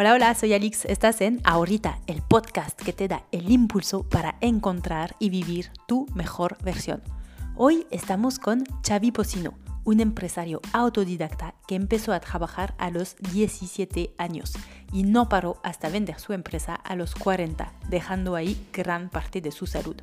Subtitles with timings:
[0.00, 0.84] Hola, hola, soy Alix.
[0.84, 6.06] Estás en Ahorita, el podcast que te da el impulso para encontrar y vivir tu
[6.14, 7.02] mejor versión.
[7.56, 14.14] Hoy estamos con Xavi Pocino, un empresario autodidacta que empezó a trabajar a los 17
[14.18, 14.52] años
[14.92, 19.50] y no paró hasta vender su empresa a los 40, dejando ahí gran parte de
[19.50, 19.96] su salud.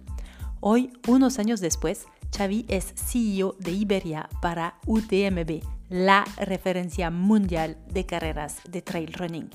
[0.59, 2.05] Hoy, unos años después,
[2.37, 9.49] Xavi es CEO de Iberia para UTMB, la referencia mundial de carreras de trail running.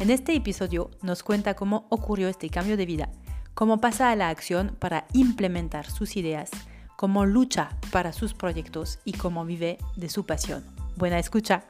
[0.00, 3.08] En este episodio nos cuenta cómo ocurrió este cambio de vida,
[3.54, 6.50] cómo pasa a la acción para implementar sus ideas,
[6.96, 10.64] cómo lucha para sus proyectos y cómo vive de su pasión.
[10.94, 11.64] Buena escucha.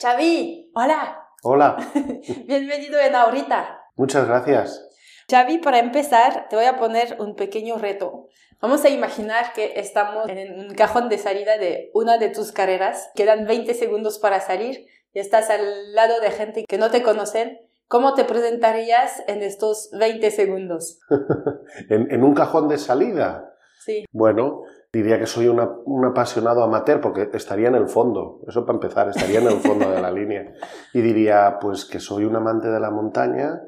[0.00, 1.20] Xavi, hola.
[1.44, 1.76] Hola.
[2.48, 3.78] Bienvenido en Ahorita.
[3.94, 4.85] Muchas gracias.
[5.28, 8.28] Xavi, para empezar, te voy a poner un pequeño reto.
[8.60, 13.10] Vamos a imaginar que estamos en un cajón de salida de una de tus carreras.
[13.16, 17.58] Quedan 20 segundos para salir y estás al lado de gente que no te conocen.
[17.88, 21.00] ¿Cómo te presentarías en estos 20 segundos?
[21.90, 23.52] ¿En, un cajón de salida?
[23.84, 24.04] Sí.
[24.12, 28.42] Bueno, diría que soy un apasionado amateur porque estaría en el fondo.
[28.46, 30.52] Eso para empezar, estaría en el fondo de la línea.
[30.94, 33.60] Y diría pues que soy un amante de la montaña,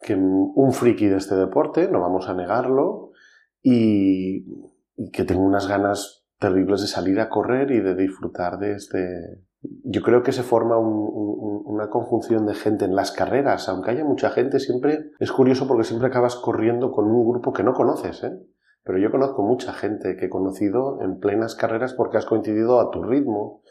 [0.00, 3.10] que un friki de este deporte, no vamos a negarlo,
[3.62, 4.44] y,
[5.12, 9.44] que tengo unas ganas terribles de salir a correr y de disfrutar de este...
[9.60, 14.30] Yo creo que se forma una conjunción de gente en las carreras, aunque haya mucha
[14.30, 18.38] gente, siempre es curioso porque siempre acabas corriendo con un grupo que no conoces, ¿eh?
[18.84, 22.90] Pero yo conozco mucha gente que he conocido en plenas carreras porque has coincidido a
[22.90, 23.62] tu ritmo,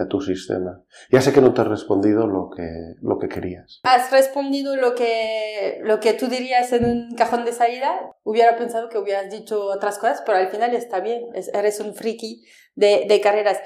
[0.00, 0.82] a tu sistema.
[1.10, 3.80] Ya sé que no te he respondido lo que, lo que querías.
[3.84, 8.12] ¿Has respondido lo que, lo que tú dirías en un cajón de salida?
[8.22, 12.44] Hubiera pensado que hubieras dicho otras cosas, pero al final está bien, eres un friki
[12.74, 13.58] de, de carreras.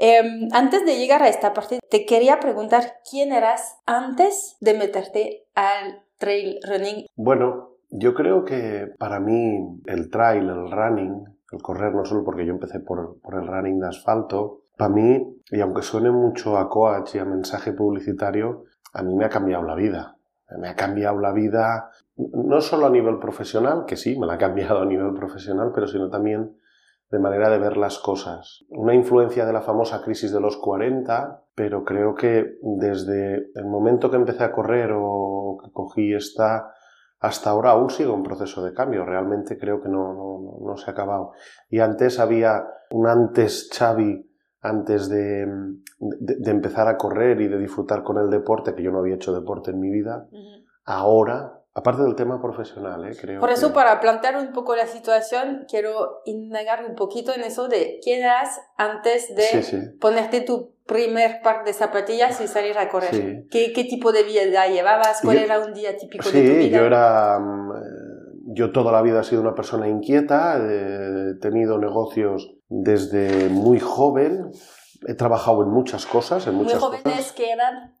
[0.00, 5.46] Em, antes de llegar a esta parte, te quería preguntar quién eras antes de meterte
[5.56, 7.06] al trail running.
[7.16, 12.46] Bueno, yo creo que para mí el trail, el running, el correr no solo porque
[12.46, 16.68] yo empecé por, por el running de asfalto, para mí, y aunque suene mucho a
[16.70, 20.16] coach y a mensaje publicitario, a mí me ha cambiado la vida.
[20.56, 24.38] Me ha cambiado la vida no solo a nivel profesional, que sí, me la ha
[24.38, 26.56] cambiado a nivel profesional, pero sino también
[27.10, 28.64] de manera de ver las cosas.
[28.68, 34.10] Una influencia de la famosa crisis de los 40, pero creo que desde el momento
[34.10, 36.72] que empecé a correr o que cogí esta,
[37.18, 39.04] hasta ahora aún sigo en proceso de cambio.
[39.04, 41.32] Realmente creo que no, no, no se ha acabado.
[41.68, 44.27] Y antes había un antes Xavi
[44.60, 45.46] antes de,
[46.46, 49.70] empezar a correr y de disfrutar con el deporte, que yo no había hecho deporte
[49.70, 50.28] en mi vida,
[50.84, 53.16] ahora, aparte del tema profesional, ¿eh?
[53.20, 53.40] creo.
[53.40, 58.00] Por eso, para plantear un poco la situación, quiero indagar un poquito en eso de
[58.02, 63.44] quién eras antes de ponerte tu primer par de zapatillas y salir a correr.
[63.50, 65.20] ¿Qué, ¿Qué, tipo de vida llevabas?
[65.22, 66.62] ¿Cuál era un día típico de tu vida?
[66.62, 67.38] Sí, yo era...
[67.38, 67.72] Mm,
[68.50, 74.50] yo toda la vida he sido una persona inquieta, he tenido negocios desde muy joven,
[75.06, 76.46] he trabajado en muchas cosas.
[76.46, 77.96] En muchas ¿Muy jóvenes eran?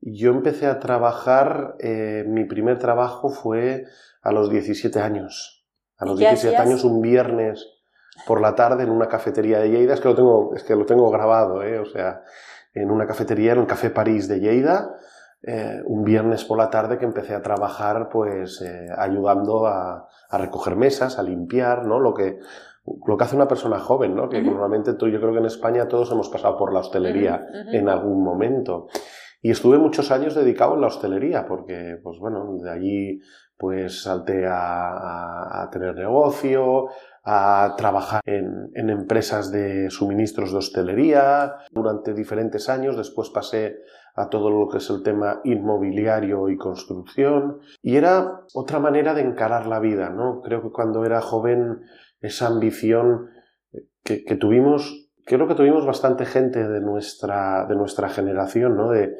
[0.00, 3.84] Yo empecé a trabajar, eh, mi primer trabajo fue
[4.22, 5.66] a los 17 años.
[5.96, 7.66] A los 17 años, un viernes
[8.26, 10.86] por la tarde en una cafetería de Lleida, es que lo tengo, es que lo
[10.86, 12.22] tengo grabado, eh, o sea,
[12.74, 14.96] en una cafetería, en el Café París de Lleida,
[15.46, 20.74] eh, un viernes por la tarde que empecé a trabajar pues eh, ayudando a, recoger
[20.74, 22.00] mesas, a limpiar, ¿no?
[22.00, 22.40] Lo que,
[23.06, 24.28] lo que hace una persona joven, ¿no?
[24.28, 27.88] Que normalmente tú, yo creo que en España todos hemos pasado por la hostelería en
[27.88, 28.88] algún momento.
[29.40, 33.20] Y estuve muchos años dedicado en la hostelería porque, pues bueno, de allí
[33.56, 36.88] pues salté a, a, tener negocio,
[37.24, 42.96] a trabajar en, en, empresas de suministros de hostelería durante diferentes años.
[42.96, 43.76] Después pasé
[44.16, 47.60] a todo lo que es el tema inmobiliario y construcción.
[47.82, 50.40] Y era otra manera de encarar la vida, ¿no?
[50.40, 51.82] Creo que cuando era joven
[52.24, 53.30] esa ambición
[54.02, 58.90] que, que tuvimos, creo que tuvimos bastante gente de nuestra, de nuestra generación, ¿no?
[58.90, 59.14] De,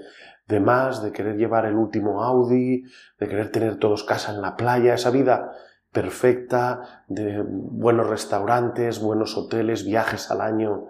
[0.46, 2.84] de más, de querer llevar el último Audi,
[3.18, 5.52] de querer tener todos casa en la playa, esa vida
[5.92, 10.88] perfecta, de buenos restaurantes, buenos hoteles, viajes al año,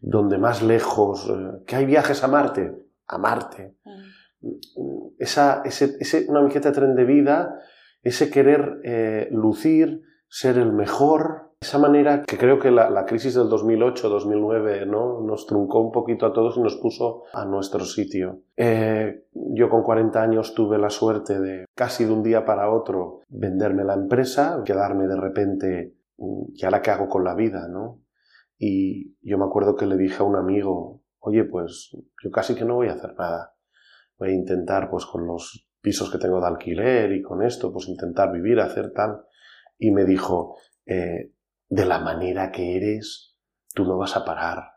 [0.00, 2.74] donde más lejos, eh, que hay viajes a Marte,
[3.06, 3.76] a Marte.
[3.84, 5.16] Mm.
[5.18, 7.60] Esa, ese, ese, una de tren de vida,
[8.02, 13.34] ese querer eh, lucir, ser el mejor, esa manera que creo que la, la crisis
[13.34, 15.20] del 2008-2009 ¿no?
[15.20, 18.42] nos truncó un poquito a todos y nos puso a nuestro sitio.
[18.56, 23.22] Eh, yo con 40 años tuve la suerte de casi de un día para otro
[23.28, 27.66] venderme la empresa, quedarme de repente, mm, ¿y ahora qué hago con la vida?
[27.68, 28.02] ¿no?
[28.58, 31.90] Y yo me acuerdo que le dije a un amigo, oye, pues
[32.22, 33.54] yo casi que no voy a hacer nada.
[34.18, 37.88] Voy a intentar, pues con los pisos que tengo de alquiler y con esto, pues
[37.88, 39.22] intentar vivir, hacer tal.
[39.78, 41.32] Y me dijo, eh,
[41.68, 43.36] de la manera que eres,
[43.74, 44.76] tú no vas a parar.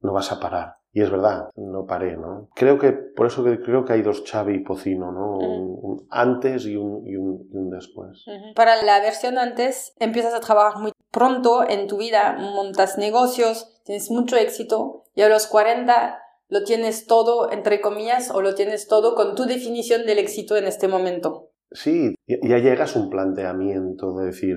[0.00, 0.76] No vas a parar.
[0.92, 2.48] Y es verdad, no paré, ¿no?
[2.54, 5.38] Creo que, por eso que creo que hay dos Xavi y Pocino, ¿no?
[5.38, 8.24] Un, antes y un, y, un, y un, después.
[8.56, 14.10] Para la versión antes, empiezas a trabajar muy pronto en tu vida, montas negocios, tienes
[14.10, 16.18] mucho éxito, y a los 40
[16.48, 20.64] lo tienes todo, entre comillas, o lo tienes todo con tu definición del éxito en
[20.64, 21.50] este momento.
[21.70, 24.56] Sí, ya llegas a un planteamiento de decir,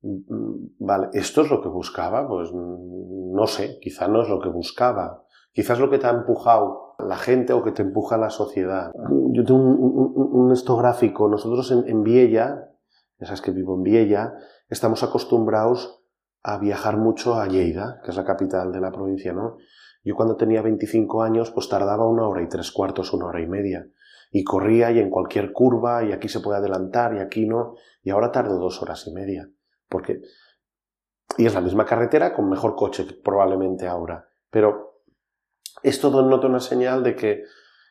[0.00, 2.28] vale, ¿esto es lo que buscaba?
[2.28, 5.24] Pues no sé, quizá no es lo que buscaba
[5.58, 8.92] Quizás lo que te ha empujado la gente o que te empuja la sociedad.
[9.32, 11.28] Yo tengo un, esto gráfico.
[11.28, 12.70] Nosotros en, en Viella,
[13.18, 14.34] ya sabes que vivo en Viella,
[14.68, 16.04] estamos acostumbrados
[16.44, 19.56] a viajar mucho a Lleida, que es la capital de la provincia, ¿no?
[20.04, 23.48] Yo cuando tenía 25 años, pues tardaba una hora y tres cuartos, una hora y
[23.48, 23.84] media.
[24.30, 27.74] Y corría y en cualquier curva, y aquí se puede adelantar y aquí no.
[28.04, 29.50] Y ahora tardo dos horas y media.
[29.88, 30.20] Porque...
[31.36, 34.28] Y es la misma carretera con mejor coche probablemente ahora.
[34.50, 35.02] Pero
[35.82, 37.44] esto nota una señal de que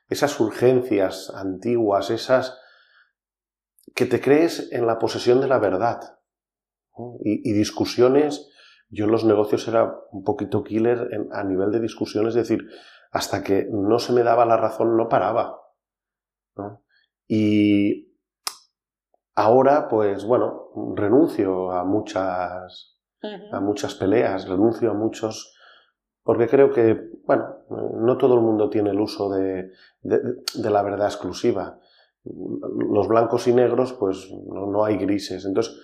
[0.09, 2.59] esas urgencias antiguas, esas
[3.95, 6.19] que te crees en la posesión de la verdad
[7.23, 8.49] y, discusiones,
[8.89, 12.67] yo en los negocios era un poquito killer a nivel de discusiones, es decir,
[13.11, 15.61] hasta que no se me daba la razón no paraba.
[17.27, 18.17] Y
[19.35, 22.97] ahora, pues bueno, renuncio a muchas,
[23.51, 25.53] a muchas peleas, renuncio a muchos
[26.27, 29.71] porque creo que, bueno, no todo el mundo tiene el uso de,
[30.03, 31.79] la verdad exclusiva.
[32.25, 35.45] Los blancos y negros, pues no, hay grises.
[35.45, 35.79] Entonces,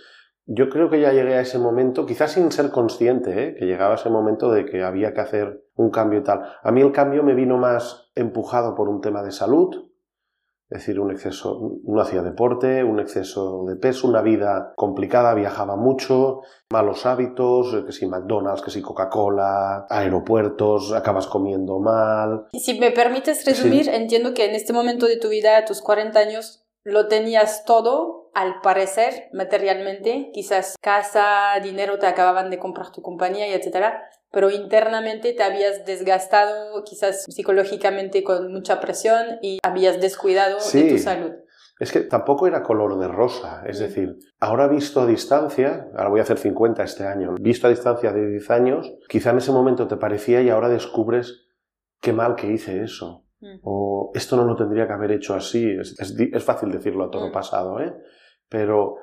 [0.45, 3.56] yo creo que ya llegué a ese momento, quizás sin ser consciente, ¿eh?
[3.57, 6.42] que llegaba ese momento de que había que hacer un cambio y tal.
[6.62, 9.93] A mí el cambio me vino más empujado por un tema de salud,
[10.74, 15.75] es decir, un exceso, no hacía deporte, un exceso de peso, una vida complicada, viajaba
[15.75, 16.42] mucho,
[16.72, 22.48] malos hábitos, que si McDonald's, que si Coca-Cola, aeropuertos, acabas comiendo mal.
[22.54, 26.18] Si me permites resumir, entiendo que en este momento de tu vida, a tus 40
[26.18, 33.04] años, lo tenías todo, al parecer, materialmente, quizás casa, dinero, te acababan de comprar tu
[33.04, 40.01] compañía y etcétera, pero internamente te habías desgastado quizás psicológicamente con mucha presión y habías
[40.01, 41.33] descuidado de tu salud.
[41.80, 46.19] Es que tampoco era color de rosa, es decir, ahora visto a distancia, ahora voy
[46.19, 49.88] a hacer 50 este año, visto a distancia de 10 años, quizá en ese momento
[49.88, 51.45] te parecía y ahora descubres
[52.01, 53.25] qué mal que hice eso.
[53.39, 53.59] Mm.
[53.62, 55.69] O esto no lo tendría que haber hecho así.
[55.69, 57.31] Es, es, fácil decirlo a todo mm.
[57.31, 57.94] pasado, ¿eh?
[58.50, 58.95] Pero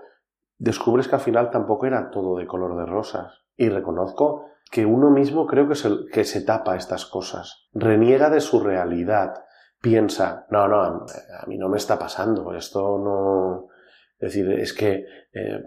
[0.59, 3.45] descubres que al final tampoco era todo de color de rosas.
[3.57, 8.41] Y reconozco que uno mismo creo que se, que se tapa estas cosas, reniega de
[8.41, 9.35] su realidad,
[9.81, 13.69] piensa, no, no, a mí no me está pasando, esto no...
[14.19, 15.65] Es decir, es que, eh,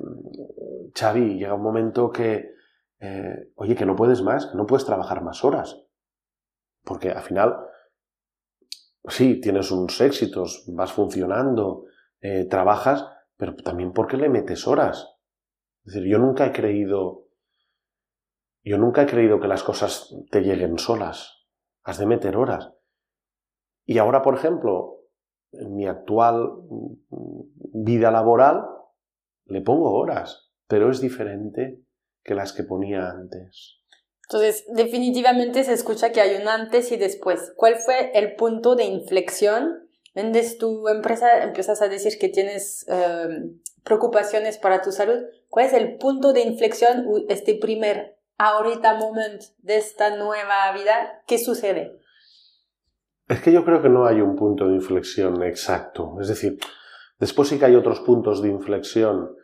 [0.96, 2.54] Xavi, llega un momento que,
[3.00, 5.84] eh, oye, que no puedes más, no puedes trabajar más horas.
[6.84, 7.58] Porque al final,
[9.06, 11.86] sí, tienes unos éxitos, vas funcionando,
[12.22, 13.08] eh, trabajas,
[13.38, 15.18] pero también porque le metes horas.
[15.84, 17.23] Es decir, yo nunca he creído
[18.64, 21.46] yo nunca he creído que las cosas te lleguen solas.
[21.84, 22.72] Has de meter horas.
[23.86, 25.02] Y ahora, por ejemplo,
[25.52, 26.54] en mi actual
[27.74, 28.66] vida laboral,
[29.46, 31.82] le pongo horas, pero es diferente
[32.24, 33.82] que las que ponía antes.
[34.30, 37.54] Entonces, definitivamente se escucha que hay un antes y después.
[37.58, 39.90] ¿Cuál fue el punto de inflexión?
[40.16, 43.52] Vendes tu empresa, empiezas a decir que tienes eh,
[43.84, 45.20] preocupaciones para tu salud.
[45.50, 51.38] ¿Cuál es el punto de inflexión, este primer ahorita momento de esta nueva vida, ¿qué
[51.38, 52.00] sucede?
[53.28, 56.18] Es que yo creo que no hay un punto de inflexión exacto.
[56.20, 56.60] Es decir,
[57.20, 59.36] después sí que hay otros puntos de inflexión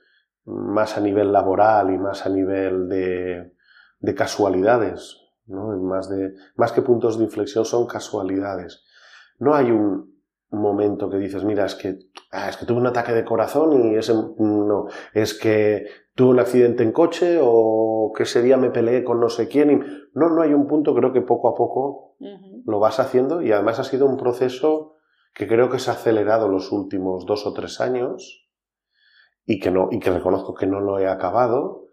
[0.44, 3.54] más a nivel laboral y más a nivel de,
[4.00, 5.18] de casualidades.
[5.46, 5.68] ¿no?
[5.78, 8.84] Más, de, más que puntos de inflexión son casualidades.
[9.40, 10.19] No hay un
[10.52, 12.00] momento que dices, mira, es que,
[12.32, 16.40] ah, es que tuve un ataque de corazón y ese no, es que tuve un
[16.40, 19.72] accidente en coche o que ese día me peleé con no sé quién.
[19.72, 19.76] Y...
[20.14, 22.16] No, no hay un punto, creo que poco a poco
[22.66, 24.96] lo vas haciendo y además ha sido un proceso
[25.34, 28.50] que creo que se ha acelerado los últimos dos o tres años
[29.46, 31.89] y que, no, y que reconozco que no lo he acabado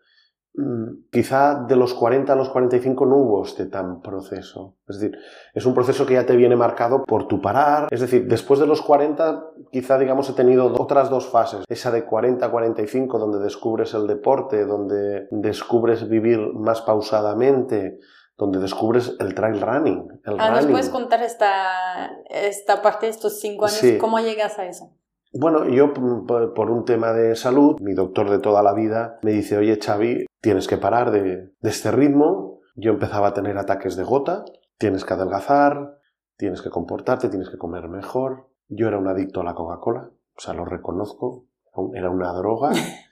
[1.10, 4.76] quizá de los 40 a los 45 no hubo este tan proceso.
[4.88, 5.18] Es decir,
[5.52, 7.88] es un proceso que ya te viene marcado por tu parar.
[7.90, 11.64] Es decir, después de los 40, quizá, digamos, he tenido otras dos fases.
[11.68, 17.98] Esa de 40 a 45, donde descubres el deporte, donde descubres vivir más pausadamente,
[18.38, 20.20] donde descubres el trail running.
[20.25, 23.82] El ah, ¿nos puedes contar esta, esta parte de estos cinco años?
[23.98, 24.90] ¿Cómo llegas a eso?
[25.33, 29.56] Bueno, yo por un tema de salud, mi doctor de toda la vida me dice,
[29.59, 32.61] oye Xavi, tienes que parar de, de este ritmo.
[32.75, 34.45] Yo empezaba a tener ataques de gota,
[34.78, 35.99] tienes que adelgazar,
[36.37, 38.49] tienes que comportarte, tienes que comer mejor.
[38.68, 41.47] Yo era un adicto a la Coca-Cola, o sea, lo reconozco,
[41.95, 42.71] era una droga.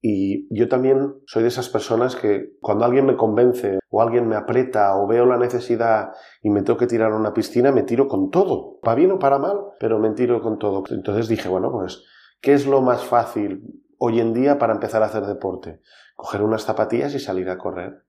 [0.00, 4.36] Y yo también soy de esas personas que cuando alguien me convence o alguien me
[4.36, 8.06] aprieta o veo la necesidad y me tengo que tirar a una piscina, me tiro
[8.06, 8.78] con todo.
[8.80, 10.84] Para bien o para mal, pero me tiro con todo.
[10.90, 12.04] Entonces dije, bueno, pues,
[12.40, 15.80] ¿qué es lo más fácil hoy en día para empezar a hacer deporte?
[16.14, 18.04] Coger unas zapatillas y salir a correr.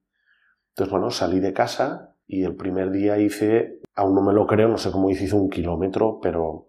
[0.70, 4.68] Entonces, bueno, salí de casa y el primer día hice, aún no me lo creo,
[4.68, 6.68] no sé cómo hice, hice un kilómetro, pero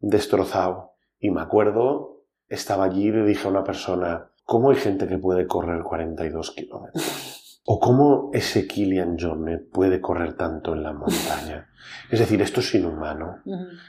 [0.00, 0.94] destrozado.
[1.20, 2.13] Y me acuerdo
[2.48, 6.50] estaba allí y le dije a una persona, ¿cómo hay gente que puede correr 42
[6.52, 7.62] kilómetros?
[7.66, 11.68] ¿O cómo ese Kilian Jornet puede correr tanto en la montaña?
[12.10, 13.38] Es decir, esto es inhumano.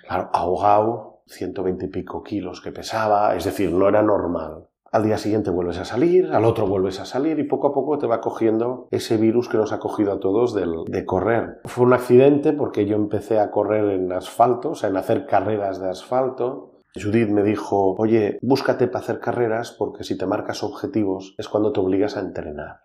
[0.08, 4.68] Claro, ahogado, 120 y pico kilos que pesaba, es decir, no era normal.
[4.92, 7.98] Al día siguiente vuelves a salir, al otro vuelves a salir y poco a poco
[7.98, 11.60] te va cogiendo ese virus que nos ha cogido a todos de correr.
[11.66, 15.82] Fue un accidente porque yo empecé a correr en asfalto, o sea, en hacer carreras
[15.82, 21.36] de asfalto Judith me dijo, oye, búscate para hacer carreras porque si te marcas objetivos
[21.38, 22.80] es cuando te obligas a entrenar.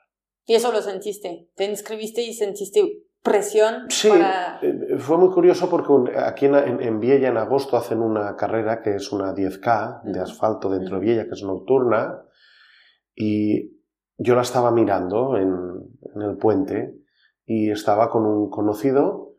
[0.47, 1.49] ¿Y eso lo sentiste?
[1.55, 3.85] ¿Te inscribiste y sentiste presión?
[3.89, 8.83] Sí, eh, fue muy curioso porque aquí en, en, Viella en agosto hacen una carrera
[8.83, 12.25] que es una 10K de asfalto dentro de Viella, que es nocturna,
[13.15, 13.79] y
[14.17, 15.51] yo la estaba mirando en,
[16.15, 16.97] en el puente
[17.47, 19.37] y estaba con un conocido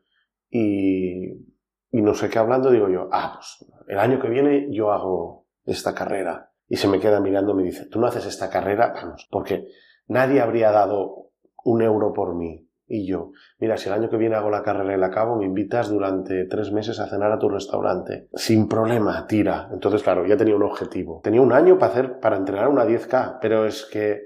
[0.50, 1.51] y
[1.92, 5.48] y no sé qué hablando, digo yo, ah, pues el año que viene yo hago
[5.66, 6.52] esta carrera.
[6.68, 9.68] Y se me queda mirando y me dice, tú no haces esta carrera, vamos, porque
[10.08, 11.32] nadie habría dado
[11.66, 12.68] un euro por mí.
[12.88, 15.46] Y yo, mira, si el año que viene hago la carrera y la acabo, me
[15.46, 18.28] invitas durante tres meses a cenar a tu restaurante.
[18.34, 19.70] Sin problema, tira.
[19.72, 21.22] Entonces, claro, ya tenía un objetivo.
[21.24, 24.24] Tenía un año para hacer, para entrenar una 10K, pero es que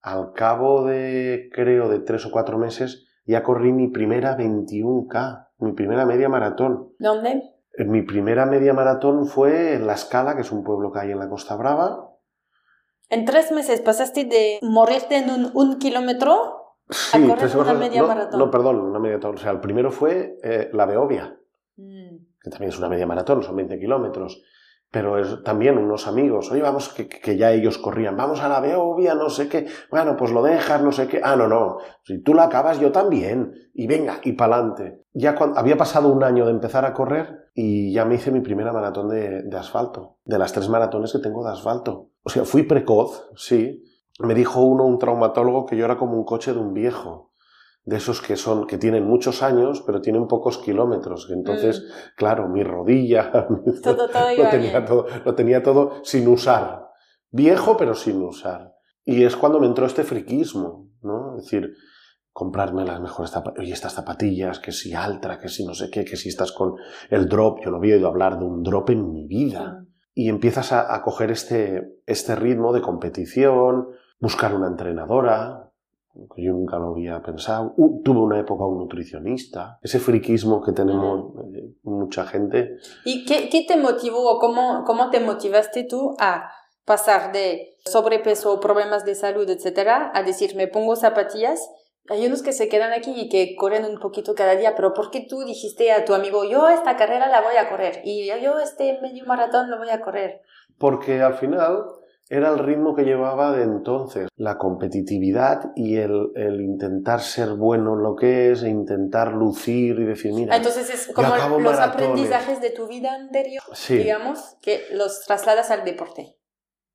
[0.00, 5.72] al cabo de, creo, de tres o cuatro meses, ya corrí mi primera 21K mi
[5.72, 6.92] primera media maratón.
[6.98, 7.42] ¿Dónde?
[7.78, 11.18] Mi primera media maratón fue en La Escala, que es un pueblo que hay en
[11.18, 12.10] la Costa Brava.
[13.08, 16.76] ¿En tres meses pasaste de morirte en un, un kilómetro
[17.12, 18.38] a correr una media maratón?
[18.38, 19.36] No, perdón, una media maratón.
[19.36, 21.38] O sea, el primero fue eh, la Beovia,
[21.76, 22.16] mm.
[22.42, 24.42] que también es una media maratón, son 20 kilómetros
[24.90, 26.62] pero es también unos amigos, oye,
[26.96, 30.42] que, que, ya ellos corrían, vamos a la Beovia, no sé qué, bueno, pues lo
[30.42, 34.20] dejas, no sé qué, ah, no, no, si tú la acabas, yo también, y venga,
[34.24, 35.04] y pa'lante.
[35.12, 38.72] Ya había pasado un año de empezar a correr y ya me hice mi primera
[38.72, 42.10] maratón de, de asfalto, de las tres maratones que tengo de asfalto.
[42.22, 43.84] O sea, fui precoz, sí.
[44.18, 47.29] Me dijo uno, un traumatólogo, que yo era como un coche de un viejo
[47.84, 51.28] de esos que son que tienen muchos años pero tienen pocos kilómetros.
[51.30, 52.16] Entonces mm.
[52.16, 53.30] claro mi rodilla
[53.82, 56.88] todo, todo lo tenía todo lo tenía todo sin usar.
[57.30, 58.74] Viejo pero sin usar.
[59.04, 61.72] Y es cuando me entró este friquismo no es decir
[62.32, 66.04] comprarme las mejores zapatillas y estas zapatillas que si altra que si no sé qué
[66.04, 66.74] que si estás con
[67.08, 67.60] el drop.
[67.64, 69.84] Yo no había oído hablar de un drop en mi vida.
[70.12, 73.88] Y empiezas a, a coger este este ritmo de competición
[74.20, 75.69] buscar una entrenadora
[76.14, 77.74] yo nunca lo había pensado.
[78.04, 82.76] tuve una época un nutricionista, ese friquismo que tenemos eh, mucha gente.
[83.04, 86.50] ¿Y qué, qué te motivó o cómo, cómo te motivaste tú a
[86.84, 91.60] pasar de sobrepeso, problemas de salud, etcétera, a decir, me pongo zapatillas?
[92.08, 95.10] Hay unos que se quedan aquí y que corren un poquito cada día, pero ¿por
[95.10, 98.58] qué tú dijiste a tu amigo, yo esta carrera la voy a correr y yo
[98.58, 100.40] este medio maratón lo voy a correr?
[100.76, 101.84] Porque al final
[102.32, 107.94] era el ritmo que llevaba de entonces, la competitividad y el, el, intentar ser bueno
[107.94, 110.56] en lo que es, e intentar lucir y decir, mira.
[110.56, 116.36] Entonces es como los aprendizajes de tu vida anterior, digamos, que los trasladas al deporte.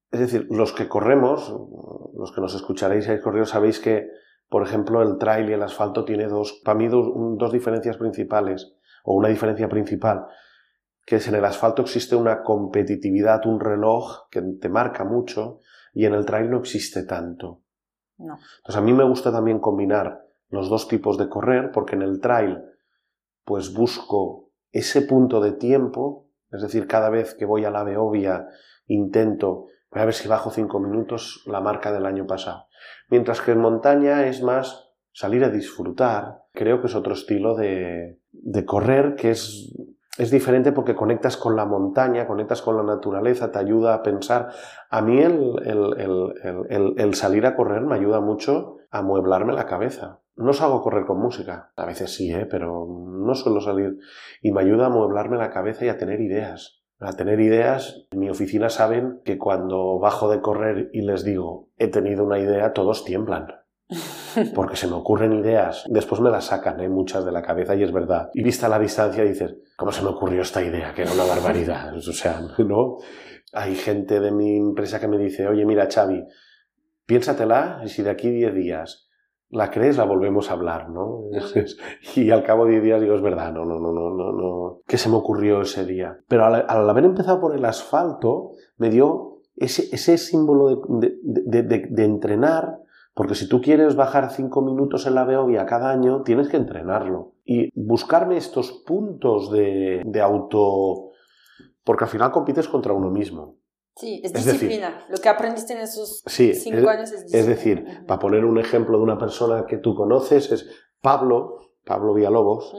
[0.09, 1.53] Es decir, los que corremos,
[2.13, 4.07] los que nos escucharéis y habéis corrido, sabéis que,
[4.47, 8.73] por ejemplo, el trail y el asfalto tiene dos, para mí, dos, dos diferencias principales,
[9.03, 10.27] o una diferencia principal
[11.05, 15.59] que es en el asfalto existe una competitividad, un reloj que te marca mucho
[15.93, 17.61] y en el trail no existe tanto.
[18.17, 18.37] No.
[18.57, 22.19] Entonces a mí me gusta también combinar los dos tipos de correr porque en el
[22.19, 22.59] trail
[23.43, 28.47] pues busco ese punto de tiempo, es decir, cada vez que voy a la Beovia
[28.87, 32.67] intento, voy a ver si bajo cinco minutos la marca del año pasado.
[33.09, 38.19] Mientras que en montaña es más salir a disfrutar, creo que es otro estilo de,
[38.31, 39.73] de correr que es
[40.17, 44.49] es diferente porque conectas con la montaña, conectas con la naturaleza, te ayuda a pensar.
[44.89, 50.21] A mí el, el, el, salir a correr me ayuda mucho a mueblarme la cabeza.
[50.37, 51.71] no salgo a correr con música.
[51.75, 52.47] A veces sí, ¿eh?
[52.49, 53.97] pero no suelo salir.
[54.41, 56.83] Y me ayuda a mueblarme la cabeza y a tener ideas.
[56.99, 61.67] A tener ideas, en mi oficina saben que cuando bajo de correr y les digo,
[61.77, 63.47] he tenido una idea, todos tiemblan.
[64.55, 65.85] Porque se me ocurren ideas.
[65.87, 66.89] Después me las sacan, ¿eh?
[66.89, 68.29] muchas de la cabeza, y es verdad.
[68.33, 70.93] Y vista la distancia dices, ¿cómo se me ocurrió esta idea?
[70.93, 71.93] Que era una barbaridad.
[71.95, 72.97] o sea, ¿no?
[73.53, 76.25] Hay gente de mi empresa que me dice, oye, mira, Xavi,
[77.05, 79.05] piénsatela y si de aquí 10 días
[79.49, 81.25] la crees, la volvemos a hablar, ¿no?
[82.15, 84.81] y al cabo de 10 días digo, es verdad, no, no, no, no, no, no.
[84.87, 86.19] ¿Qué se me ocurrió ese día?
[86.27, 91.87] Pero al, haber empezado por el asfalto, me dio ese, ese símbolo de, de, de,
[91.89, 92.79] de, entrenar,
[93.15, 97.35] porque si tú quieres bajar 5 minutos en la Beovia cada año, tienes que entrenarlo.
[97.45, 101.11] Y buscarme estos puntos de, de auto...
[101.85, 103.57] Porque al final compites contra uno mismo.
[103.95, 105.05] Sí, es, disciplina.
[105.07, 107.39] Lo que aprendiste en esos cinco años es disciplina.
[107.39, 110.69] Es decir, para poner un ejemplo de una persona que tú conoces, es
[110.99, 112.75] Pablo, Pablo Villalobos.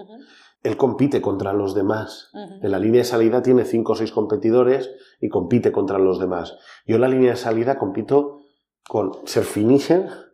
[0.62, 2.30] Él compite contra los demás.
[2.60, 6.58] En la línea de salida tiene cinco o seis competidores y compite contra los demás.
[6.84, 8.42] Yo en la línea de salida compito
[8.86, 10.25] con ser finisher,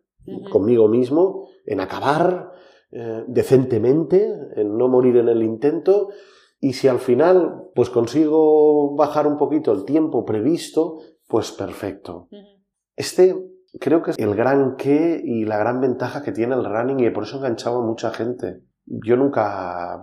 [0.50, 2.52] conmigo mismo, en acabar
[2.90, 6.10] eh, decentemente, en no morir en el intento
[6.60, 12.28] y si al final pues consigo bajar un poquito el tiempo previsto, pues perfecto.
[12.94, 13.34] Este
[13.80, 17.10] creo que es el gran qué y la gran ventaja que tiene el running y
[17.10, 18.62] por eso enganchaba a mucha gente.
[18.84, 20.00] Yo nunca,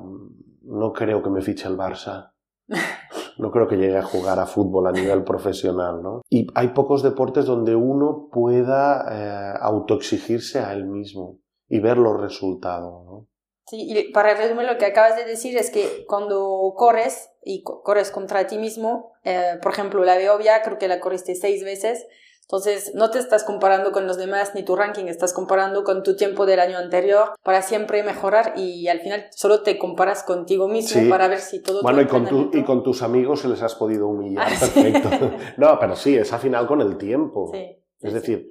[0.63, 2.31] no creo que me fiche el Barça.
[3.39, 6.22] No creo que llegue a jugar a fútbol a nivel profesional, ¿no?
[6.29, 12.19] Y hay pocos deportes donde uno pueda eh, autoexigirse a él mismo y ver los
[12.19, 13.27] resultados, ¿no?
[13.69, 18.10] Sí, y para resumir lo que acabas de decir es que cuando corres y corres
[18.10, 22.08] contra ti mismo, eh, por ejemplo, la Beovia creo que la corriste seis veces,
[22.51, 26.15] entonces no te estás comparando con los demás ni tu ranking, estás comparando con tu
[26.15, 31.07] tiempo del año anterior para siempre mejorar y al final solo te comparas contigo mismo
[31.12, 31.83] para ver si todo...
[31.83, 35.09] Bueno, y con, tu, y con tus amigos se les has podido humillar, ah, perfecto.
[35.57, 37.51] no, pero sí, es al final con el tiempo.
[37.53, 38.47] es decir,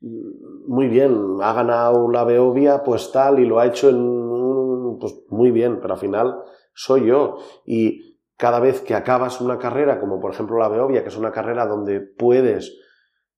[0.00, 5.52] muy bien, ha ganado la Beovia, pues tal, y lo ha hecho en pues muy
[5.52, 6.36] bien, pero al final
[6.74, 7.38] soy yo.
[7.64, 11.32] Y cada vez que acabas una carrera, como por ejemplo la Beovia, que es una
[11.32, 12.78] carrera donde puedes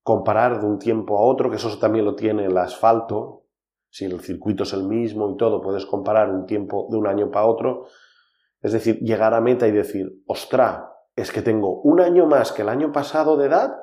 [0.03, 3.47] comparar de un tiempo a otro, que eso también lo tiene el asfalto,
[3.89, 7.31] si el circuito es el mismo y todo, puedes comparar un tiempo de un año
[7.31, 7.87] para otro.
[8.61, 12.63] Es decir, llegar a meta y decir, ostra, es que tengo un año más que
[12.63, 13.75] el año pasado de edad,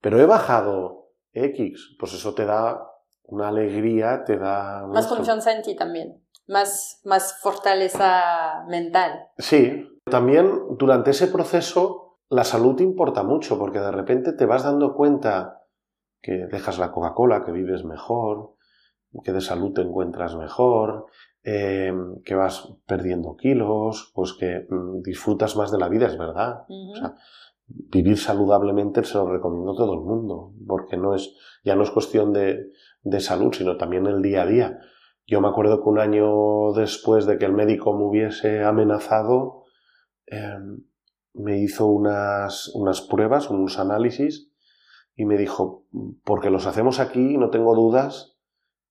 [0.00, 1.96] pero he bajado X.
[1.98, 2.90] Pues eso te da
[3.24, 4.86] una alegría, te da...
[4.88, 9.28] Más confianza en ti también más, más fortaleza mental.
[9.38, 14.94] Sí, también durante ese proceso la salud importa mucho porque de repente te vas dando
[14.94, 15.62] cuenta
[16.20, 18.54] que dejas la Coca-Cola, que vives mejor,
[19.22, 21.06] que de salud te encuentras mejor,
[21.42, 26.64] em, que vas perdiendo kilos, pues que mm, disfrutas más de la vida, es verdad.
[27.66, 31.34] vivir saludablemente se lo recomiendo a todo el mundo, porque no es,
[31.64, 32.70] ya no es cuestión de,
[33.02, 34.78] de salud, sino también el día a día.
[35.26, 39.64] Yo me acuerdo que un año después de que el médico me hubiese amenazado,
[40.26, 40.84] em,
[41.34, 44.50] me hizo unas, unas pruebas, unos análisis,
[45.16, 45.84] y me dijo,
[46.24, 48.36] porque los hacemos aquí, no tengo dudas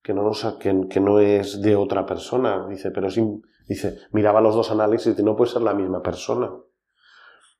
[0.01, 2.67] que no, nos, que, que no es de otra persona.
[2.67, 6.51] Dice, pero sí, dice, miraba los dos análisis y no puede ser la misma persona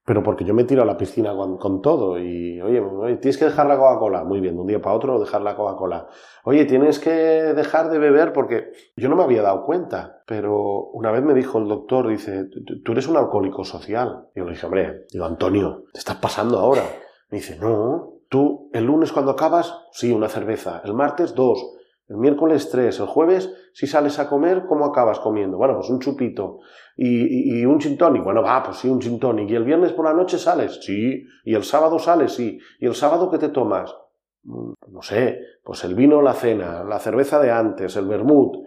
[0.05, 2.81] pero porque yo me tiro a la piscina con, todo y, oye,
[3.21, 4.25] tienes que dejar la Coca-Cola.
[4.25, 6.07] Muy bien, de un día para otro dejar la Coca-Cola.
[6.43, 11.11] Oye, tienes que dejar de beber porque yo no me había dado cuenta, pero una
[11.11, 12.49] vez me dijo el doctor, dice,
[12.83, 14.27] tú eres un alcohólico social.
[14.35, 16.83] Y yo le dije, hombre, digo, Antonio, te estás pasando ahora.
[17.29, 20.81] Me dice, no, tú el lunes cuando acabas, sí, una cerveza.
[20.83, 21.63] El martes, dos.
[22.07, 25.57] El miércoles tres, el jueves, si sales a comer, ¿cómo acabas comiendo?
[25.57, 26.59] Bueno, pues un chupito.
[26.95, 30.37] ¿Y, un gin Bueno, va, pues sí, un gin ¿Y el viernes por la noche
[30.37, 30.79] sales?
[30.83, 31.23] Sí.
[31.45, 32.33] ¿Y el sábado sales?
[32.33, 32.59] Sí.
[32.79, 33.95] ¿Y el sábado qué te tomas?
[34.43, 38.57] Mm, no sé, pues el vino la cena, la cerveza de antes, el vermut,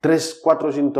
[0.00, 0.92] tres, cuatro gin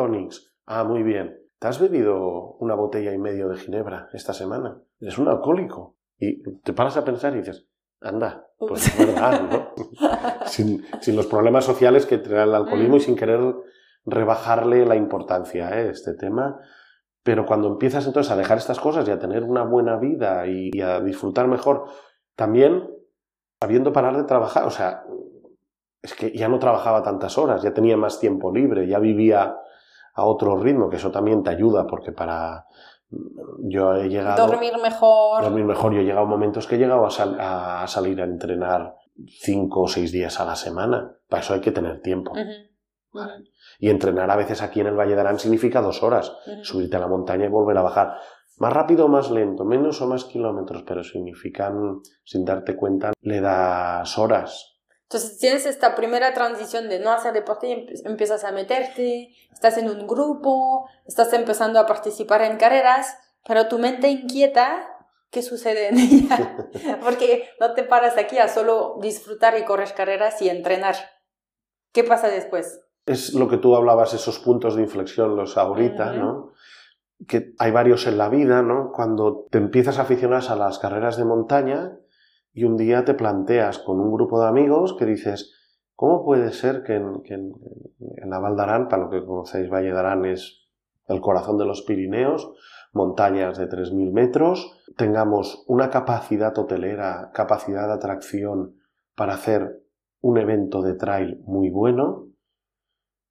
[0.67, 1.39] Ah, muy bien.
[1.59, 4.81] ¿Te has bebido una botella y medio de ginebra esta semana?
[5.01, 5.97] Eres un alcohólico.
[6.19, 7.67] Y te paras a pensar y dices,
[8.01, 9.69] anda, pues es verdad, ¿no?
[10.47, 10.85] sin,
[11.17, 13.03] los problemas sociales que trae el alcoholismo y mm.
[13.03, 13.55] sin querer
[14.05, 15.91] rebajarle la importancia a ¿eh?
[15.91, 16.61] este tema.
[17.23, 20.81] Pero cuando empiezas entonces a dejar estas cosas y a tener una buena vida y,
[20.81, 21.85] a disfrutar mejor,
[22.37, 22.89] también
[23.61, 25.05] sabiendo parar de trabajar, o sea,
[26.01, 29.57] es que ya no trabajaba tantas horas, ya tenía más tiempo libre, ya vivía
[30.15, 32.67] a otro ritmo, que eso también te ayuda, porque para
[33.61, 34.47] yo he llegado...
[34.47, 35.43] Dormir mejor.
[35.43, 35.95] Dormir mejor.
[35.95, 38.95] Yo he llegado a momentos que he llegado a, salir a entrenar
[39.41, 41.17] cinco o seis días a la semana.
[41.29, 42.33] Para eso hay que tener tiempo.
[43.79, 46.37] Y entrenar a veces aquí en el Valle de Arán significa dos horas.
[46.63, 48.17] Subirte a la montaña y volver a bajar.
[48.59, 53.41] Más rápido o más lento, menos o más kilómetros, pero significan, sin darte cuenta, le
[53.41, 54.78] das horas.
[55.11, 59.89] Entonces tienes esta primera transición de no hacer deporte y empiezas a meterte, estás en
[59.89, 63.17] un grupo, estás empezando a participar en carreras,
[63.47, 64.87] pero tu mente inquieta,
[65.31, 66.57] ¿qué sucede en ella?
[67.03, 70.97] Porque no te paras aquí a solo disfrutar y correr carreras y entrenar.
[71.93, 72.83] ¿Qué pasa después?
[73.07, 76.53] Es lo que tú hablabas, esos puntos de inflexión, los ahorita, ¿no?
[77.27, 78.93] Que hay varios en la vida, ¿no?
[78.93, 81.97] Cuando te empiezas a aficionar a las carreras de montaña,
[82.59, 85.55] y un día te planteas con un grupo de amigos que dices,
[85.95, 87.53] ¿cómo puede ser que en,
[88.29, 90.67] la Val d'Aran, para lo que conocéis, Valle d'Aran es
[91.07, 92.53] el corazón de los Pirineos,
[92.93, 98.75] montañas de 3.000 metros, tengamos una capacidad hotelera, capacidad de atracción
[99.15, 99.81] para hacer
[100.21, 102.27] un evento de trail muy bueno,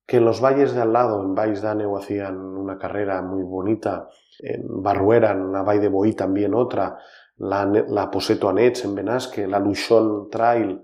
[0.05, 4.07] que en los valles de al lado, en Valls d'Àneu, hacían una carrera muy bonita,
[4.39, 6.97] en Barruera, en la Valle de Boí también otra,
[7.37, 10.81] la, la Poseto Anets en Benasque, la Luchon Trail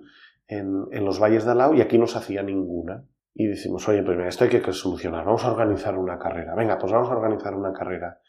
[0.48, 3.06] en, en los valles de Alao y aquí no se hacía ninguna.
[3.36, 6.54] Y decimos, oye, pues esto hay que solucionar, vamos a organizar una carrera.
[6.56, 8.20] Venga, pues vamos a organizar una carrera.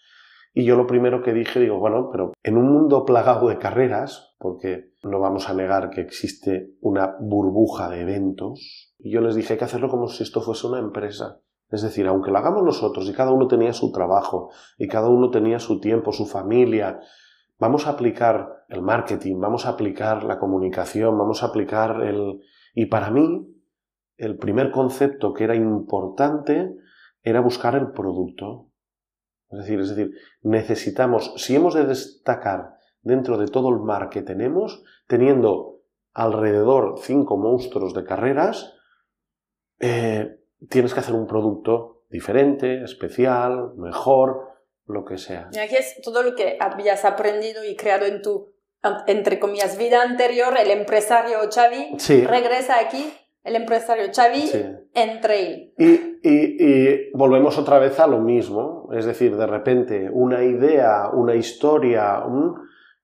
[0.56, 4.36] Y yo lo primero que dije, digo, bueno, pero en un mundo plagado de carreras,
[4.38, 9.54] porque no vamos a negar que existe una burbuja de eventos, y yo les dije,
[9.54, 11.40] hay que hacerlo como si esto fuese una empresa.
[11.70, 15.28] Es decir, aunque lo hagamos nosotros y cada uno tenía su trabajo, y cada uno
[15.30, 17.00] tenía su tiempo, su familia,
[17.58, 22.40] vamos a aplicar el marketing, vamos a aplicar la comunicación, vamos a aplicar el...
[22.74, 23.46] Y para mí,
[24.16, 26.74] el primer concepto que era importante
[27.22, 28.70] era buscar el producto.
[29.50, 30.12] Es decir, es decir,
[30.42, 37.36] necesitamos, si hemos de destacar dentro de todo el mar que tenemos, teniendo alrededor cinco
[37.36, 38.74] monstruos de carreras,
[39.80, 44.53] eh, tienes que hacer un producto diferente, especial, mejor,
[44.86, 45.48] lo que sea.
[45.52, 48.52] Y aquí es todo lo que habías aprendido y creado en tu,
[49.06, 54.50] entre comillas, vida anterior, el empresario Xavi regresa aquí, el empresario Xavi
[54.94, 55.72] en trail.
[55.78, 55.92] Y,
[56.22, 61.34] y, y, volvemos otra vez a lo mismo, es decir, de repente una idea, una
[61.34, 62.22] historia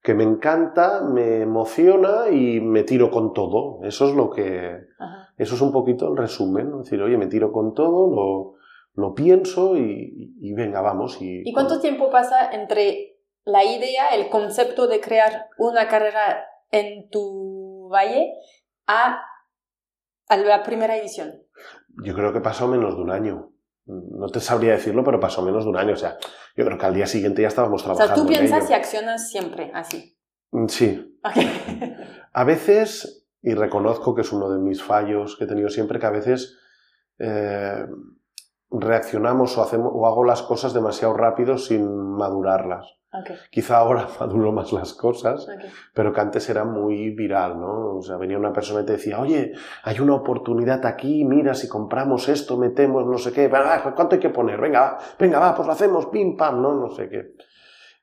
[0.02, 3.80] que me encanta, me emociona y me tiro con todo.
[3.84, 4.88] Eso es lo que...
[5.36, 8.59] Eso es un poquito el resumen, es decir, oye, me tiro con todo, lo
[8.94, 11.18] lo pienso y, venga, vamos.
[11.20, 17.88] Y, cuánto tiempo pasa entre la idea, el concepto de crear una carrera en tu
[17.90, 18.33] valle
[18.87, 19.22] a,
[20.29, 21.42] a la primera edición?
[22.05, 23.53] Yo creo que pasó menos de un año.
[23.87, 25.94] No te sabría decirlo, pero pasó menos de un año.
[25.94, 26.18] O sea,
[26.57, 28.12] yo creo que al día siguiente ya estábamos trabajando.
[28.12, 30.16] O sea, tú piensas y accionas siempre así.
[30.53, 31.18] Mm, sí.
[32.33, 36.07] a veces, y reconozco que es uno de mis fallos que he tenido siempre, que
[36.07, 36.59] a veces
[37.18, 37.87] eh,
[38.70, 43.00] reaccionamos o, hacemos, o hago las cosas demasiado rápido sin madurarlas.
[43.50, 45.48] Quizá ahora maduro más las cosas,
[45.94, 47.96] pero que antes era muy viral, ¿no?
[47.96, 49.52] O sea, venía una persona y te decía, oye,
[49.83, 53.50] hay una oportunidad aquí, mira, si compramos esto, metemos no sé qué,
[53.96, 54.61] ¿cuánto hay que poner?
[54.61, 56.74] Venga, venga, va, pues lo hacemos, pim, pam, ¿no?
[56.74, 57.35] No sé qué.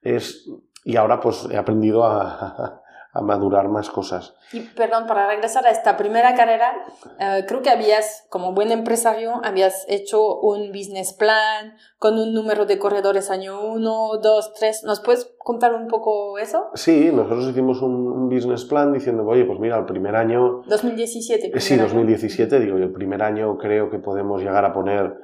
[0.01, 0.49] Es,
[0.84, 2.82] y ahora pues he aprendido a,
[3.17, 4.36] a madurar más cosas.
[4.53, 6.86] Y perdón, para regresar a esta primera carrera,
[7.19, 12.65] eh, creo que habías, como buen empresario, habías hecho un business plan con un número
[12.65, 14.84] de corredores año 1, 2, 3.
[14.84, 16.67] ¿Nos puedes contar un poco eso?
[16.75, 20.62] Sí, nosotros hicimos un, business plan diciendo, oye, pues mira, el primer año...
[20.67, 21.60] 2017.
[21.60, 25.17] Sí, 2017, digo, el primer año creo que podemos llegar a poner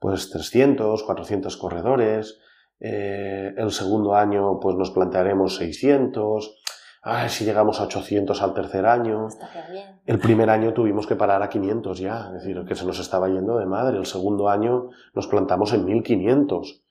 [0.00, 2.40] pues 300, 400 corredores.
[2.80, 6.62] Eh, el segundo año pues nos plantearemos 600
[7.06, 9.28] a ver si llegamos a 800 al tercer año.
[10.06, 13.28] El primer año tuvimos que parar a 500 ya, es decir, que se nos estaba
[13.28, 13.96] yendo de madre.
[13.96, 16.82] El segundo año nos plantamos en 1500.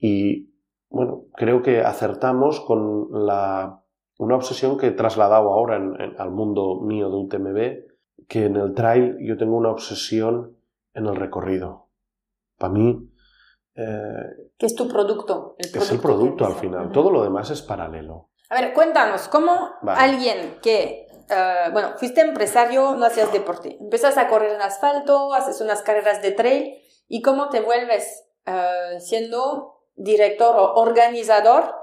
[0.00, 0.50] Y
[0.90, 3.80] bueno, creo que acertamos con la,
[4.18, 5.76] una obsesión que he trasladado ahora
[6.18, 10.56] al mundo mío de UTMB, que en el trail yo tengo una obsesión
[10.94, 11.90] en el recorrido.
[12.58, 13.08] Para mí...
[13.76, 15.54] Eh, ¿Qué es tu producto?
[15.58, 16.90] es el producto al final.
[16.90, 18.30] Todo lo demás es paralelo.
[18.54, 24.28] A ver, cuéntanos, ¿cómo alguien que, eh, bueno, fuiste empresario, no hacías deporte, empiezas a
[24.28, 30.54] correr en asfalto, haces unas carreras de trail, y cómo te vuelves eh, siendo director
[30.54, 31.74] o organizador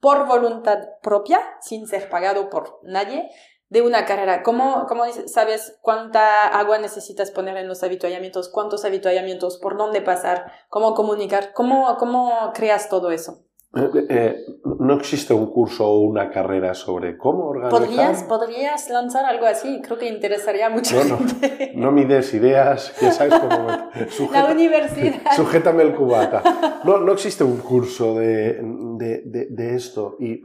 [0.00, 3.30] por voluntad propia, sin ser pagado por nadie,
[3.68, 4.42] de una carrera?
[4.42, 8.48] ¿Cómo, cómo sabes cuánta agua necesitas poner en los habituallamientos?
[8.48, 9.58] ¿Cuántos habituallamientos?
[9.58, 10.50] ¿Por dónde pasar?
[10.70, 11.52] ¿Cómo comunicar?
[11.52, 13.45] ¿Cómo, cómo creas todo eso?
[13.74, 14.36] Eh,
[14.80, 17.78] no existe un curso o una carrera sobre cómo organizar.
[17.78, 20.96] ¿Podrías, podrías lanzar algo así, creo que interesaría mucho.
[21.04, 21.26] No, no,
[21.74, 23.66] no me des ideas, ya sabes cómo
[24.32, 25.32] La universidad.
[25.34, 26.80] Sujétame el cubata.
[26.84, 30.42] No, no existe un curso de, de, de, de esto, y,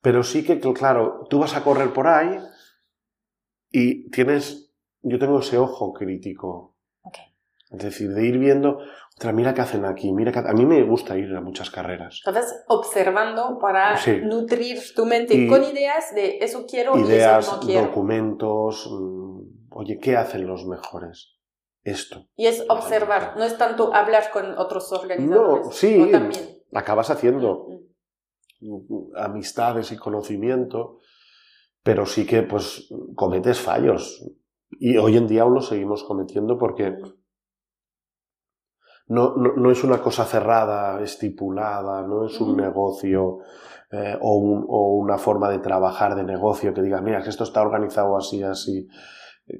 [0.00, 2.38] pero sí que, claro, tú vas a correr por ahí
[3.70, 4.70] y tienes,
[5.02, 6.76] yo tengo ese ojo crítico.
[7.02, 7.24] Okay.
[7.70, 8.80] Es decir, de ir viendo,
[9.32, 10.40] mira qué hacen aquí, mira que...
[10.40, 12.20] A mí me gusta ir a muchas carreras.
[12.26, 17.62] Entonces, observando para nutrir tu mente con ideas de eso quiero ideas, y eso no
[17.62, 17.86] quiero.
[17.86, 21.38] documentos, mm, oye, ¿qué hacen los mejores?
[21.82, 22.26] Esto.
[22.34, 25.66] Y es observar, no es tanto hablar con otros organizadores.
[25.66, 26.10] No, sí,
[26.72, 27.66] acabas haciendo
[29.16, 31.00] amistades y conocimiento,
[31.82, 34.24] pero sí que pues cometes fallos.
[34.70, 36.96] Y hoy en día aún lo seguimos cometiendo porque
[39.06, 43.38] no, no, es una cosa cerrada, estipulada, no es un negocio
[43.90, 47.60] eh, o, o, una forma de trabajar de negocio que digas, mira, que esto está
[47.62, 48.88] organizado así, así.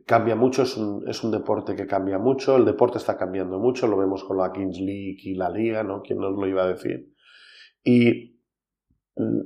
[0.06, 3.86] Cambia mucho, es un, es un deporte que cambia mucho, el deporte está cambiando mucho,
[3.86, 6.00] lo vemos con la Kings League y la Liga, ¿no?
[6.00, 7.12] ¿Quién nos lo iba a decir?
[7.84, 8.40] Y
[9.16, 9.40] mm,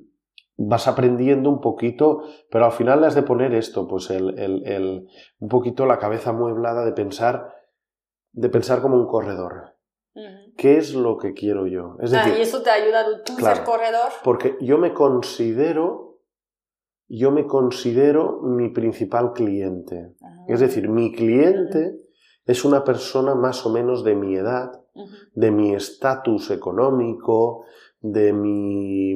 [0.59, 4.65] vas aprendiendo un poquito, pero al final le has de poner esto, pues el, el,
[4.65, 5.09] el,
[5.41, 7.53] un poquito la cabeza mueblada de pensar,
[8.31, 9.78] de pensar como un corredor.
[10.57, 11.97] ¿Qué es lo que quiero yo?
[12.01, 14.11] Es ah, y eso te ha ayudado tú a ser corredor.
[14.25, 16.21] Porque yo me considero,
[17.09, 20.15] yo me considero mi principal cliente.
[20.23, 20.45] Ah.
[20.49, 21.97] Es decir, mi cliente
[22.45, 24.73] es una persona más o menos de mi edad,
[25.35, 27.65] de mi estatus económico,
[28.01, 29.15] de mi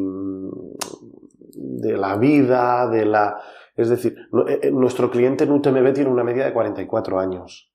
[1.55, 3.41] de la vida, de la
[3.75, 4.17] es decir,
[4.49, 7.72] eh, eh, nuestro cliente en UTMB tiene una media de 44 años.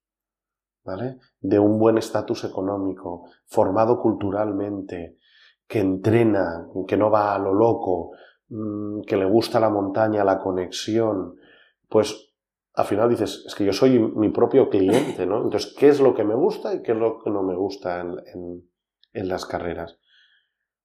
[1.40, 5.18] De un buen estatus económico, formado culturalmente,
[5.68, 8.12] que entrena, que no va a lo loco,
[8.50, 11.36] mm, que le gusta la montaña, la conexión,
[11.90, 12.34] pues
[12.74, 15.44] al final dices, es que yo soy mi propio cliente, ¿no?
[15.44, 18.02] Entonces, ¿qué es lo que me gusta y qué es lo que no me gusta
[18.02, 18.70] en,
[19.14, 20.00] en las carreras?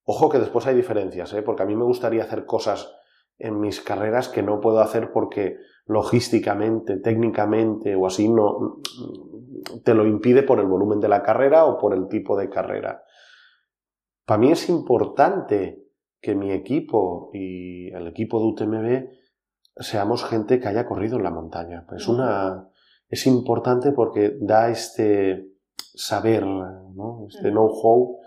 [0.04, 1.42] Ojo que después hay diferencias, ¿eh?
[1.42, 2.92] porque a mí me gustaría hacer cosas
[3.38, 8.80] en mis carreras que no puedo hacer porque logísticamente, técnicamente o así no
[9.84, 13.02] te lo impide por el volumen de la carrera o por el tipo de carrera.
[14.24, 15.82] Para mí es importante
[16.20, 19.08] que mi equipo y el equipo de UTMB
[19.76, 21.86] seamos gente que haya corrido en la montaña.
[21.96, 22.68] Es una
[23.12, 27.26] es importante porque da este saber, ¿no?
[27.28, 28.21] este know-how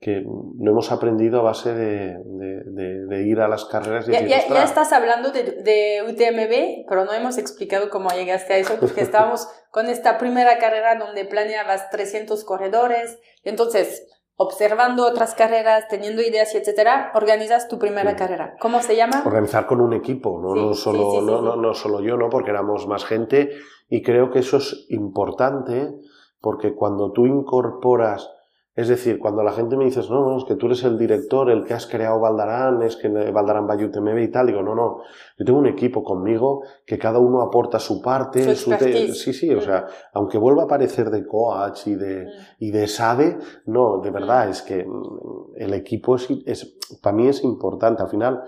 [0.00, 4.08] que no hemos aprendido a base de, de, ir a las carreras.
[4.08, 8.74] Y ya, ya, estás hablando de, UTMB, pero no hemos explicado cómo llegaste a eso,
[8.80, 14.06] porque estábamos con esta primera carrera donde planeabas 300 corredores, entonces
[14.40, 18.54] observando otras carreras, teniendo ideas y etcétera, organizas tu primera carrera.
[18.60, 19.24] ¿Cómo se llama?
[19.26, 22.30] Organizar con un equipo, no, no solo, no, no, no solo yo, ¿no?
[22.30, 23.50] porque éramos más gente
[23.88, 25.92] y creo que eso es importante
[26.40, 28.30] porque cuando tú incorporas
[28.78, 31.50] es decir, cuando la gente me dice, no, no, es que tú eres el director,
[31.50, 34.72] el que has creado Valdarán, es que Valdarán Bayute me ve y tal, digo, no,
[34.72, 34.98] no,
[35.36, 38.54] yo tengo un equipo conmigo que cada uno aporta su parte.
[38.54, 38.72] Su
[39.14, 42.28] sí, sí, o sea, aunque vuelva a aparecer de coach y de, mm.
[42.60, 44.50] y de SADE, no, de verdad, mm.
[44.50, 48.04] es que mm, el equipo es, es, para mí es importante.
[48.04, 48.44] Al final,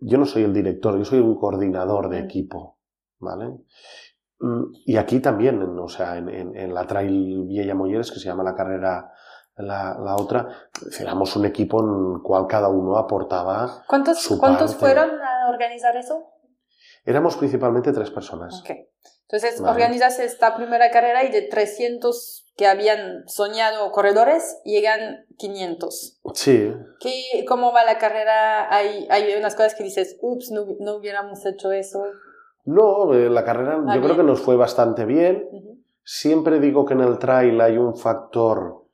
[0.00, 2.78] yo no soy el director, yo soy un coordinador de equipo,
[3.18, 3.52] ¿vale?
[4.86, 8.54] Y aquí también, o sea, en, en, la Trail Vieja Molleres, que se llama la
[8.54, 9.10] carrera
[9.56, 10.48] la, la otra,
[10.98, 13.84] éramos un equipo en el cual cada uno aportaba.
[13.88, 16.24] ¿Cuántos, ¿cuántos fueron a organizar eso?
[17.04, 18.60] Éramos principalmente tres personas.
[18.60, 18.88] Okay.
[19.28, 26.20] Entonces, organizas esta primera carrera y de 300 que habían soñado corredores, llegan 500.
[26.34, 26.72] Sí.
[27.00, 28.72] ¿Qué, ¿Cómo va la carrera?
[28.74, 32.04] Hay, hay unas cosas que dices, ups, no, no hubiéramos hecho eso.
[32.64, 35.48] No, eh, la carrera yo creo que nos fue bastante bien.
[36.02, 38.85] Siempre digo que en el trail hay un factor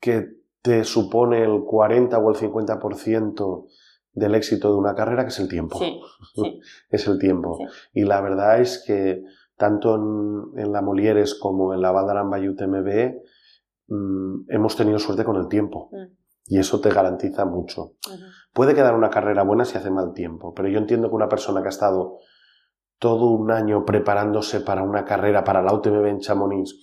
[0.00, 3.66] que te supone el 40 o el 50%
[4.12, 5.78] del éxito de una carrera, que es el tiempo.
[5.78, 6.00] Sí,
[6.90, 7.58] es el tiempo.
[7.92, 9.22] Y la verdad es que
[9.56, 9.94] tanto
[10.56, 13.14] en, la Molieres como en la Valdarán Bay UTMB
[13.88, 15.90] mm, hemos tenido suerte con el tiempo.
[15.92, 16.16] Mm.
[16.46, 17.92] Y eso te garantiza mucho.
[18.52, 21.60] Puede quedar una carrera buena si hace mal tiempo, pero yo entiendo que una persona
[21.60, 22.18] que ha estado
[22.98, 26.74] todo un año preparándose para una carrera, para la UTMB en Chamonix,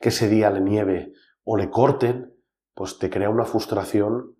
[0.00, 1.12] que ese día le nieve
[1.44, 2.31] o le corten,
[2.74, 4.36] pues te crea una frustración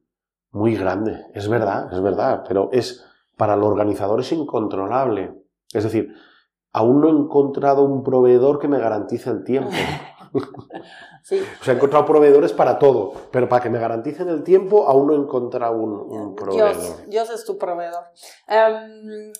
[0.50, 1.26] muy grande.
[1.34, 3.04] Es verdad, es verdad, pero es
[3.36, 5.34] para el organizador es incontrolable.
[5.72, 6.14] Es decir,
[6.72, 9.70] aún no he encontrado un proveedor que me garantice el tiempo.
[11.24, 15.06] O sea, he encontrado proveedores para todo, pero para que me garanticen el tiempo aún
[15.06, 17.06] no he encontrado un, proveedor.
[17.06, 18.04] Dios, es tu proveedor.
[18.48, 19.30] Em,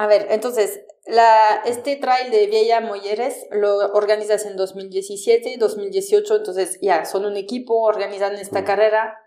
[0.00, 6.78] a ver, entonces, la, este trail de Vieja Molleres lo organizas en 2017, 2018, entonces
[6.80, 9.18] ya son un equipo, organizan esta carrera,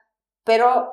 [0.44, 0.92] pero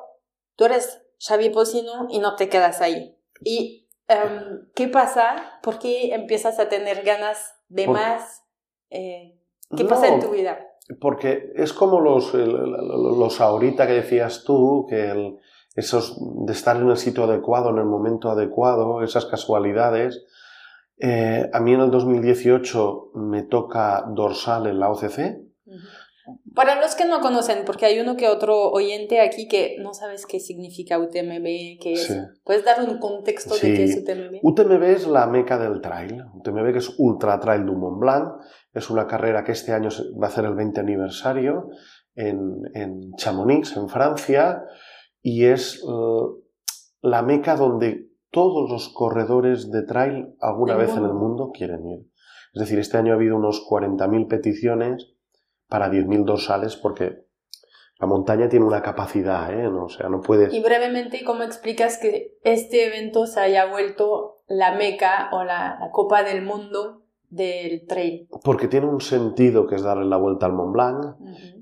[0.55, 3.17] tú eres Xavi Pocino y no te quedas ahí.
[3.43, 5.59] ¿Y em, qué pasa?
[5.63, 8.43] ¿Por qué empiezas a tener ganas de más?
[8.91, 9.35] Eh,
[9.75, 10.59] ¿Qué pasa en tu vida?
[10.99, 15.39] Porque es como los, los ahorita que decías tú, que el,
[15.75, 20.25] esos de estar en el sitio adecuado, en el momento adecuado, esas casualidades.
[20.97, 25.39] Eh, a mí en el 2018 me toca dorsal en la OCC.
[26.53, 30.25] Para los que no conocen, porque hay uno que otro oyente aquí que no sabes
[30.25, 32.15] qué significa UTMB, qué es.
[32.43, 34.39] ¿Puedes dar un contexto de qué es UTMB?
[34.43, 36.23] UTMB es la meca del trail.
[36.35, 38.33] UTMB que es Ultra Trail du Mont Blanc.
[38.73, 39.89] Es una carrera que este año
[40.21, 41.69] va a ser el 20 aniversario
[42.15, 44.63] en, en Chamonix, en Francia
[45.21, 46.27] y es eh,
[47.01, 52.07] la meca donde todos los corredores de trail alguna vez en el mundo quieren ir.
[52.53, 55.13] Es decir, este año ha habido unos 40.000 peticiones
[55.67, 57.25] para 10.000 dorsales porque
[57.99, 59.67] la montaña tiene una capacidad, ¿eh?
[59.67, 60.53] o sea, no puedes...
[60.53, 66.23] Y brevemente, ¿cómo explicas que este evento se haya vuelto la meca o la copa
[66.23, 67.00] del mundo
[67.31, 68.27] del trail?
[68.43, 71.05] Porque tiene un sentido que es darle la vuelta al Mont Blanc.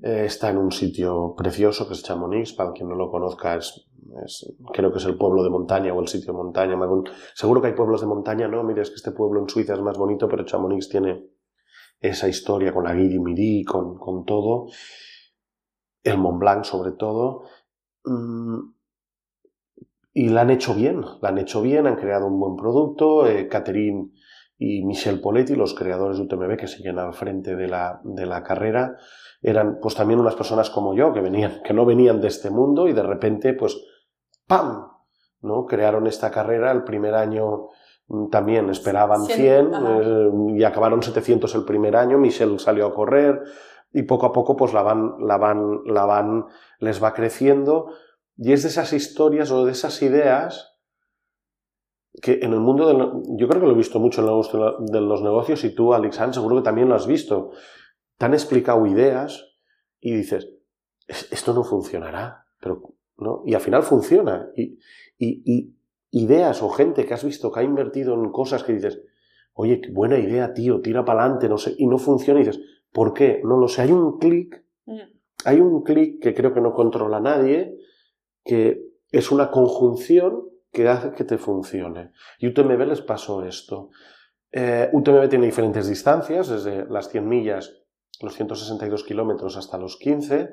[0.02, 2.52] Eh, está en un sitio precioso que es Chamonix.
[2.52, 3.86] Para quien no lo conozca, es,
[4.72, 6.76] creo que es el pueblo de montaña o el sitio de montaña.
[7.34, 8.62] Seguro que hay pueblos de montaña, ¿no?
[8.64, 11.24] Mira, es que este pueblo en Suiza es más bonito, pero Chamonix tiene
[12.00, 14.66] esa historia con la Guidi Midi, con, con todo.
[16.02, 17.44] El Mont Blanc, sobre todo.
[18.04, 18.72] Mm,
[20.12, 23.26] y la han hecho bien, la han hecho bien, han creado un buen producto.
[23.26, 24.10] Eh, Catherine
[24.62, 28.42] y Michel Poletti, los creadores de UTMB que siguen al frente de la, de la
[28.42, 28.98] carrera,
[29.40, 32.86] eran pues también unas personas como yo, que venían, que no venían de este mundo
[32.86, 33.82] y de repente, pues,
[34.46, 34.86] ¡pam!
[35.40, 35.64] ¿no?
[35.64, 37.68] Crearon esta carrera, el primer año
[38.08, 43.40] mm, también esperaban 100 eh, y acabaron 700 el primer año, Michel salió a correr
[43.94, 46.44] y poco a poco pues la van, la van, la van,
[46.80, 47.94] les va creciendo
[48.36, 50.69] y es de esas historias o de esas ideas
[52.20, 52.98] que en el mundo del,
[53.38, 55.94] yo creo que lo he visto mucho en el mundo de los negocios y tú,
[55.94, 57.52] Alexandre, seguro que también lo has visto.
[58.18, 59.56] Te han explicado ideas
[60.00, 60.50] y dices,
[61.08, 63.42] esto no funcionará, pero, ¿no?
[63.46, 64.50] Y al final funciona.
[64.56, 64.78] Y,
[65.18, 65.74] y,
[66.12, 69.00] ideas o gente que has visto que ha invertido en cosas que dices,
[69.54, 72.60] oye, qué buena idea, tío, tira para adelante, no sé, y no funciona y dices,
[72.90, 73.40] ¿por qué?
[73.44, 74.98] No lo sé, hay un clic, mm.
[75.44, 77.78] hay un clic que creo que no controla nadie,
[78.44, 82.12] que es una conjunción que hace que te funcione.
[82.38, 83.90] Y UTMB les pasó esto.
[84.52, 87.72] Eh, UTMB tiene diferentes distancias, desde las 100 millas,
[88.20, 90.50] los 162 kilómetros hasta los 15.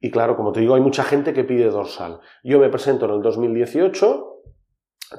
[0.00, 2.20] Y claro, como te digo, hay mucha gente que pide dorsal.
[2.42, 4.42] Yo me presento en el 2018,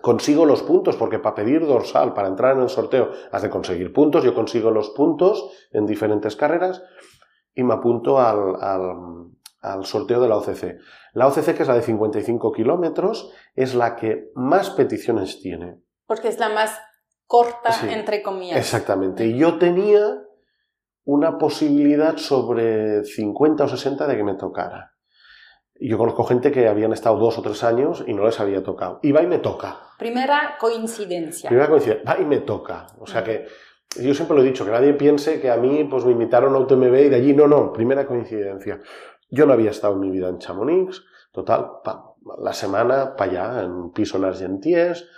[0.02, 3.94] consigo los puntos, porque para pedir dorsal, para entrar en el sorteo, has de conseguir
[3.94, 4.24] puntos.
[4.24, 6.84] Yo consigo los puntos en diferentes carreras
[7.56, 9.32] y me apunto al, al
[9.84, 10.78] sorteo de la OCC.
[11.14, 15.80] La OCC, que es la de 55 kilómetros, es la que más peticiones tiene.
[16.06, 16.80] Porque es la más
[17.26, 18.58] corta, entre comillas.
[18.58, 19.26] Exactamente.
[19.26, 20.24] Y yo tenía
[21.06, 24.92] una posibilidad sobre 50 o 60 de que me tocara.
[25.80, 29.00] Yo conozco gente que habían estado dos o tres años y no les había tocado.
[29.02, 29.80] Y va y me toca.
[29.98, 31.50] Primera coincidencia.
[31.50, 32.10] Primera coincidencia.
[32.10, 32.88] Va y me toca.
[33.00, 33.48] O sea que
[34.00, 36.60] yo siempre lo he dicho, que nadie piense que a mí pues me invitaron a
[36.60, 38.80] UTMB y de allí no, no, primera coincidencia.
[39.34, 41.66] Yo no había estado en mi vida en Chamonix, total,
[42.38, 45.10] la semana para allá, en un piso en Argenties,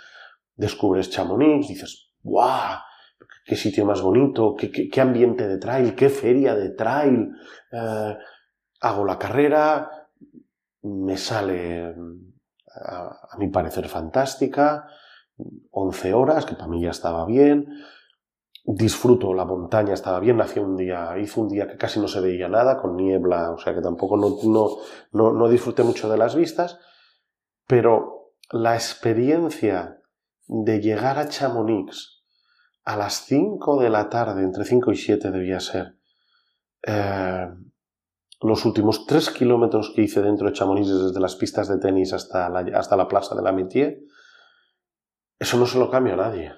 [0.54, 2.78] descubres Chamonix, dices, ¡guau!
[3.44, 7.30] qué sitio más bonito, qué, ambiente de trail, qué feria de trail.
[7.70, 8.16] Eh,
[8.80, 10.08] hago la carrera,
[10.82, 11.94] me sale,
[12.74, 14.88] a, a, mi parecer, fantástica,
[15.72, 17.66] 11 horas, que para mí ya estaba bien
[18.66, 22.20] disfruto la montaña, estaba bien, hacía un día, hizo un día que casi no se
[22.20, 24.36] veía nada, con niebla, o sea que tampoco no,
[25.12, 26.80] no, no, disfruté mucho de las vistas,
[27.68, 30.00] pero la experiencia
[30.48, 32.24] de llegar a Chamonix
[32.84, 35.96] a las 5 de la tarde, entre 5 y 7 debía ser,
[36.86, 37.48] eh,
[38.40, 42.48] los últimos 3 kilómetros que hice dentro de Chamonix, desde las pistas de tenis hasta
[42.48, 44.00] la, hasta la plaza de la Métier,
[45.38, 46.52] eso no se lo cambia a nadie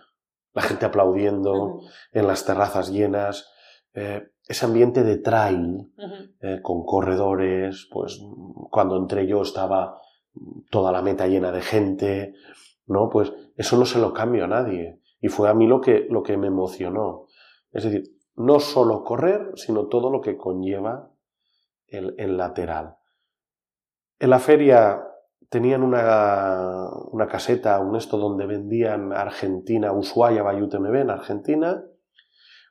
[0.59, 3.49] la gente aplaudiendo, en las terrazas llenas,
[3.95, 5.93] eh, ese ambiente de trail,
[6.41, 8.21] eh, con corredores, pues
[8.69, 10.01] cuando entré yo estaba
[10.69, 12.35] toda la meta llena de gente,
[12.87, 13.09] ¿no?
[13.09, 15.01] Pues eso no se lo cambio a nadie.
[15.21, 17.27] Y fue a mí lo que, lo que me emocionó.
[17.71, 18.03] Es decir,
[18.35, 21.13] no solo correr, sino todo lo que conlleva
[21.87, 22.97] el, el lateral.
[24.19, 25.08] En la feria
[25.49, 31.83] tenían una, una, caseta, un esto donde vendían Argentina, Ushuaia Bayut-MB en Argentina,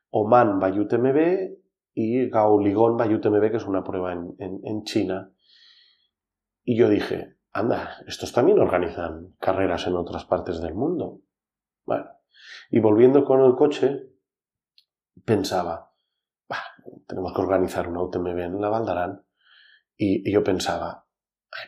[0.10, 1.58] Oman Bayut-MB
[1.94, 5.32] y Gauligón Bayut-MB, que es una prueba en, en, China.
[6.64, 11.22] Y yo dije, anda, estos también organizan carreras en otras partes del mundo.
[11.86, 12.06] Bueno,
[12.70, 14.12] y volviendo con el coche,
[15.26, 15.94] pensaba,
[17.08, 19.24] tenemos que organizar una UTMB en la Valdarán.
[19.96, 21.07] Y yo pensaba,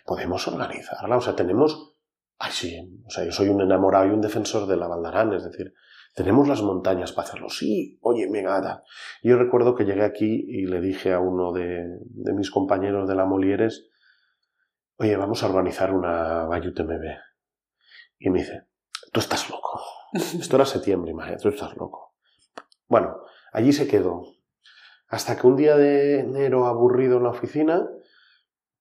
[0.05, 1.95] podemos organizarla, o sea, tenemos,
[2.37, 5.43] ay sí, o sea, yo soy un enamorado y un defensor de la Valdarán, es
[5.43, 5.73] decir,
[6.15, 8.83] tenemos las montañas para hacerlo, sí, oye, gata.
[9.23, 13.15] Yo recuerdo que llegué aquí y le dije a uno de, de mis compañeros de
[13.15, 13.89] la Molieres,
[14.97, 17.03] oye, vamos a organizar una UTMB.
[18.19, 18.67] Y me dice,
[19.13, 19.81] tú estás loco.
[20.13, 22.15] Esto era septiembre, imagínate, tú estás loco.
[22.87, 23.21] Bueno,
[23.53, 24.23] allí se quedó.
[25.07, 27.87] Hasta que un día de enero aburrido en la oficina,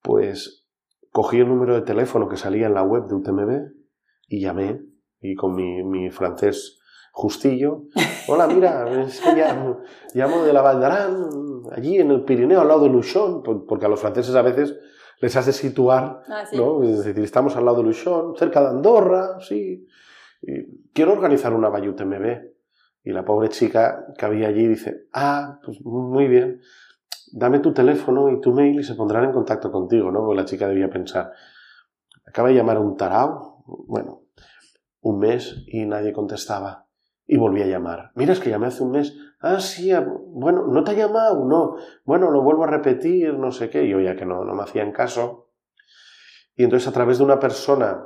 [0.02, 0.67] pues
[1.12, 3.72] cogí el número de teléfono que salía en la web de UTMB
[4.28, 4.80] y llamé,
[5.20, 6.78] y con mi, mi francés
[7.12, 7.84] justillo,
[8.28, 9.80] hola, mira, es que llamo,
[10.14, 11.26] llamo de la Valdarán,
[11.72, 14.76] allí en el Pirineo, al lado de Luchon, porque a los franceses a veces
[15.20, 16.56] les hace situar, Ah, sí.
[16.56, 16.82] ¿no?
[16.84, 19.86] Es decir, estamos al lado de Luchon, cerca de Andorra, sí.
[20.42, 22.56] Y quiero organizar una Valle UTMB.
[23.02, 26.60] Y la pobre chica que había allí dice, ah, pues muy bien,
[27.32, 30.20] dame tu teléfono y tu mail y se pondrán en contacto contigo, ¿no?
[30.20, 31.32] Porque la chica debía pensar,
[32.26, 34.22] acaba de llamar a un tarao, bueno,
[35.00, 36.86] un mes y nadie contestaba.
[37.26, 38.10] Y volví a llamar.
[38.14, 39.14] Mira, es que llamé hace un mes.
[39.40, 41.44] Ah, sí, ah, bueno, ¿no te ha llamado?
[41.44, 41.76] No.
[42.04, 43.84] Bueno, lo vuelvo a repetir, no sé qué.
[43.84, 45.50] Y yo ya que no, no me hacían caso.
[46.56, 48.02] Y entonces a través de una persona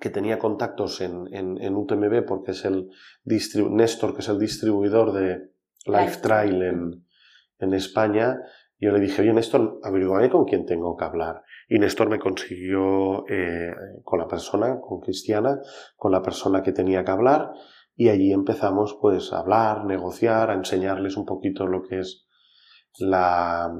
[0.00, 2.90] que tenía contactos en, en, en UTMB, porque es el
[3.22, 5.52] distribu Néstor, que es el distribuidor de
[5.86, 7.05] Life Trail en,
[7.58, 8.38] en España,
[8.78, 11.42] yo le dije, oye Néstor, averiguame con quién tengo que hablar.
[11.68, 13.72] Y Néstor me consiguió eh,
[14.04, 15.58] con la persona, con Cristiana,
[15.96, 17.52] con la persona que tenía que hablar,
[17.94, 22.26] y allí empezamos pues a hablar, negociar, a enseñarles un poquito lo que es
[22.98, 23.72] la,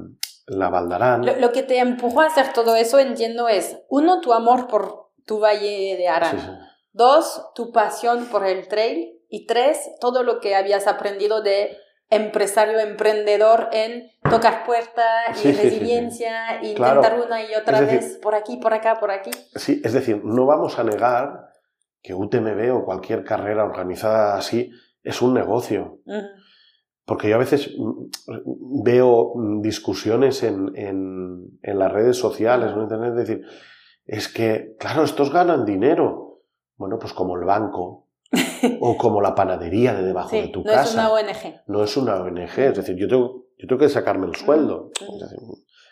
[0.47, 1.25] la Valdarán.
[1.25, 5.11] Lo, lo, que te empujó a hacer todo eso, entiendo, es, uno, tu amor por
[5.25, 6.39] tu Valle de Arán.
[6.39, 6.51] Sí, sí.
[6.93, 9.13] Dos, tu pasión por el trail.
[9.29, 11.77] Y tres, todo lo que habías aprendido de
[12.09, 15.01] empresario emprendedor en tocar puerta
[15.31, 17.01] y Sí, sí, sí, resiliencia Claro.
[17.01, 19.31] intentar una y otra decir- vez por aquí, por acá, por aquí.
[19.55, 21.49] Sí, es decir, no vamos a negar
[22.01, 24.71] que UTMB o cualquier carrera organizada así
[25.03, 25.99] es un negocio.
[27.05, 32.81] Porque yo a veces mm, veo mm, discusiones en, en, en las redes sociales en
[32.81, 33.45] internet, es decir,
[34.05, 36.41] es que, claro, estos ganan dinero.
[36.77, 38.06] Bueno, pues como el banco
[38.79, 40.83] o como la panadería de debajo de tu no casa.
[40.83, 41.61] es una ONG.
[41.67, 44.91] No es una ONG, es decir, yo tengo, yo tengo que sacarme el sueldo.
[44.99, 45.39] Decir,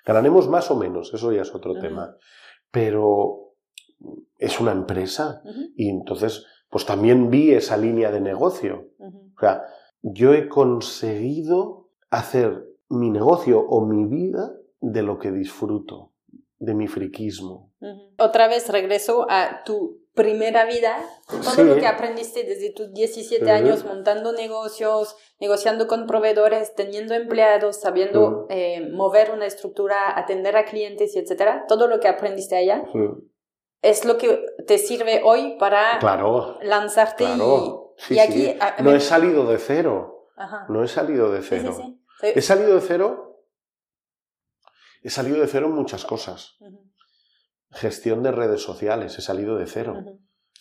[0.05, 2.15] ganaremos más o menos, eso ya es otro tema.
[2.71, 3.53] Pero
[4.37, 5.41] es una empresa
[5.75, 8.89] y entonces, pues también vi esa línea de negocio.
[8.99, 9.63] O sea,
[10.01, 16.13] yo he conseguido hacer mi negocio o mi vida de lo que disfruto,
[16.59, 17.73] de mi friquismo.
[17.93, 18.13] Ujú.
[18.17, 21.63] Otra vez regreso a tu primera vida, todo Sí.
[21.63, 23.53] lo que aprendiste desde tus 17 Ujú.
[23.53, 28.47] años montando negocios, negociando con proveedores, teniendo empleados, sabiendo Ujú.
[28.49, 32.83] eh, mover una estructura, atender a clientes y etcétera, todo lo que aprendiste allá
[33.81, 37.93] es lo que te sirve hoy para Claro, lanzarte claro.
[37.97, 38.57] y, Sí, y aquí sí.
[38.59, 40.29] a- No me- he salido de cero.
[40.37, 40.65] Ajá.
[40.69, 41.73] No he salido de cero.
[41.75, 42.01] sí, sí.
[42.21, 42.27] Sí.
[42.35, 43.41] He salido de cero.
[45.03, 46.55] He salido de cero en muchas cosas.
[47.71, 50.03] Gestión de redes sociales, he salido de cero.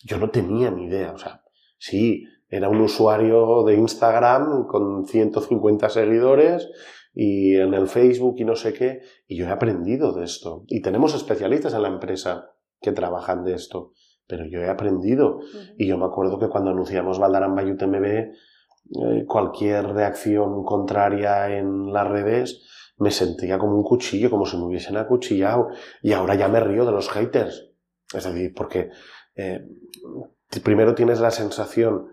[0.03, 1.11] Yo no tenía ni idea.
[1.13, 1.43] O sea,
[1.77, 6.69] sí, era un usuario de Instagram con 150 seguidores
[7.13, 9.01] y en el Facebook y no sé qué.
[9.27, 10.63] Y yo he aprendido de esto.
[10.67, 12.51] Y tenemos especialistas en la empresa
[12.81, 13.93] que trabajan de esto.
[14.27, 15.39] Pero yo he aprendido.
[15.77, 21.91] Y yo me acuerdo que cuando anunciamos Valdarán by UTMB, eh, cualquier reacción contraria en
[21.91, 22.63] las redes
[22.97, 25.69] me sentía como un cuchillo, como si me hubiesen acuchillado.
[26.01, 27.71] Y ahora ya me río de los haters.
[28.13, 28.89] Es decir, porque
[29.35, 29.67] eh,
[30.63, 32.11] primero tienes la sensación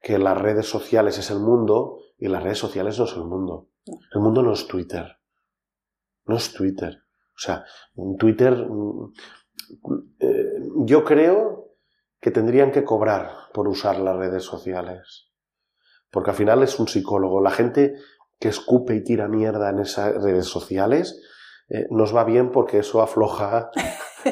[0.00, 3.70] que las redes sociales es el mundo y las redes sociales no es el mundo.
[4.12, 5.18] El mundo no es Twitter.
[6.26, 7.02] No es Twitter.
[7.34, 7.64] O sea,
[7.96, 9.12] en Twitter mm,
[10.20, 10.52] eh,
[10.84, 11.76] yo creo
[12.20, 15.30] que tendrían que cobrar por usar las redes sociales.
[16.10, 17.42] Porque al final es un psicólogo.
[17.42, 17.96] La gente
[18.38, 21.20] que escupe y tira mierda en esas redes sociales
[21.68, 23.70] eh, nos va bien porque eso afloja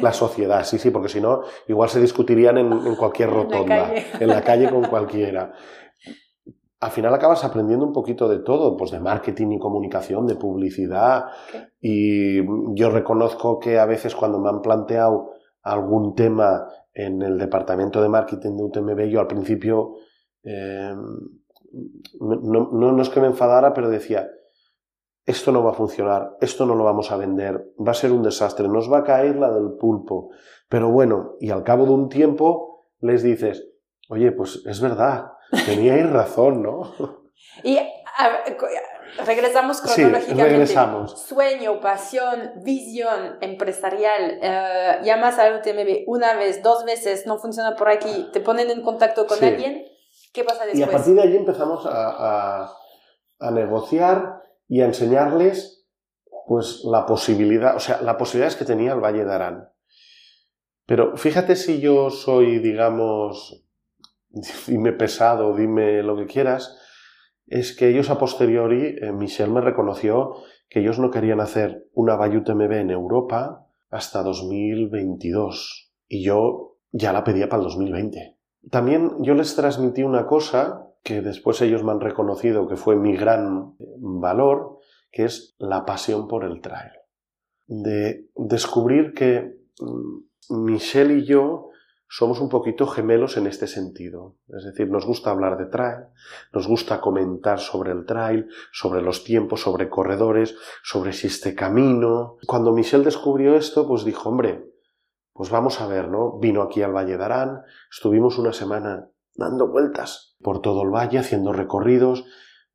[0.01, 0.65] la sociedad.
[0.65, 4.29] Sí, sí, porque si no, igual se discutirían en, en cualquier En la rotonda, en
[4.29, 5.53] la calle con cualquiera.
[6.81, 11.27] al final acabas aprendiendo un poquito de todo, pues de marketing y comunicación, de publicidad.
[11.81, 12.45] Y
[12.75, 15.31] yo reconozco que a veces cuando me han planteado
[15.63, 19.95] algún tema en el departamento de marketing de UTMB, yo al principio
[20.45, 20.93] eh,
[22.20, 24.29] no, no, es que me enfadara, pero decía,
[25.25, 28.23] esto no va a funcionar, esto no lo vamos a vender, va a ser un
[28.23, 30.31] desastre, nos va a caer la del pulpo.
[30.68, 33.68] Pero bueno, y al cabo de un tiempo les dices,
[34.09, 35.33] oye, pues es verdad,
[35.66, 36.95] Teníais razón, ¿no?
[37.62, 37.79] Y
[39.25, 40.43] regresamos cronológicamente.
[40.43, 41.20] Sí, regresamos.
[41.27, 44.39] Sueño, pasión, visión empresarial.
[44.41, 48.83] Eh, llamas al UTMB una vez, dos veces, no funciona por aquí, te ponen en
[48.83, 49.85] contacto con alguien.
[50.33, 50.80] ¿Qué pasa después?
[50.80, 52.68] Y a partir de allí empezamos a,
[53.39, 55.87] a, negociar y a enseñarles
[56.47, 59.68] pues la posibilidad, o sea, la posibilidad es que tenía el Valle de Arán.
[60.87, 63.64] Pero fíjate si yo soy, digamos,
[64.66, 66.78] dime pesado, dime lo que quieras,
[67.47, 70.37] es que ellos a posteriori, eh, Michel me reconoció
[70.68, 77.12] que ellos no querían hacer una Bayut MB en Europa hasta 2022 y yo ya
[77.12, 78.39] la pedía para el 2020.
[78.71, 83.17] También yo les transmití una cosa que después ellos me han reconocido que fue mi
[83.17, 84.79] gran valor,
[85.11, 86.93] que es la pasión por el trail.
[87.67, 91.71] De descubrir que mm, Michelle y yo
[92.09, 94.37] somos un poquito gemelos en este sentido.
[94.49, 96.09] Es decir, nos gusta hablar de trail,
[96.53, 102.37] nos gusta comentar sobre el trail, sobre los tiempos, sobre corredores, sobre si este camino.
[102.47, 104.72] Cuando Michel descubrió esto, pues dijo, hombre,
[105.33, 106.39] pues vamos a ver, ¿no?
[106.39, 111.18] Vino aquí al Valle de Arán, estuvimos una semana dando vueltas por todo el valle,
[111.18, 112.24] haciendo recorridos.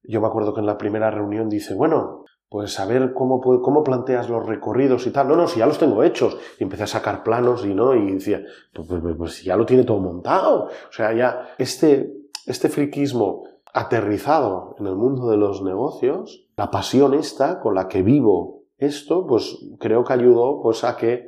[0.03, 4.29] Yo me acuerdo que en la primera reunión dice, bueno, pues saber cómo, cómo planteas
[4.29, 5.27] los recorridos y tal.
[5.27, 6.37] No, no, si ya los tengo hechos.
[6.59, 8.41] Y empecé a sacar planos y no, y decía,
[8.73, 10.65] pues, pues, pues, pues ya lo tiene todo montado.
[10.65, 12.13] O sea, ya este,
[12.45, 13.43] este friquismo
[13.73, 19.27] aterrizado en el mundo de los negocios, la pasión esta con la que vivo esto,
[19.27, 21.27] pues creo que ayudó pues a que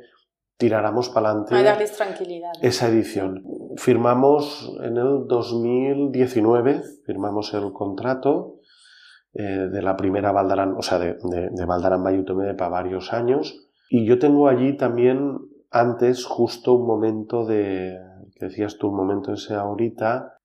[0.60, 2.52] tiráramos para adelante darles tranquilidad.
[2.60, 3.42] esa edición.
[3.76, 8.60] Firmamos en el 2019, firmamos el contrato
[9.32, 12.04] eh, de la primera Valdarán, o sea, de, de, de Valdarán
[12.56, 13.68] para varios años.
[13.88, 15.38] Y yo tengo allí también,
[15.70, 17.98] antes, justo un momento de,
[18.34, 20.36] que decías tú, un momento ese ahorita,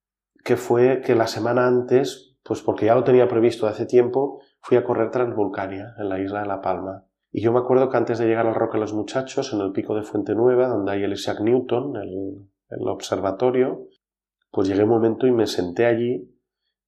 [0.46, 4.78] que fue que la semana antes, pues porque ya lo tenía previsto hace tiempo, fui
[4.78, 7.05] a correr Transvulcania, en la isla de La Palma.
[7.38, 9.94] Y yo me acuerdo que antes de llegar al Roque los Muchachos, en el pico
[9.94, 13.90] de Fuente Nueva, donde hay el Isaac Newton, el, el observatorio,
[14.52, 16.32] pues llegué un momento y me senté allí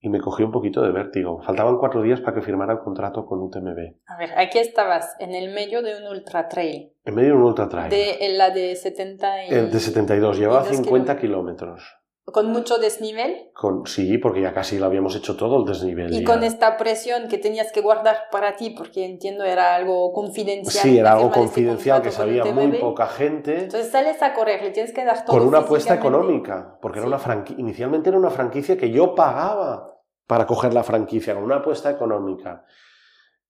[0.00, 1.42] y me cogí un poquito de vértigo.
[1.42, 3.96] Faltaban cuatro días para que firmara el contrato con UTMB.
[4.06, 6.94] A ver, aquí estabas, en el medio de un ultra trail.
[7.04, 7.90] En medio de un ultra trail.
[7.90, 9.50] De la de 70 y...
[9.50, 11.97] El de 72, llevaba 50 kilómetros.
[12.32, 13.50] ¿Con mucho desnivel?
[13.54, 16.12] Con, sí, porque ya casi lo habíamos hecho todo el desnivel.
[16.12, 20.82] Y con esta presión que tenías que guardar para ti, porque entiendo era algo confidencial.
[20.82, 23.64] Sí, era algo confidencial que sabía muy poca gente.
[23.64, 25.38] Entonces sales a correr, le tienes que dar todo.
[25.38, 29.94] Con una apuesta económica, porque era una inicialmente era una franquicia que yo pagaba
[30.26, 32.64] para coger la franquicia, con una apuesta económica.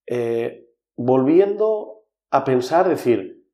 [0.07, 3.45] Eh, volviendo a pensar, decir,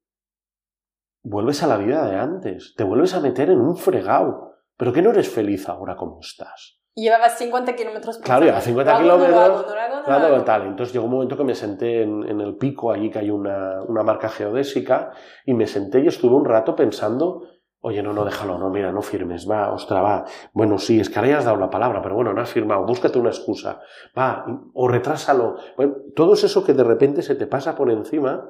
[1.24, 5.02] vuelves a la vida de antes, te vuelves a meter en un fregado pero que
[5.02, 6.80] no eres feliz ahora como estás.
[6.98, 9.66] Y llevabas 50 kilómetros Claro, llevaba 50 kilómetros.
[10.06, 10.68] claro, tal.
[10.68, 14.02] Entonces llegó un momento que me senté en, el pico, allí que hay una, una,
[14.02, 15.12] marca geodésica,
[15.46, 17.44] y me senté y estuve un rato pensando,
[17.82, 20.24] oye, no, no, déjalo, no, mira, no firmes, va, ostra, va.
[20.54, 22.86] Bueno, sí, es que ahora ya has dado la palabra, pero bueno, no has firmado,
[22.86, 23.82] búscate una excusa,
[24.18, 25.58] va, o retrásalo.
[25.76, 28.50] Bueno, todo eso que de repente se te pasa por encima,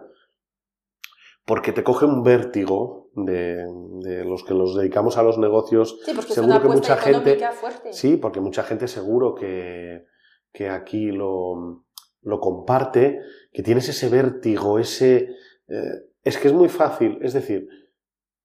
[1.45, 5.99] porque te coge un vértigo de, los que nos dedicamos a los negocios.
[6.05, 7.39] Sí, porque seguro que mucha gente.
[7.53, 7.93] Fuerte.
[7.93, 10.05] Sí, porque mucha gente seguro que,
[10.51, 11.85] que aquí lo,
[12.21, 13.19] lo, comparte,
[13.51, 15.29] que tienes ese vértigo, ese.
[15.67, 17.67] Eh, es que es muy fácil, es decir,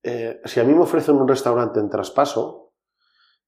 [0.03, 2.73] eh, si a mí me ofrecen un restaurante en traspaso,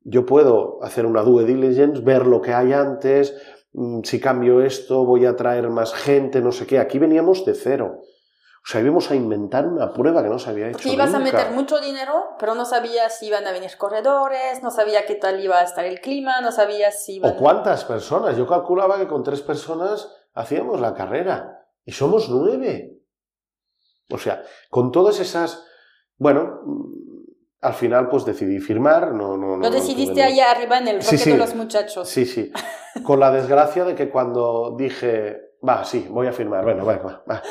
[0.01, 3.37] yo puedo hacer una due diligence, ver lo que hay antes,
[3.73, 6.79] mm, si cambio esto voy a traer más gente, no sé qué.
[6.79, 8.01] Aquí veníamos de cero.
[8.65, 10.79] O sea, íbamos a inventar una prueba que no se había hecho.
[10.79, 14.71] Que ibas a meter mucho dinero, pero no sabías si iban a venir corredores, no
[14.71, 17.33] sabía qué tal iba a estar el clima, no sabías si iban...
[17.33, 18.37] O cuántas personas.
[18.37, 21.67] Yo calculaba que con tres personas hacíamos la carrera.
[21.85, 23.01] Y somos nueve.
[24.09, 25.67] O sea, con todas esas...
[26.17, 26.61] Bueno,
[27.63, 29.13] al final pues decidí firmar.
[29.13, 32.09] No, no, Lo decidiste allá arriba en el roque de los muchachos.
[32.09, 32.53] Sí, sí.
[33.03, 37.25] Con la desgracia de que cuando dije, va, sí, voy a firmar, bueno, va, va,
[37.29, 37.43] va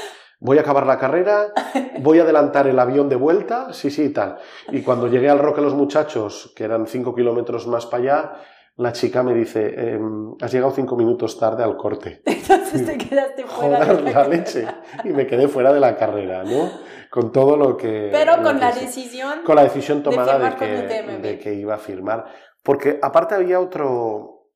[0.41, 1.53] voy a acabar la carrera,
[2.01, 4.37] voy a adelantar el avión de vuelta, sí, sí, tal.
[4.71, 8.33] Y cuando llegué al Roque los Muchachos, que eran cinco kilómetros más para allá,
[8.77, 12.23] la chica me dice, em, has llegado cinco minutos tarde al corte.
[12.25, 14.67] Entonces te quedaste fuera Joder, de la, leche.
[15.03, 16.71] Y me quedé fuera de la carrera, ¿no?
[17.11, 18.09] Con todo lo que...
[18.11, 19.43] Pero con la decisión...
[19.45, 22.25] Con la decisión tomada de, que, de que iba a firmar.
[22.63, 24.47] Porque aparte había otro,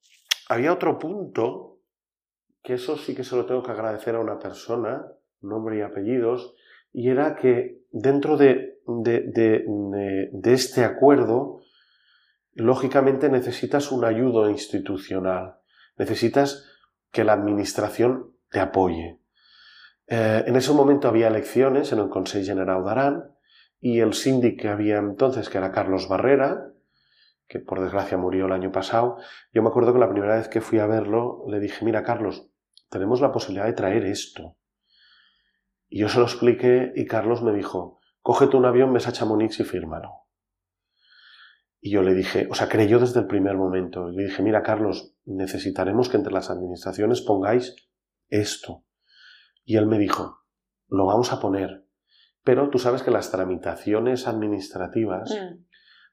[0.49, 1.81] había otro punto,
[2.63, 5.05] que eso sí que se lo tengo que agradecer a una persona,
[5.47, 6.55] nombre y apellidos,
[6.91, 8.79] y era que dentro de,
[10.43, 11.61] este acuerdo,
[12.53, 15.57] lógicamente necesitas un ayudo institucional,
[15.97, 16.69] necesitas
[17.11, 19.19] que la administración te apoye.
[20.07, 23.23] Eh, en ese momento había elecciones en el Consejo General de Arán
[23.79, 26.71] y el síndic que había entonces, que era Carlos Barrera,
[27.47, 29.17] que por desgracia murió el año pasado,
[29.53, 32.49] yo me acuerdo que la primera vez que fui a verlo le dije, mira Carlos,
[32.89, 34.55] tenemos la posibilidad de traer esto.
[35.95, 39.61] Y yo se lo expliqué y Carlos me dijo, cógete un avión, ves a Chamonix
[39.61, 40.25] y fírmalo.
[41.79, 44.09] Y yo le dije, o sea, creyó desde el primer momento.
[44.09, 47.77] Y le dije, mira, Carlos, necesitaremos que entre las administraciones pongáis
[48.27, 48.83] esto.
[49.63, 50.43] Y él me dijo,
[50.89, 51.87] lo vamos a poner.
[52.43, 55.63] Pero tú sabes que las tramitaciones administrativas mm.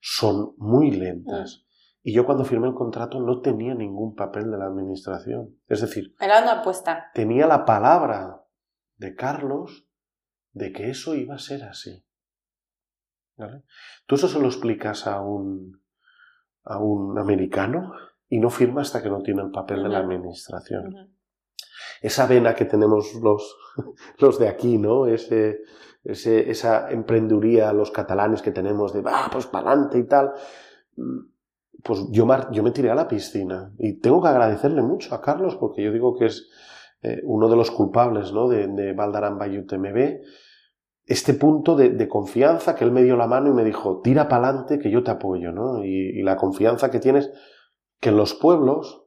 [0.01, 1.59] son muy lentas.
[1.59, 1.72] Mm.
[2.05, 5.57] Y yo cuando firmé el contrato no tenía ningún papel de la administración.
[5.66, 7.11] Es decir, era una apuesta.
[7.14, 8.41] Tenía la palabra
[9.03, 9.89] de Carlos
[10.53, 12.05] de que eso iba a ser así.
[14.07, 15.83] Tú eso se lo explicas a un,
[16.65, 17.93] a un americano
[18.29, 21.13] y no firma hasta que no tiene el papel de la administración.
[22.01, 23.57] Esa vena que tenemos los,
[24.19, 25.07] los de aquí, ¿no?
[25.07, 25.63] Ese,
[26.05, 30.33] esa emprenduría, los catalanes que tenemos de, va, pues para adelante y tal.
[31.83, 35.57] Pues yo, yo me tiré a la piscina y tengo que agradecerle mucho a Carlos
[35.57, 36.49] porque yo digo que es
[37.03, 38.49] eh, uno de los culpables ¿no?
[38.49, 40.21] de, de Valdarán Bayut MB
[41.07, 44.49] este punto de, confianza que él me dio la mano y me dijo, tira para
[44.49, 45.85] adelante que yo te apoyo, ¿no?
[45.85, 47.31] Y, la confianza que tienes,
[48.01, 49.05] que en los pueblos,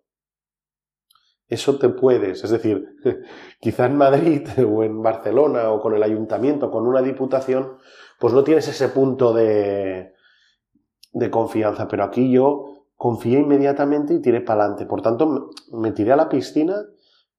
[1.47, 2.95] eso te puedes, es decir,
[3.59, 7.77] quizá en Madrid o en Barcelona o con el ayuntamiento, con una diputación,
[8.19, 10.13] pues no tienes ese punto de,
[11.13, 12.65] de confianza, pero aquí yo
[12.95, 14.85] confié inmediatamente y tiré para adelante.
[14.85, 16.75] Por tanto, me tiré a la piscina,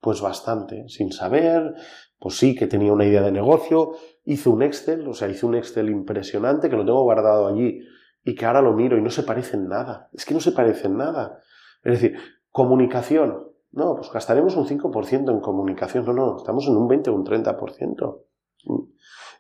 [0.00, 1.74] pues bastante, sin saber,
[2.18, 3.92] pues sí, que tenía una idea de negocio,
[4.24, 7.80] hice un Excel, o sea, hice un Excel impresionante que lo tengo guardado allí
[8.24, 10.08] y que ahora lo miro y no se parece en nada.
[10.12, 11.40] Es que no se parece en nada.
[11.82, 12.18] Es decir,
[12.50, 13.52] comunicación.
[13.70, 16.04] No, pues gastaremos un 5% en comunicación.
[16.06, 18.22] No, no, estamos en un 20 o un 30%.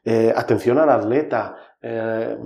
[0.04, 2.38] Eh, atención al atleta, eh,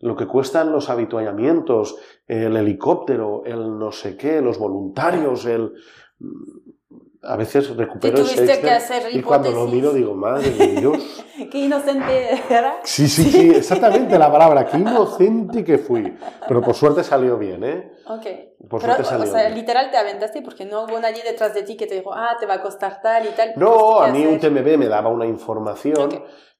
[0.00, 1.96] lo que cuestan los habituallamientos,
[2.26, 5.74] el helicóptero, el no sé qué, los voluntarios, el
[7.26, 11.24] a veces recupero ese Excel y cuando lo miro digo, madre de Dios.
[11.50, 12.80] qué inocente era.
[12.84, 16.16] Sí, sí, sí, exactamente la palabra, qué inocente que fui.
[16.46, 17.92] Pero por suerte salió bien, ¿eh?
[18.06, 18.26] Ok.
[18.68, 21.76] Por suerte salió o sea, literal te aventaste porque no hubo nadie detrás de ti
[21.76, 23.52] que te dijo, ah, te va a costar tal y tal.
[23.56, 26.10] No, a mí un TMB me daba una información,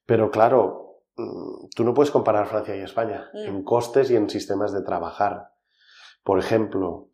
[0.05, 3.45] pero claro, mm, tú no puedes comparar Francia y España mm.
[3.45, 5.49] en costes y en sistemas de trabajar.
[6.23, 7.09] Por ejemplo,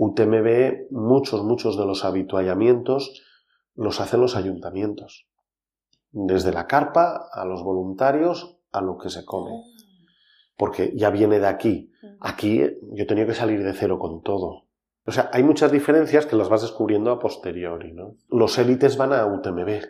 [0.00, 3.20] UTMB, muchos, muchos de los habituallamientos
[3.74, 5.26] los hacen los ayuntamientos.
[6.12, 9.50] Desde la carpa a los voluntarios a lo que se come.
[10.56, 11.90] Porque ya viene de aquí.
[12.20, 14.68] Aquí yo tenía que salir de cero con todo.
[15.04, 18.14] O sea, hay muchas diferencias que las vas descubriendo a posteriori, ¿no?
[18.28, 19.82] Los élites van a UTMB.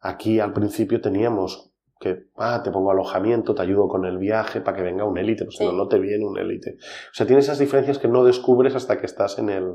[0.00, 1.69] Aquí al principio teníamos
[2.00, 5.44] que, ah, te pongo alojamiento, te ayudo con el viaje para que venga un élite,
[5.44, 6.78] pues no, no te viene un élite.
[6.80, 9.74] O sea, tiene esas diferencias que no descubres hasta que estás en el,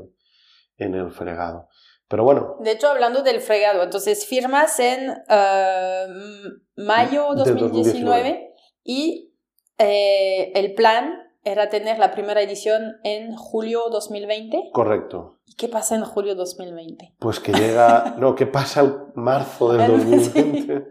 [0.76, 1.68] en el fregado.
[2.08, 2.56] Pero bueno.
[2.60, 9.32] De hecho, hablando del fregado, entonces firmas en uh, mayo 2019, y
[9.78, 14.70] eh, el plan era tener la primera edición en julio 2020.
[14.72, 15.38] Correcto.
[15.46, 17.14] ¿Y qué pasa en julio 2020?
[17.20, 20.88] Pues que llega, no, ¿qué pasa en marzo del 2020?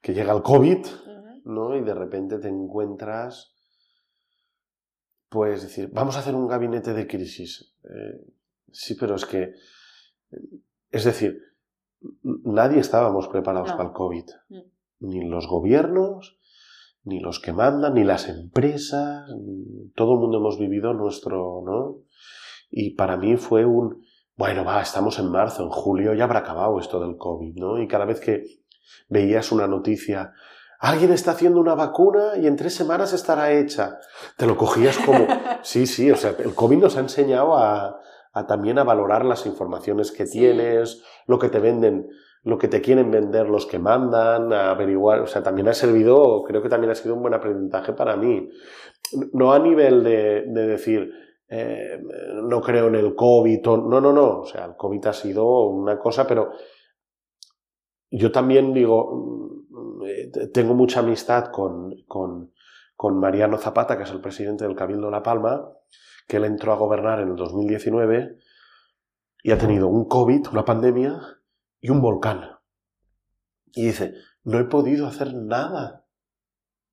[0.00, 0.86] Que llega el COVID,
[1.44, 1.76] ¿no?
[1.76, 3.54] Y de repente te encuentras,
[5.28, 7.74] pues decir, vamos a hacer un gabinete de crisis.
[7.84, 8.32] Eh,
[8.72, 9.52] sí, pero es que,
[10.90, 11.40] es decir,
[12.22, 14.24] nadie estábamos preparados para el COVID.
[14.48, 14.58] Mm.
[15.00, 16.38] Ni los gobiernos,
[17.04, 19.28] ni los que mandan, ni las empresas,
[19.94, 22.02] todo el mundo hemos vivido nuestro, ¿no?
[22.70, 24.04] Y para mí fue un,
[24.36, 27.82] bueno, va, estamos en marzo, en julio ya habrá acabado esto del COVID, ¿no?
[27.82, 28.44] Y cada vez que
[29.08, 30.32] veías una noticia,
[30.80, 33.98] alguien está haciendo una vacuna y en tres semanas estará hecha.
[34.36, 35.26] Te lo cogías como,
[35.62, 38.00] sí, sí, o sea, el COVID nos ha enseñado a,
[38.48, 42.08] también a valorar las informaciones que tienes, lo que te venden,
[42.42, 46.42] lo que te quieren vender los que mandan, a averiguar, o sea, también ha servido,
[46.44, 48.48] creo que también ha sido un buen aprendizaje para mí.
[49.32, 51.12] No a nivel de, de decir,
[51.52, 52.00] eh,
[52.44, 55.98] no creo en el COVID, no, no, no, o sea, el COVID ha sido una
[55.98, 56.52] cosa, pero
[58.10, 62.50] yo también digo, mm, eh, tengo mucha amistad con, con,
[63.18, 65.70] Mariano Zapata, que es el presidente del Cabildo de La Palma,
[66.28, 68.38] que él entró a gobernar en el 2019
[69.42, 71.18] y ha tenido un COVID, una pandemia
[71.80, 72.42] y un volcán.
[73.72, 76.04] Y dice, no he podido hacer nada.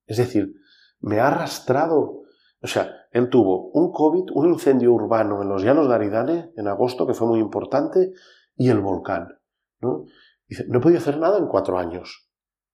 [0.06, 0.54] Es decir,
[1.00, 2.22] me ha arrastrado.
[2.62, 6.68] O sea, él tuvo un COVID, un incendio urbano en los llanos de Aridane en
[6.68, 8.12] agosto, que fue muy importante,
[8.56, 9.38] y el volcán.
[9.80, 10.06] ¿no?
[10.48, 12.30] Dice, no he podido hacer nada en cuatro años.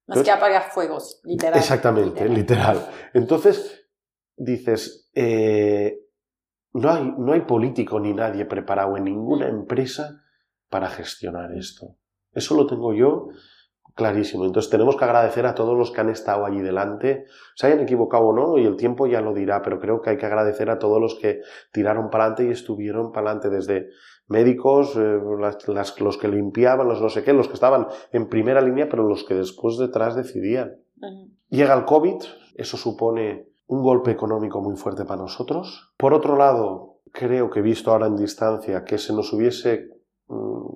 [0.06, 1.58] Más que apagar fuegos, literal.
[1.58, 2.88] Exactamente, literal.
[3.14, 3.88] Entonces,
[4.36, 5.98] dices, eh,
[6.74, 10.22] no, hay, no hay político ni nadie preparado en ninguna empresa
[10.68, 11.96] para gestionar esto.
[12.32, 13.28] Eso lo tengo yo
[13.94, 14.44] clarísimo.
[14.44, 18.24] Entonces tenemos que agradecer a todos los que han estado allí delante, se hayan equivocado
[18.24, 20.78] o no, y el tiempo ya lo dirá, pero creo que hay que agradecer a
[20.78, 21.40] todos los que
[21.72, 23.90] tiraron para adelante y estuvieron para adelante, desde
[24.26, 25.20] médicos, eh,
[25.98, 29.24] los que limpiaban, los no sé qué, los que estaban en primera línea, pero los
[29.24, 30.76] que después detrás decidían.
[31.48, 32.22] Llega el COVID,
[32.54, 35.92] eso supone un golpe económico muy fuerte para nosotros.
[35.96, 39.90] Por otro lado, creo que visto ahora en distancia que se nos hubiese
[40.28, 40.68] mm,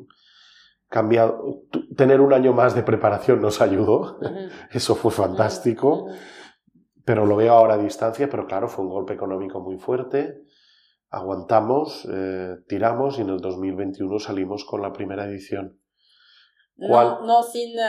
[0.88, 1.62] cambiado,
[1.96, 4.18] tener un año más de preparación nos ayudó,
[4.72, 6.08] eso fue fantástico,
[7.04, 10.42] pero lo veo ahora a distancia, pero claro, fue un golpe económico muy fuerte,
[11.10, 15.78] aguantamos, eh, tiramos y en el 2021 salimos con la primera edición.
[16.76, 17.82] No, no, sin eh,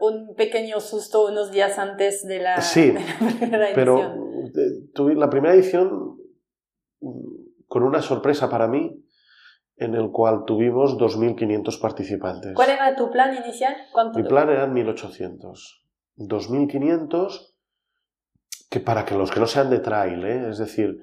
[0.00, 2.94] un pequeño susto unos días antes de la, sí,
[3.38, 4.52] primera edición.
[4.94, 6.16] Pero eh, la primera edición,
[7.66, 9.03] con una sorpresa para mí,
[9.76, 12.52] en el cual tuvimos 2.500 participantes.
[12.54, 13.74] ¿Cuál era tu plan inicial?
[14.14, 15.82] Mi plan eran 1.800.
[16.16, 17.54] 2.500,
[18.70, 20.48] que para que los que no sean de trail, ¿eh?
[20.50, 20.98] es decir,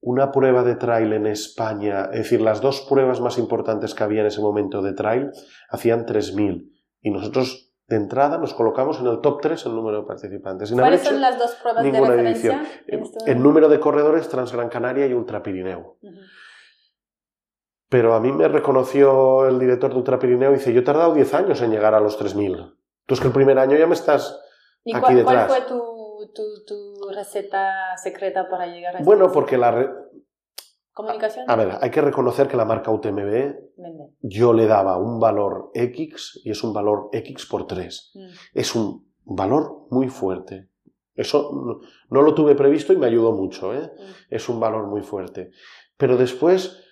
[0.00, 4.20] una prueba de trail en España, es decir, las dos pruebas más importantes que había
[4.20, 5.30] en ese momento de trail
[5.70, 6.70] hacían 3.000
[7.02, 10.72] y nosotros de entrada nos colocamos en el top 3 en número de participantes.
[10.72, 12.62] ¿Cuáles son las dos pruebas de referencia?
[12.86, 15.98] Este el número de corredores Transgran Canaria y Ultra Pirineo.
[17.88, 21.14] Pero a mí me reconoció el director de Ultra Pirineo y dice, yo he tardado
[21.14, 22.74] 10 años en llegar a los 3.000.
[23.06, 24.40] Tú es que el primer año ya me estás
[24.84, 25.46] ¿Y aquí cuál, detrás.
[25.46, 25.76] ¿Cuál fue
[26.34, 29.94] tu, tu, receta secreta para llegar a Bueno, porque la...
[30.92, 31.44] ¿Comunicación?
[31.48, 33.54] A, ver, hay que reconocer que la marca UTMB
[34.20, 38.12] yo le daba un valor X y es un valor X por 3.
[38.14, 38.26] Mm.
[38.54, 40.70] Es un valor muy fuerte.
[41.14, 41.80] Eso
[42.10, 43.74] no, lo tuve previsto y me ayudó mucho.
[43.74, 43.92] ¿eh?
[43.94, 44.34] Mm.
[44.34, 45.50] Es un valor muy fuerte.
[45.98, 46.82] Pero después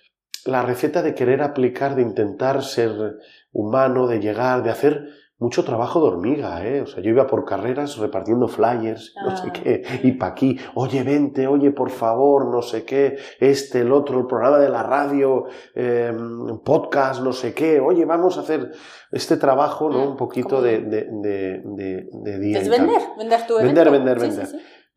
[0.45, 3.17] la receta de querer aplicar, de intentar ser
[3.51, 6.81] humano, de llegar, de hacer mucho trabajo de hormiga, ¿eh?
[6.81, 9.53] O sea, yo iba por carreras repartiendo flyers, no sé ah.
[9.53, 14.19] qué, y pa' aquí, oye, vente, oye, por favor, no sé qué, este, el otro,
[14.19, 18.71] el programa de la radio, em, podcast, no sé qué, oye, vamos a hacer
[19.11, 20.09] este trabajo, ¿no?
[20.09, 22.59] Un poquito de, de, de, de, día.
[22.59, 23.75] Es vender, vender tu evento.
[23.75, 24.47] Vender, vender, vender.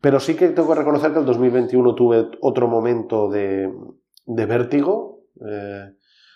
[0.01, 3.69] Pero sí que tengo que reconocer que el 2021 tuve otro momento de,
[4.25, 5.95] de vértigo, eh,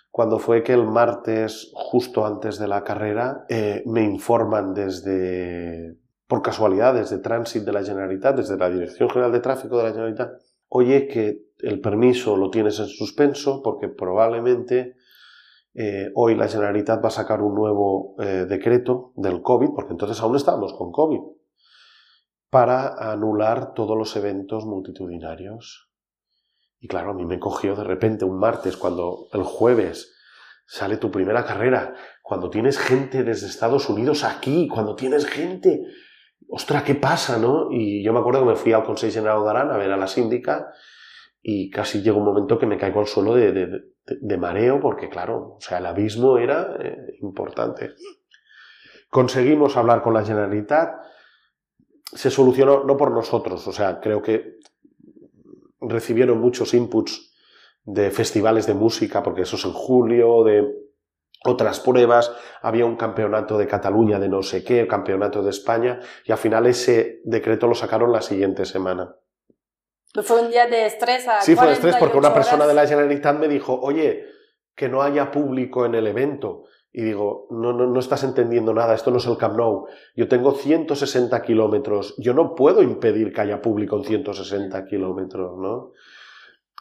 [0.10, 5.97] cuando fue que el martes, justo antes de la carrera, eh, me informan desde,
[6.28, 9.91] por casualidad, desde Transit de la Generalitat, desde la Dirección General de Tráfico de la
[9.91, 10.34] Generalitat,
[10.70, 14.95] oye que el permiso lo tienes en suspenso porque probablemente
[15.74, 20.36] eh, hoy la Generalitat va a sacar un nuevo decreto del COVID, porque entonces aún
[20.36, 21.22] estábamos con COVID,
[22.51, 25.93] para anular todos los eventos multitudinarios.
[26.84, 30.14] Y claro, a mí me cogió de repente un martes cuando el jueves
[30.66, 35.80] sale tu primera carrera, cuando tienes gente desde Estados Unidos aquí, cuando tienes gente,
[36.50, 37.72] ostra, ¿qué pasa, no?
[37.72, 39.96] Y yo me acuerdo que me fui al Consejo General de Arán a ver a
[39.96, 40.74] la síndica
[41.42, 45.62] y casi llegó un momento que me caigo al suelo de, mareo porque, claro, o
[45.62, 47.92] sea, el abismo era eh, importante.
[49.10, 50.98] Conseguimos hablar con la Generalitat,
[52.04, 54.58] se solucionó no por nosotros, o sea, creo que
[55.88, 57.34] recibieron muchos inputs
[57.84, 60.66] de festivales de música, porque eso es en julio, de
[61.46, 62.32] otras pruebas,
[62.62, 66.38] había un campeonato de Cataluña de no sé qué, el campeonato de España, y al
[66.38, 69.16] final ese decreto lo sacaron la siguiente semana.
[70.24, 71.28] ¿Fue un día de estrés?
[71.28, 74.26] A sí, fue de estrés porque una persona de la Generalitat me dijo, oye,
[74.76, 78.94] que no haya público en el evento y digo, no, no, no estás entendiendo nada,
[78.94, 79.88] esto no es el Camp Nou.
[80.16, 85.91] Yo tengo 160 kilómetros, yo no puedo impedir que haya público en 160 kilómetros, ¿no?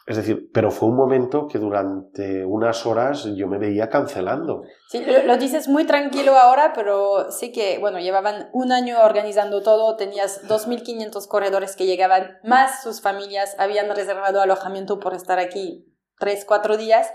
[0.05, 4.63] Es decir, pero fue un momento que durante unas horas yo me veía cancelando.
[4.89, 9.95] Sí, lo, dices muy tranquilo ahora, pero sí que, bueno, llevaban un año organizando todo,
[9.95, 15.87] tenías 2.500 corredores que llegaban, más sus familias habían reservado alojamiento por estar aquí
[16.19, 17.09] 3, 4 días,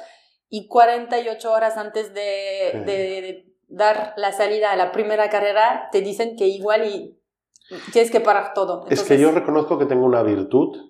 [0.48, 6.36] y 48 horas antes de, de dar la salida a la primera carrera, te dicen
[6.36, 7.20] que igual y
[7.92, 8.86] tienes que parar todo.
[8.88, 10.88] Es que yo reconozco que tengo una virtud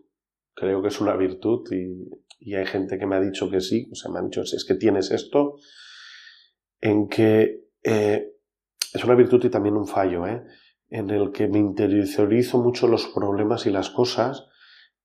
[0.58, 3.94] creo que es una virtud y, hay gente que me ha dicho que sí, o
[3.94, 5.56] sea, me han dicho, es que tienes esto,
[6.80, 8.32] en que eh,
[8.94, 10.44] es una virtud y también un fallo, ¿eh?
[10.88, 14.46] en el que me interiorizo mucho los problemas y las cosas,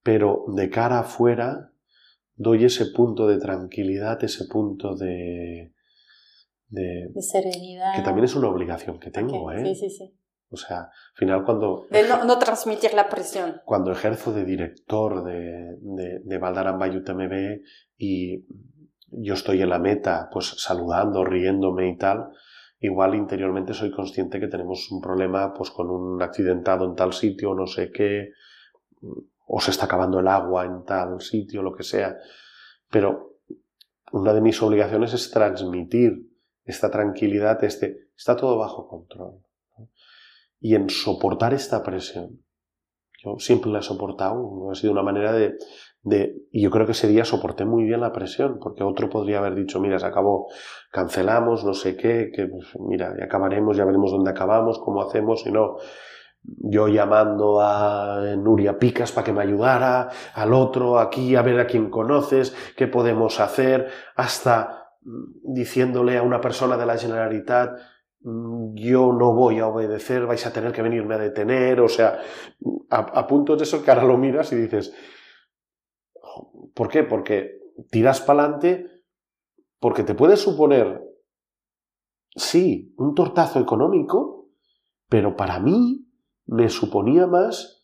[0.03, 1.72] pero de cara afuera
[2.35, 5.73] doy ese punto de tranquilidad, ese punto de...
[6.67, 7.95] De, serenidad.
[7.95, 9.63] Que también es una obligación que tengo, ¿eh?
[9.63, 10.17] Sí, sí, sí.
[10.49, 11.85] O sea, al final cuando...
[11.91, 13.61] De no, transmitir la presión.
[13.65, 17.61] Cuando ejerzo de director de, de, de Valdaramba UTMB
[17.97, 18.45] y
[19.09, 22.29] yo estoy en la meta, pues saludando, riéndome y tal,
[22.79, 27.53] igual interiormente soy consciente que tenemos un problema pues con un accidentado en tal sitio,
[27.53, 28.29] no sé qué,
[29.45, 32.17] o se está acabando el agua en tal sitio, lo que sea.
[32.89, 33.37] Pero
[34.11, 36.29] una de mis obligaciones es transmitir
[36.65, 39.41] esta tranquilidad, este, está todo bajo control
[40.63, 42.39] y en soportar esta presión.
[43.21, 45.57] Yo siempre la he soportado, ha sido una manera de,
[46.51, 49.55] y yo creo que ese día soporté muy bien la presión, porque otro podría haber
[49.55, 50.47] dicho, mira, se acabó,
[50.89, 55.45] cancelamos, no sé qué, que pues, mira, ya acabaremos, ya veremos dónde acabamos, cómo hacemos,
[55.45, 55.75] y no,
[56.43, 61.67] yo llamando a Nuria Picas para que me ayudara, al otro aquí a ver a
[61.67, 67.79] quién conoces, qué podemos hacer, hasta mm, diciéndole a una persona de la Generalitat,
[68.23, 72.21] Mm, yo no voy a obedecer, vais a tener que venirme a detener, o sea,
[72.89, 74.93] a, punto de eso que ahora lo miras y dices,
[76.73, 77.03] ¿por qué?
[77.03, 77.59] Porque
[77.91, 78.87] tiras para adelante,
[79.79, 81.03] porque te puedes suponer,
[82.33, 84.47] sí, un tortazo económico,
[85.09, 86.02] pero para mí
[86.45, 87.83] me suponía más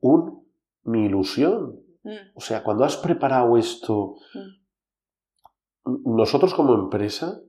[0.00, 0.46] un,
[0.82, 1.84] mi ilusión.
[2.02, 2.34] Mm.
[2.34, 4.16] O sea, cuando has preparado esto,
[5.84, 6.16] mm.
[6.16, 7.40] nosotros como empresa,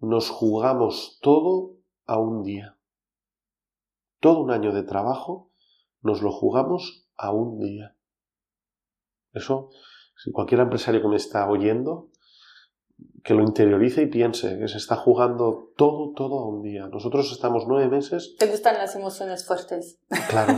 [0.00, 1.76] nos jugamos todo
[2.06, 2.78] a un día.
[4.20, 5.50] Todo un año de trabajo
[6.02, 7.96] nos lo jugamos a un día.
[9.32, 9.70] Eso,
[10.16, 12.09] si cualquier empresario que me está oyendo,
[13.22, 16.86] que lo interiorice y piense que se está jugando todo, todo a un día.
[16.88, 18.36] Nosotros estamos nueve meses.
[18.38, 19.98] ¿Te gustan las emociones fuertes?
[20.28, 20.54] Claro.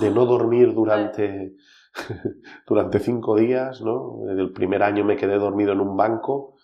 [0.00, 1.54] De no dormir durante,
[2.66, 4.28] durante cinco días, ¿no?
[4.28, 6.56] El primer año me quedé dormido en un banco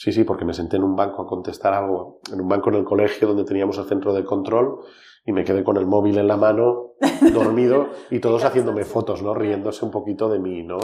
[0.00, 2.76] Sí, sí, porque me senté en un banco a contestar algo, en un banco en
[2.76, 4.80] el colegio donde teníamos el centro de control
[5.24, 6.94] y me quedé con el móvil en la mano,
[7.32, 9.34] dormido, y todos haciéndome fotos, ¿no?
[9.34, 10.78] Riéndose un poquito de mí, ¿no?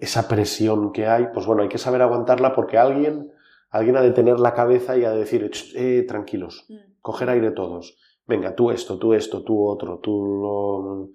[0.00, 3.32] Esa presión que hay, pues bueno, hay que saber aguantarla porque alguien,
[3.70, 7.00] alguien ha de tener la cabeza y ha de decir, eh, tranquilos, mm.
[7.00, 7.98] coger aire todos.
[8.26, 11.10] Venga, tú esto, tú esto, tú otro, tú lo...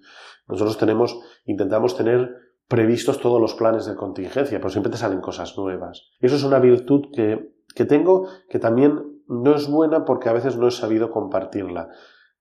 [0.46, 2.28] Nosotros tenemos, intentamos tener
[2.68, 6.10] previstos todos los planes de contingencia, pero siempre te salen cosas nuevas.
[6.20, 10.32] Y eso es una virtud que, que tengo que también no es buena porque a
[10.32, 11.88] veces no he sabido compartirla.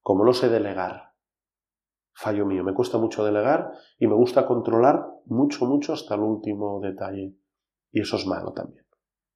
[0.08, 1.12] Como no sé delegar,
[2.14, 6.80] fallo mío, me cuesta mucho delegar y me gusta controlar mucho, mucho hasta el último
[6.82, 7.34] detalle.
[7.92, 8.86] Y eso es malo también.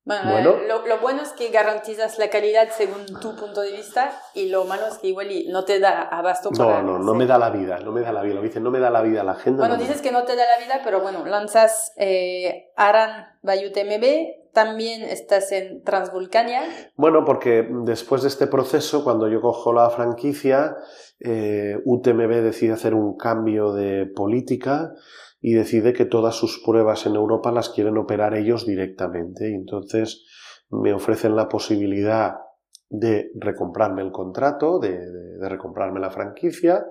[0.06, 4.64] Bueno, Lo, bueno es que garantizas la calidad según tu punto de vista y lo
[4.64, 6.82] malo es que igual no te da abasto para...
[6.82, 8.36] No, no, no me da la vida, no me da la vida.
[8.36, 9.68] Lo dicen, no me da la vida la agenda.
[9.68, 15.04] Bueno, dices que no te da la vida, pero bueno, lanzas eh, Aran UTMB, también
[15.04, 16.64] estás en Transvulcania.
[16.96, 20.76] Bueno, porque después de este proceso, cuando yo cojo la franquicia,
[21.20, 24.94] eh, UTMB decide hacer un cambio de política
[25.40, 29.50] y decide que todas sus pruebas en Europa las quieren operar ellos directamente.
[29.50, 30.26] Y entonces
[30.70, 32.36] me ofrecen la posibilidad
[32.90, 35.00] de recomprarme el contrato, de,
[35.40, 36.86] recomprarme la franquicia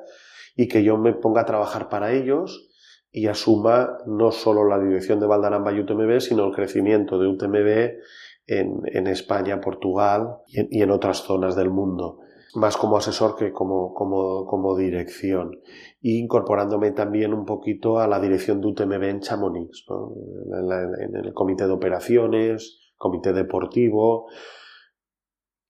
[0.57, 2.70] y que yo me ponga a trabajar para ellos
[3.13, 7.99] y asuma no solo la dirección de Valdaramba y UTMB, sino el crecimiento de UTMB
[8.47, 12.21] en, en España, Portugal y en otras zonas del mundo
[12.55, 15.61] más como asesor que como, como, como dirección.
[16.01, 21.67] Y incorporándome también un poquito a la dirección de UTMB en Chamonix, en, el comité
[21.67, 24.27] de operaciones, comité deportivo.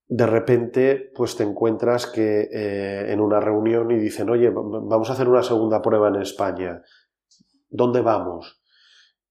[0.07, 5.13] De repente, pues te encuentras que eh, en una reunión y dicen, oye, vamos a
[5.13, 6.81] hacer una segunda prueba en España.
[7.71, 8.61] ¿Dónde vamos?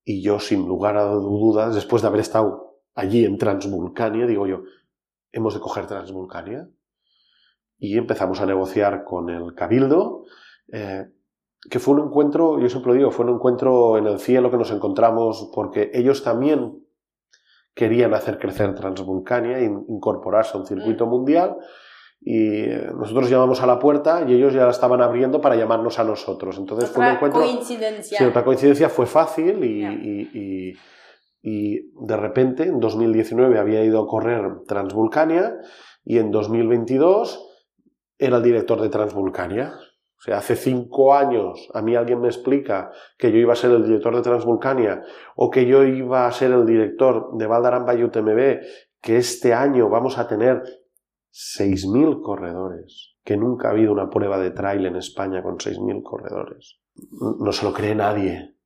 [0.05, 4.63] Y yo, sin lugar a dudas, después de haber estado allí en Transvulcania, digo yo,
[5.31, 6.69] ¿hemos de coger Transvulcania?
[7.81, 10.27] y empezamos a negociar con el cabildo.
[10.71, 11.07] Eh,
[11.69, 14.57] que fue un encuentro, yo siempre lo digo, fue un encuentro en el cielo que
[14.57, 16.87] nos encontramos porque ellos también
[17.75, 21.11] querían hacer crecer Transvulcania e incorporarse a un circuito mm.
[21.11, 21.57] mundial
[22.23, 26.05] y nosotros llamamos a la puerta y ellos ya la estaban abriendo para llamarnos a
[26.05, 26.59] nosotros.
[26.59, 27.41] Entonces fue un encuentro...
[27.41, 28.19] coincidencia.
[28.19, 30.75] Sí, otra coincidencia fue fácil y,
[31.43, 35.57] y, de repente en 2019 había ido a correr Transvulcania
[36.05, 37.47] y en 2022
[38.19, 39.73] era el director de Transvulcania.
[40.19, 43.71] O sea, hace cinco años a mí alguien me explica que yo iba a ser
[43.71, 45.03] el director de Transvulcania
[45.35, 48.61] o que yo iba a ser el director de Valdarán y UTMB,
[49.01, 50.63] que este año vamos a tener
[51.33, 56.81] 6.000 corredores, que nunca ha habido una prueba de trail en España con 6.000 corredores.
[57.39, 58.57] No se lo cree nadie,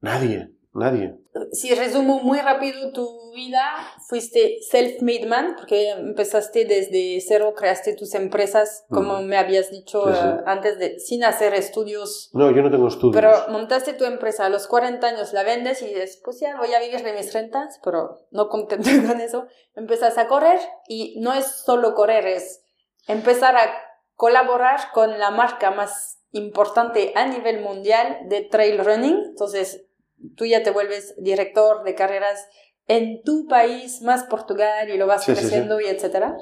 [0.00, 0.54] nadie.
[0.74, 1.16] Nadie.
[1.52, 3.62] Si resumo muy rápido tu vida,
[4.08, 10.42] fuiste self-made man, porque empezaste desde cero, creaste tus empresas, como me habías dicho eh,
[10.46, 12.30] antes, de, sin hacer estudios.
[12.32, 13.14] No, yo no tengo estudios.
[13.14, 16.74] Pero montaste tu empresa a los 40 años, la vendes y dices, pues ya voy
[16.74, 19.46] a vivir de mis rentas, pero no contento con eso,
[19.76, 20.58] empezas a correr
[20.88, 22.64] y no es solo correr, es
[23.06, 23.70] empezar a
[24.16, 29.22] colaborar con la marca más importante a nivel mundial de trail running.
[29.24, 29.86] Entonces,
[30.36, 32.48] tú ya te vuelves director de carreras
[32.86, 36.36] en tu país, más Portugal, y lo vas creciendo y etcétera.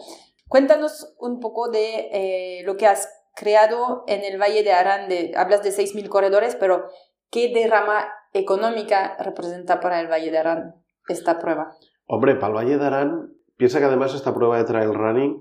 [0.48, 5.08] Cuéntanos un poco de eh, lo que has creado en el Valle de Arán.
[5.08, 6.88] De, hablas de 6.000 corredores, pero
[7.30, 10.74] ¿qué derrama económica representa para el Valle de Arán
[11.08, 11.74] esta prueba?
[12.06, 15.40] Hombre, para el Valle de Arán, piensa que además esta prueba de trail running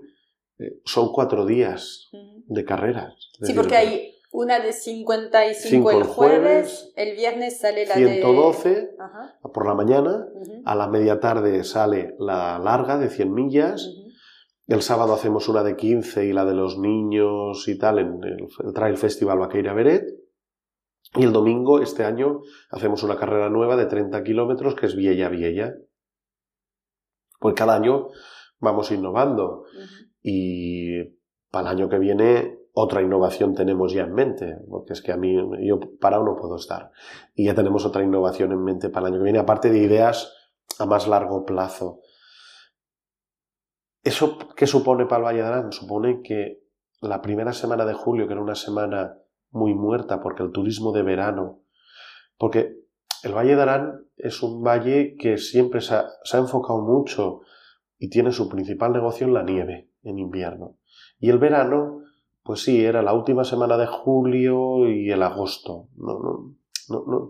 [0.60, 2.10] eh, son cuatro días
[2.46, 3.32] de carreras.
[3.42, 8.90] Sí, porque hay una de 55 el jueves, el viernes sale la 112 de...
[9.54, 10.26] por la mañana,
[10.66, 13.90] a la media tarde sale la larga de 100 millas,
[14.68, 18.74] el sábado hacemos una de 15 y la de los niños y tal en el,
[18.74, 20.06] Trail Festival Vaqueira Beret,
[21.14, 25.28] y el domingo, este año, hacemos una carrera nueva de 30 kilómetros que es Viella
[25.28, 25.74] Viella.
[27.38, 28.08] Pues cada año
[28.60, 29.66] vamos innovando
[30.22, 31.04] y
[31.50, 35.17] para el año que viene otra innovación tenemos ya en mente, porque es que a
[35.17, 36.91] mí yo parado no puedo estar.
[37.36, 40.34] Y ya tenemos otra innovación en mente para el año que viene, aparte de ideas
[40.80, 41.99] a más largo plazo.
[44.03, 45.72] ¿Eso qué supone para el Valle de Arán?
[45.72, 46.63] Supone que
[47.01, 49.17] la primera semana de julio, que era una semana
[49.51, 51.63] muy muerta, porque el turismo de verano,
[52.38, 52.78] porque
[53.24, 57.41] el Valle de Arán es un valle que siempre se ha, se ha enfocado mucho
[57.99, 60.78] y tiene su principal negocio en la nieve, en invierno.
[61.19, 62.01] Y el verano
[62.44, 65.88] pues sí, era la última semana de julio y el agosto.
[65.96, 66.56] No, no,
[66.89, 67.30] no, no.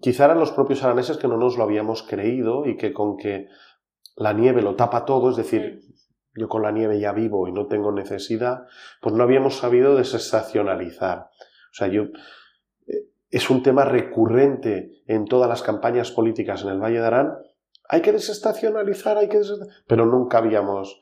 [0.00, 3.48] Quizá eran los propios araneses que no nos lo habíamos creído y que con que
[4.16, 5.82] la nieve lo tapa todo, es decir,
[6.34, 8.66] yo con la nieve ya vivo y no tengo necesidad,
[9.00, 11.30] pues no habíamos sabido desestacionalizar.
[11.70, 12.02] O sea, yo
[12.86, 17.34] eh, es un tema recurrente en todas las campañas políticas en el Valle de Arán.
[17.88, 19.40] Hay que desestacionalizar, hay que
[19.86, 21.00] pero nunca habíamos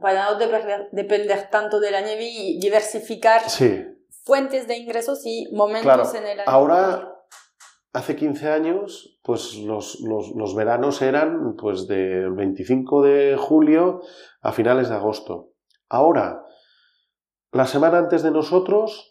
[0.00, 0.38] para no
[0.92, 3.42] depender, tanto de la nieve y diversificar
[4.24, 6.50] fuentes de ingresos y momentos en el año.
[6.50, 7.14] Ahora,
[7.92, 14.00] hace 15 años, pues los, los, los veranos eran pues del 25 de julio
[14.40, 15.52] a finales de agosto.
[15.88, 16.44] Ahora,
[17.52, 19.09] la semana antes de nosotros,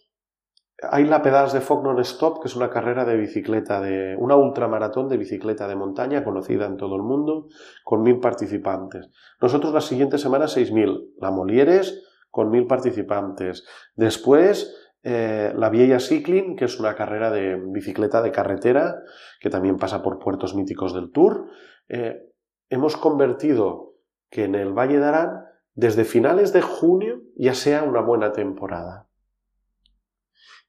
[0.82, 5.10] hay la Pedals de Fog Non-Stop, que es una carrera de bicicleta, de una ultramaratón
[5.10, 7.48] de bicicleta de montaña conocida en todo el mundo,
[7.84, 9.10] con mil participantes.
[9.42, 11.14] Nosotros la siguiente semana seis mil.
[11.20, 13.66] La Molieres con mil participantes.
[13.96, 18.96] Después eh, la Vieja Cycling, que es una carrera de bicicleta de carretera,
[19.42, 21.48] que también pasa por puertos míticos del Tour.
[21.90, 22.22] Eh,
[22.70, 23.96] hemos convertido
[24.30, 29.09] que en el Valle de Arán, desde finales de junio, ya sea una buena temporada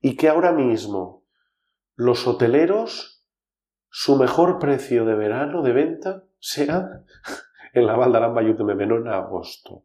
[0.00, 1.24] y que ahora mismo
[1.94, 3.26] los hoteleros,
[3.90, 7.04] su mejor precio de verano de venta sea
[7.74, 9.84] en la Valdarán UTMB, no en agosto.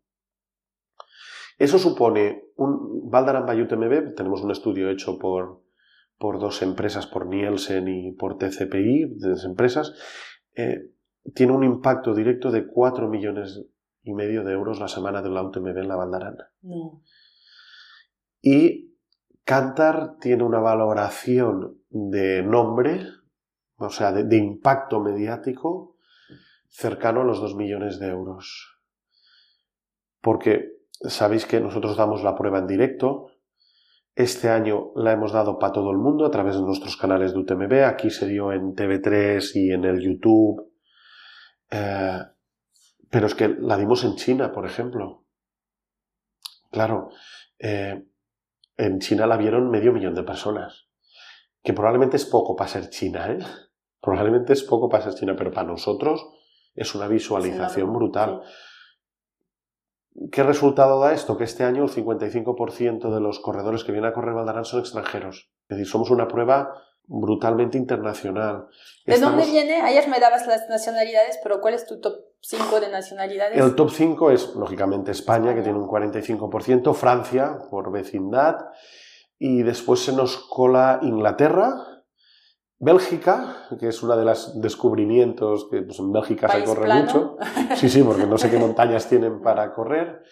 [1.57, 5.61] Eso supone un Valdarán UTMB, tenemos un estudio hecho por,
[6.17, 9.93] por dos empresas, por Nielsen y por TCPI, dos empresas,
[10.55, 10.91] eh,
[11.33, 13.65] tiene un impacto directo de 4 millones
[14.03, 16.37] y medio de euros la semana de la UTMB en la Valdarán.
[16.61, 17.01] No.
[18.41, 18.94] Y
[19.45, 23.05] Cantar tiene una valoración de nombre,
[23.77, 25.97] o sea, de, impacto mediático,
[26.67, 28.79] cercano a los 2 millones de euros.
[30.19, 33.27] Porque sabéis que nosotros damos la prueba en directo.
[34.15, 37.39] Este año la hemos dado para todo el mundo a través de nuestros canales de
[37.39, 37.85] UTMB.
[37.85, 40.73] Aquí se dio en TV3 y en el YouTube.
[41.69, 42.19] Eh,
[43.11, 45.23] pero es que la dimos en China, por ejemplo.
[46.71, 47.09] Claro,
[47.59, 48.03] eh,
[48.77, 50.89] en China la vieron medio millón de personas,
[51.63, 53.39] que probablemente es poco para ser China, ¿eh?
[54.01, 56.27] Probablemente es poco para ser China, pero para nosotros
[56.75, 58.41] es una visualización brutal.
[60.31, 61.37] ¿Qué resultado da esto?
[61.37, 65.51] Que este año el 55% de los corredores que vienen a correr Valdarán son extranjeros.
[65.67, 66.73] Es decir, somos una prueba
[67.07, 68.67] brutalmente internacional.
[69.05, 69.81] ¿De dónde viene?
[69.81, 73.57] Ayer me dabas las nacionalidades, pero ¿cuál es tu top 5 de nacionalidades?
[73.57, 78.57] El top 5 es, lógicamente, España, que tiene un 45%, Francia, por vecindad,
[79.37, 81.95] y después se nos cola Inglaterra,
[82.77, 87.37] Bélgica, que es una de los descubrimientos que pues, en Bélgica se corre mucho.
[87.75, 90.23] Sí, sí, porque no sé qué montañas tienen para correr.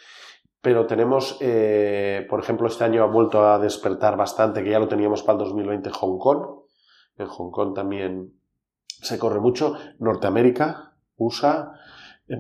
[0.62, 4.88] Pero tenemos, eh, por ejemplo, este año ha vuelto a despertar bastante, que ya lo
[4.88, 6.63] teníamos para el 2020, Hong Kong.
[7.18, 8.34] En Hong Kong también
[8.88, 9.76] se corre mucho.
[10.00, 11.74] Norteamérica, USA.
[12.28, 12.40] Em,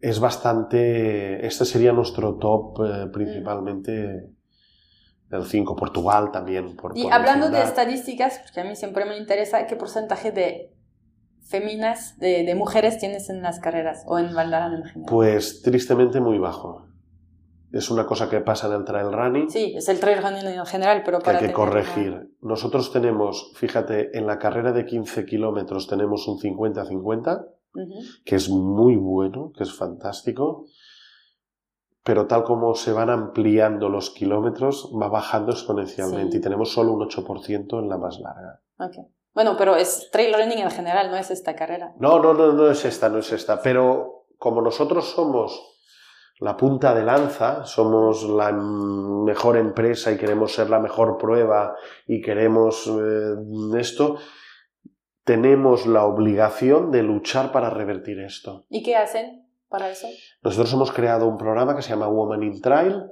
[0.00, 1.46] es bastante.
[1.46, 4.30] Este sería nuestro top eh, principalmente
[5.30, 6.76] el 5, Portugal también.
[6.76, 10.72] Por, y hablando de estadísticas, porque a mí siempre me interesa, ¿qué porcentaje de
[11.42, 15.10] féminas, de, mujeres tienes en las carreras o en Valdarán en general?
[15.10, 16.87] Pues tristemente muy bajo.
[17.72, 19.50] Es una cosa que pasa en el trail running.
[19.50, 21.38] Sí, es el trail running en general, pero para.
[21.38, 22.34] Que hay que corregir.
[22.40, 27.46] Nosotros tenemos, fíjate, en la carrera de 15 kilómetros tenemos un 50-50,
[28.24, 30.66] que es muy bueno, que es fantástico
[32.08, 37.06] pero tal como se van ampliando los kilómetros, va bajando exponencialmente y tenemos solo un
[37.06, 38.62] 8% en la más larga.
[38.78, 39.04] Okay.
[39.34, 41.92] Bueno, pero es trail running en general, no es esta carrera.
[41.98, 43.60] No, no, no, no es esta, no es esta.
[43.60, 45.77] Pero como nosotros somos
[46.40, 51.74] la punta de lanza, somos la mejor empresa y queremos ser la mejor prueba
[52.06, 53.34] y queremos eh,
[53.78, 54.16] esto,
[55.24, 58.66] tenemos la obligación de luchar para revertir esto.
[58.70, 59.48] ¿Y qué hacen?
[59.68, 60.08] para eso?
[60.42, 63.04] Nosotros hemos creado un programa que se llama Woman in Trail.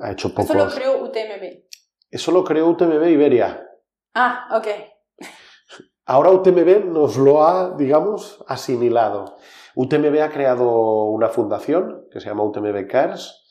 [0.00, 0.50] ha hecho pocos...
[0.50, 1.64] Eso lo creó UTMB.
[2.10, 3.66] Eso lo creó UTMB Iberia.
[4.14, 4.66] Ah, ok.
[6.06, 9.36] Ahora UTMB nos lo ha, digamos, asimilado.
[9.76, 13.44] UTMB ha creado una fundación que se llama UTMB Cares,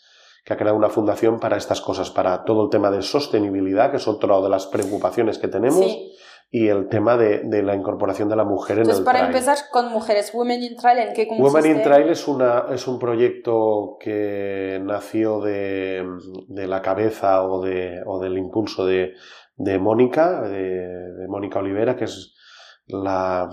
[0.44, 3.98] que ha creado una fundación para estas cosas, para todo el tema de sostenibilidad, que
[3.98, 5.80] es otra de las preocupaciones que tenemos.
[5.80, 6.12] Sí
[6.52, 9.92] y el tema de, de, la incorporación de la mujer en el para empezar con
[9.92, 11.44] mujeres, Women in Trail, ¿en qué consiste?
[11.44, 16.06] Women in Trail es, una, es un proyecto que nació de,
[16.48, 19.16] de la cabeza o, de, o del impulso de,
[19.58, 22.36] de Mónica, de, Mónica Olivera, que es
[22.88, 23.50] la,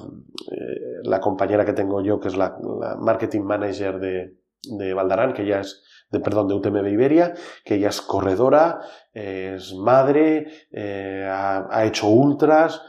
[0.51, 2.57] eh, la compañera que tengo yo, que es la,
[2.99, 7.89] marketing manager de, de Valdarán, que ya es de, perdón, de UTMB Iberia, que ella
[7.89, 8.80] es corredora,
[9.12, 12.83] es madre, eh, ha, hecho ultras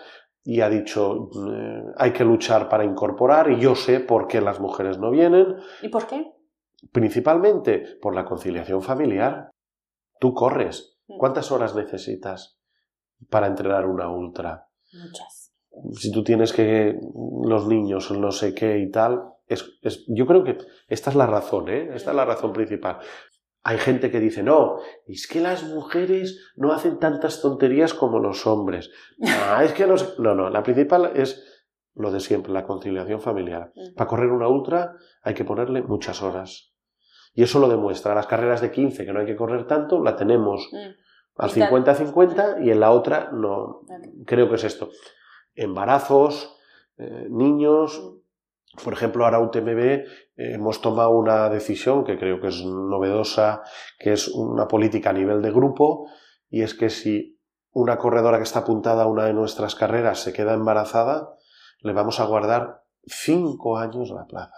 [0.44, 4.60] y ha dicho eh, hay que luchar para incorporar y yo sé por qué las
[4.60, 5.56] mujeres no vienen.
[5.82, 6.34] ¿Y por qué?
[6.92, 9.50] Principalmente por la conciliación familiar.
[10.20, 11.00] Tú corres.
[11.08, 11.18] Mm.
[11.18, 12.60] ¿Cuántas horas necesitas
[13.30, 14.68] para entrenar una ultra?
[14.92, 15.43] Muchas.
[15.94, 16.96] Si tú tienes que
[17.46, 20.58] los niños, no sé qué y tal, es, yo creo que
[20.88, 21.90] esta es la razón, ¿eh?
[21.94, 23.00] Esta es la razón principal.
[23.64, 28.46] Hay gente que dice, no, es que las mujeres no hacen tantas tonterías como los
[28.46, 28.92] hombres.
[29.26, 30.20] Ah, es que los...
[30.20, 31.44] No, no, la principal es
[31.96, 33.72] lo de siempre, la conciliación familiar.
[33.96, 36.74] Para correr una ultra hay que ponerle muchas horas.
[37.34, 38.16] Y eso lo demuestra.
[38.16, 41.42] Las carreras de 15, que no hay que correr tanto, la tenemos mm.
[41.42, 43.82] al 50-50 y en la otra no.
[44.26, 44.90] Creo que es esto.
[45.56, 46.56] Embarazos,
[46.98, 48.02] eh, niños.
[48.84, 53.62] Por ejemplo, ahora UTMB eh, hemos tomado una decisión que creo que es novedosa,
[54.00, 56.10] que es una política a nivel de grupo,
[56.50, 57.40] y es que si
[57.72, 61.36] una corredora que está apuntada a una de nuestras carreras se queda embarazada,
[61.82, 64.56] le vamos a guardar cinco años la plaza.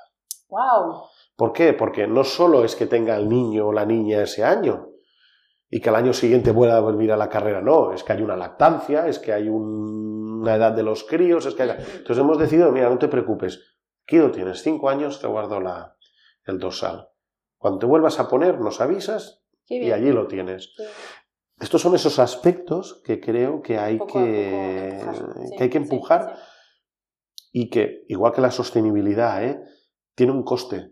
[0.49, 1.03] ¡Wow!
[1.35, 1.73] ¿Por qué?
[1.73, 4.89] Porque no solo es que tenga el niño o la niña ese año
[5.69, 8.35] y que al año siguiente pueda volver a la carrera, no, es que hay una
[8.35, 9.49] lactancia, es que hay
[10.45, 11.63] una edad de los críos, es que.
[11.63, 15.97] Entonces hemos decidido, mira, no te preocupes, Aquí lo tienes, cinco años te guardo la,
[16.45, 17.09] el dorsal.
[17.57, 20.75] Cuando te vuelvas a poner, nos avisas y allí lo tienes.
[21.59, 25.01] Estos son esos aspectos que creo que hay, que,
[25.57, 26.37] que, hay que empujar
[27.51, 29.59] y que, igual que la sostenibilidad, ¿eh?
[30.13, 30.91] tiene un coste,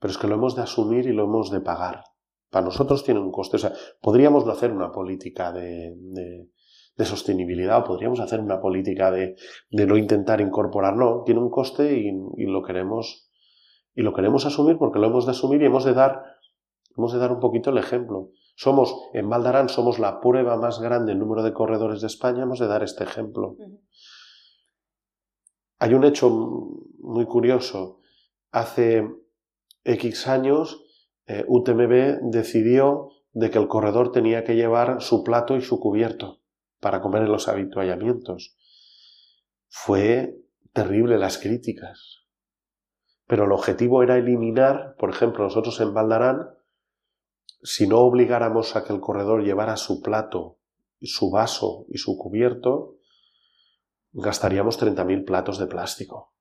[0.00, 2.02] pero es que lo hemos de asumir y lo hemos de pagar.
[2.50, 3.56] Para nosotros tiene un coste.
[3.56, 6.50] O sea, podríamos no hacer una política de, de
[6.98, 9.36] sostenibilidad o podríamos hacer una política de,
[9.70, 13.30] de no intentar incorporar, no, tiene un coste y, lo queremos
[13.94, 16.22] y lo queremos asumir porque lo hemos de asumir y hemos de dar
[16.96, 18.30] hemos de dar un poquito el ejemplo.
[18.54, 22.58] Somos en Valdarán somos la prueba más grande en número de corredores de España, hemos
[22.58, 23.56] de dar este ejemplo.
[25.78, 26.30] Hay un hecho
[26.98, 28.00] muy curioso.
[28.50, 29.08] Hace
[29.84, 30.84] X años
[31.26, 36.41] eh, UTMB decidió de que el corredor tenía que llevar su plato y su cubierto
[36.82, 38.56] para comer en los habituallamientos.
[39.68, 40.34] Fue
[40.72, 42.26] terrible las críticas.
[43.28, 46.48] Pero el objetivo era eliminar, por ejemplo, nosotros en Valdarán,
[47.62, 50.58] si no obligáramos a que el corredor llevara su plato,
[51.00, 52.96] su vaso y su cubierto,
[54.10, 56.34] gastaríamos 30.000 platos de plástico.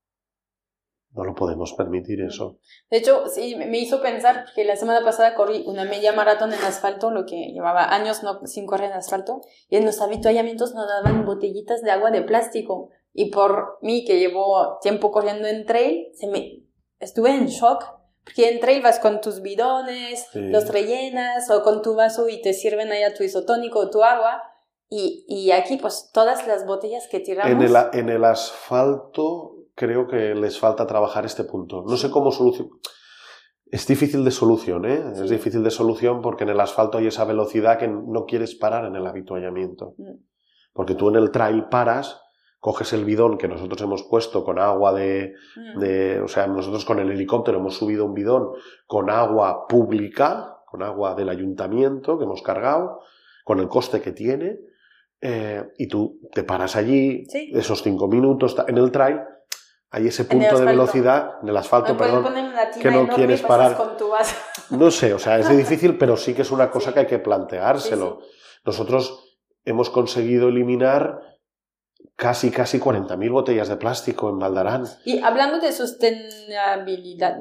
[1.14, 2.60] No lo podemos permitir eso.
[2.90, 6.62] De hecho, sí, me hizo pensar que la semana pasada corrí una media maratón en
[6.62, 10.88] asfalto, lo que llevaba años no, sin correr en asfalto, y en los habituallamientos nos
[10.88, 12.90] daban botellitas de agua de plástico.
[13.14, 16.64] Y por mí, que llevo tiempo corriendo en trail, se me,
[17.00, 17.84] estuve en shock,
[18.24, 22.54] porque en trail vas con tus bidones, los rellenas, o con tu vaso y te
[22.54, 24.44] sirven allá tu isotónico o tu agua,
[24.88, 27.52] y, y aquí, pues, todas las botellas que tiramos...
[27.52, 31.84] En el, en el asfalto creo que les falta trabajar este punto.
[31.88, 32.74] No sé cómo solucionar.
[33.66, 35.02] Es difícil de solución, ¿eh?
[35.14, 38.86] Es difícil de solución porque en el asfalto hay esa velocidad que no quieres parar
[38.86, 39.96] en el habituallamiento.
[39.98, 40.18] Mm.
[40.74, 42.22] Porque tú en el trail paras,
[42.60, 45.80] coges el bidón que nosotros hemos puesto con agua de, mm.
[45.80, 48.50] de, O sea, nosotros con el helicóptero hemos subido un bidón
[48.88, 53.00] con agua pública, con agua del ayuntamiento que hemos cargado,
[53.46, 54.60] con el coste que tiene,
[55.22, 59.20] eh, y tú te paras allí, esos cinco minutos en el trail,
[59.94, 62.34] hay ese punto de velocidad en el asfalto, perdón,
[62.82, 63.78] que no quieres parar.
[64.70, 67.20] No sé, o sea, es difícil, pero sí que es una cosa que hay que
[67.20, 68.22] planteárselo.
[68.64, 71.20] Nosotros hemos conseguido eliminar
[72.16, 74.86] casi, casi 40.000 botellas de plástico en Valdarán.
[75.04, 77.36] Y hablando de sostenibilidad.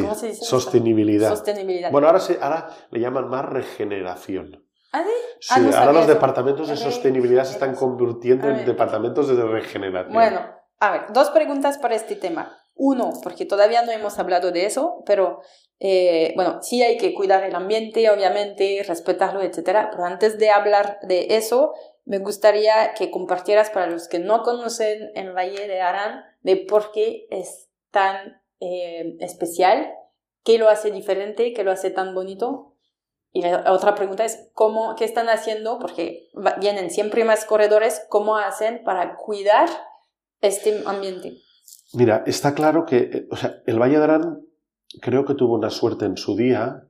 [0.00, 1.28] ¿cómo se dice sostenibilidad.
[1.28, 1.90] sostenibilidad.
[1.90, 4.64] Bueno, ahora, se, ahora le llaman más regeneración.
[4.92, 5.10] ¿Ah, sí?
[5.40, 10.14] sí ah, ahora los departamentos de sostenibilidad se están convirtiendo en departamentos de regeneración.
[10.14, 12.56] Bueno, a ver, dos preguntas para este tema.
[12.74, 15.42] Uno, porque todavía no hemos hablado de eso, pero
[15.78, 19.90] eh, bueno, sí hay que cuidar el ambiente, obviamente, respetarlo, etcétera.
[19.90, 21.74] Pero antes de hablar de eso,
[22.06, 26.90] me gustaría que compartieras para los que no conocen el Valle de Arán de por
[26.92, 29.94] qué es tan eh, especial,
[30.42, 32.74] qué lo hace diferente, qué lo hace tan bonito.
[33.30, 35.78] Y la otra pregunta es, ¿cómo, ¿qué están haciendo?
[35.78, 39.68] Porque vienen siempre más corredores, ¿cómo hacen para cuidar
[40.40, 41.38] este ambiente?
[41.92, 44.40] Mira, está claro que eh, o sea, el Valle de Arán
[45.00, 46.86] creo que tuvo una suerte en su día,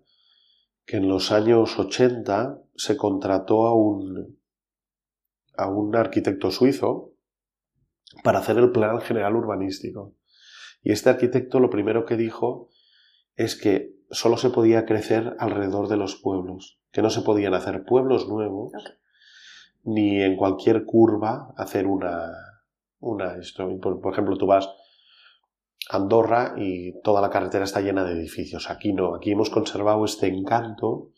[0.86, 4.38] que en los años 80 se contrató a un,
[5.56, 7.14] a un arquitecto suizo
[8.24, 10.14] para hacer el plan general urbanístico.
[10.82, 12.70] Y este arquitecto lo primero que dijo
[13.36, 17.84] es que solo se podía crecer alrededor de los pueblos, que no se podían hacer
[17.84, 18.72] pueblos nuevos,
[19.84, 22.32] ni en cualquier curva hacer una,
[23.00, 23.68] una esto.
[23.80, 24.68] Por, ejemplo, tú vas
[25.88, 28.70] a Andorra y toda la carretera está llena de edificios.
[28.70, 31.10] Aquí no, aquí hemos conservado este encanto,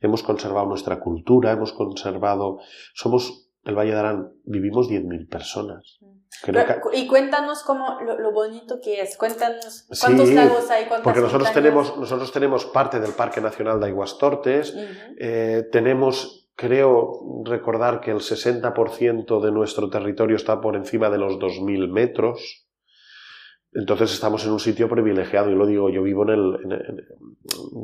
[0.00, 2.58] hemos conservado nuestra cultura, hemos conservado,
[2.94, 5.98] somos el Valle de Arán, vivimos 10.000 personas.
[6.92, 11.96] Y cuéntanos cómo, lo, bonito que es, cuéntanos cuántos lagos hay, cuántas Porque nosotros tenemos,
[11.96, 14.74] nosotros tenemos parte del Parque Nacional de Aguas Tortes,
[15.18, 21.34] eh, tenemos Creo recordar que el 60% de nuestro territorio está por encima de los
[21.34, 22.66] 2.000 metros.
[23.72, 25.50] Entonces estamos en un sitio privilegiado.
[25.50, 27.06] Yo lo digo, yo vivo en el,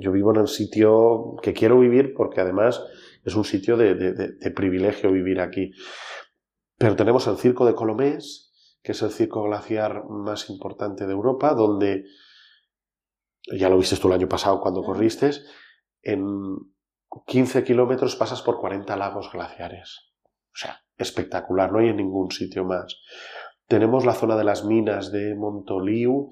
[0.01, 2.83] yo vivo en el sitio que quiero vivir porque además
[3.25, 5.73] es un sitio de, de, privilegio vivir aquí.
[6.79, 11.55] Pero tenemos el Circo de Colomés, que es el circo glaciar más importante de Europa,
[11.55, 12.05] donde,
[13.57, 15.31] ya lo viste tú el año pasado cuando corriste,
[16.03, 16.57] en
[17.27, 20.13] 15 kilómetros pasas por 40 lagos glaciares.
[20.53, 23.01] O sea, espectacular, no hay en ningún sitio más.
[23.67, 26.31] Tenemos la zona de las minas de Montoliu,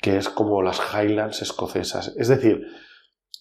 [0.00, 2.14] que es como las Highlands escocesas.
[2.16, 2.62] Es decir,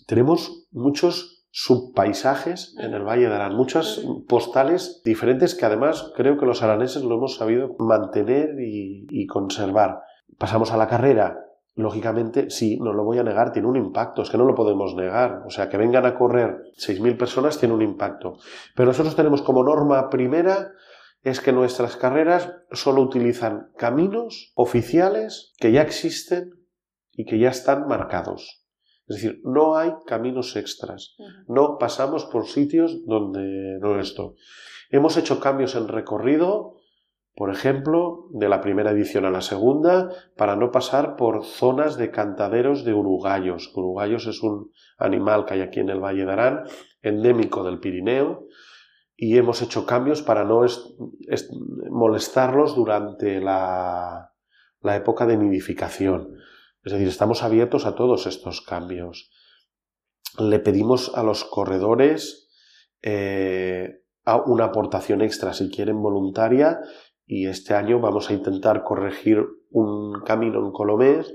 [0.08, 6.45] tenemos muchos subpaisajes en el Valle de Arán, muchas postales diferentes que además creo que
[6.45, 10.02] los araneses lo hemos sabido mantener y conservar.
[10.38, 11.47] Pasamos a la carrera,
[11.78, 14.95] lógicamente, sí, no lo voy a negar, tiene un impacto, es que no lo podemos
[14.95, 15.44] negar.
[15.45, 18.38] O sea, que vengan a correr 6.000 personas tiene un impacto.
[18.76, 20.72] Pero nosotros tenemos como norma primera
[21.22, 26.52] es que nuestras carreras solo utilizan caminos oficiales que ya existen
[27.12, 28.66] y que ya están marcados.
[29.08, 31.16] Es decir, no hay caminos extras.
[31.48, 34.34] No pasamos por sitios donde no esto.
[34.90, 36.77] Hemos hecho cambios en recorrido
[37.38, 42.09] por ejemplo, de la primera edición a la segunda, para no pasar por zonas de
[42.09, 43.72] cantaderos de uruguayos.
[43.76, 46.64] Uruguayos es un animal que hay aquí en el Valle de Arán,
[47.03, 48.47] endémico del Pirineo,
[49.15, 50.65] y hemos hecho cambios para no
[51.91, 54.34] molestarlos durante la,
[54.81, 56.34] época de nidificación.
[56.84, 59.30] Es decir, estamos abiertos a todos estos cambios.
[60.39, 62.49] le pedimos a los corredores
[63.03, 64.01] eh,
[64.45, 66.80] una aportación extra, si quieren, voluntaria,
[67.28, 71.32] y este año vamos a intentar corregir un camino en Colomés,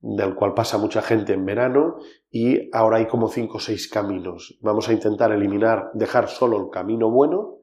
[0.00, 1.98] del cual pasa mucha gente en verano,
[2.30, 4.58] y ahora hay como cinco o seis caminos.
[4.62, 7.58] Vamos a intentar eliminar, dejar solo el camino bueno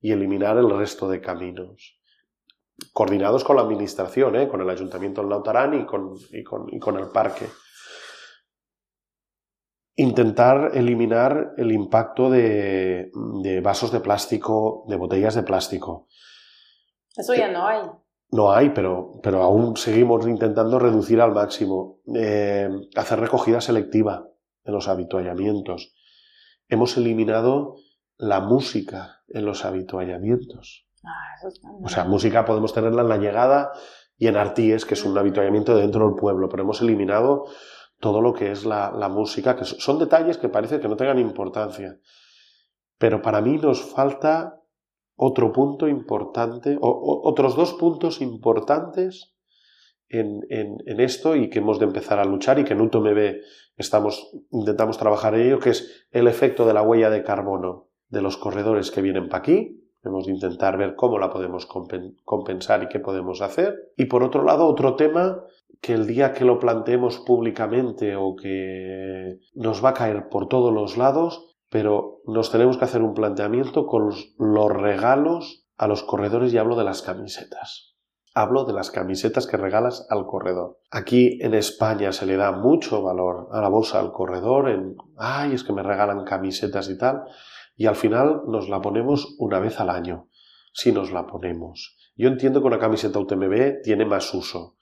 [0.00, 1.98] y eliminar el resto de caminos.
[2.92, 4.48] Coordinados con la administración, ¿eh?
[4.48, 7.46] con el Ayuntamiento de Lautarán y con el parque
[9.96, 13.10] intentar eliminar el impacto de,
[13.62, 16.06] vasos de plástico, de botellas de plástico.
[17.16, 17.82] Eso ya no hay.
[18.30, 22.00] No hay, pero, pero aún seguimos intentando reducir al máximo.
[22.14, 24.28] Eh, hacer recogida selectiva
[24.64, 25.94] en los habituallamientos.
[26.68, 27.76] Hemos eliminado
[28.16, 30.86] la música en los habituallamientos.
[31.04, 31.48] Ah,
[31.82, 33.72] o sea, música podemos tenerla en la llegada
[34.18, 37.44] y en Artíes, que es un habituallamiento dentro del pueblo, pero hemos eliminado
[38.00, 41.98] todo lo que es la, música, que son detalles que parece que no tengan importancia.
[42.98, 44.60] Pero para mí nos falta
[45.16, 49.34] otro punto importante, o, otros dos puntos importantes
[50.08, 50.44] en,
[51.00, 53.40] esto y que hemos de empezar a luchar y que en UTMB
[53.76, 58.22] estamos, intentamos trabajar en ello, que es el efecto de la huella de carbono de
[58.22, 59.82] los corredores que vienen para aquí.
[60.04, 63.92] Hemos de intentar ver cómo la podemos compensar y qué podemos hacer.
[63.96, 65.42] Y por otro lado, otro tema
[65.80, 70.72] que el día que lo planteemos públicamente o que nos va a caer por todos
[70.72, 76.54] los lados, pero nos tenemos que hacer un planteamiento con los, regalos a los corredores
[76.54, 77.98] y hablo de las camisetas.
[78.32, 80.80] Hablo de las camisetas que regalas al corredor.
[80.90, 85.52] Aquí en España se le da mucho valor a la bolsa al corredor en, ay,
[85.52, 87.24] es que me regalan camisetas y tal,
[87.76, 90.30] y al final nos la ponemos una vez al año,
[90.72, 91.94] si nos la ponemos.
[92.16, 94.78] Yo entiendo que una camiseta UTMB tiene más uso,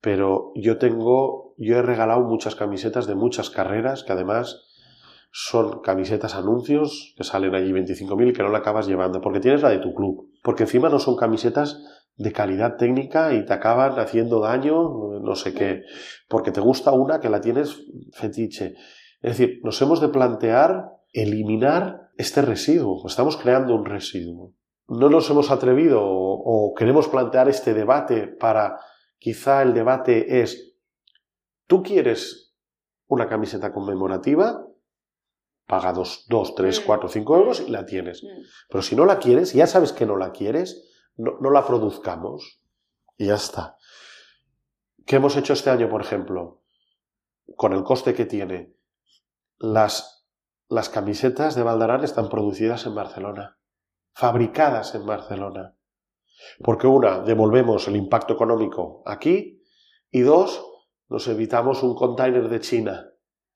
[0.00, 4.71] pero yo tengo, yo he regalado muchas camisetas de muchas carreras que además
[5.32, 9.62] son camisetas anuncios que salen allí 25.000 y que no la acabas llevando porque tienes
[9.62, 10.30] la de tu club.
[10.42, 11.82] Porque encima no son camisetas
[12.16, 15.82] de calidad técnica y te acaban haciendo daño, no sé qué,
[16.28, 18.74] porque te gusta una que la tienes fetiche.
[19.20, 24.52] Es decir, nos hemos de plantear eliminar este residuo, estamos creando un residuo.
[24.88, 28.76] No nos hemos atrevido o queremos plantear este debate para
[29.22, 30.74] Quizá el debate es,
[31.68, 32.56] ¿tú quieres
[33.06, 34.66] una camiseta conmemorativa?
[35.66, 36.26] Paga 2,
[36.56, 38.22] 3, 4, 5 euros y la tienes.
[38.22, 38.42] Mm.
[38.68, 42.60] Pero si no la quieres, ya sabes que no la quieres, no, la produzcamos.
[43.16, 43.76] Y ya está.
[45.06, 46.62] ¿Qué hemos hecho este año, por ejemplo?
[47.56, 48.74] Con el coste que tiene.
[49.58, 50.26] Las,
[50.68, 53.58] las camisetas de Valdarán están producidas en Barcelona,
[54.12, 55.76] fabricadas en Barcelona.
[56.62, 59.62] Porque una, devolvemos el impacto económico aquí
[60.10, 60.64] y dos,
[61.08, 63.12] nos evitamos un container de China,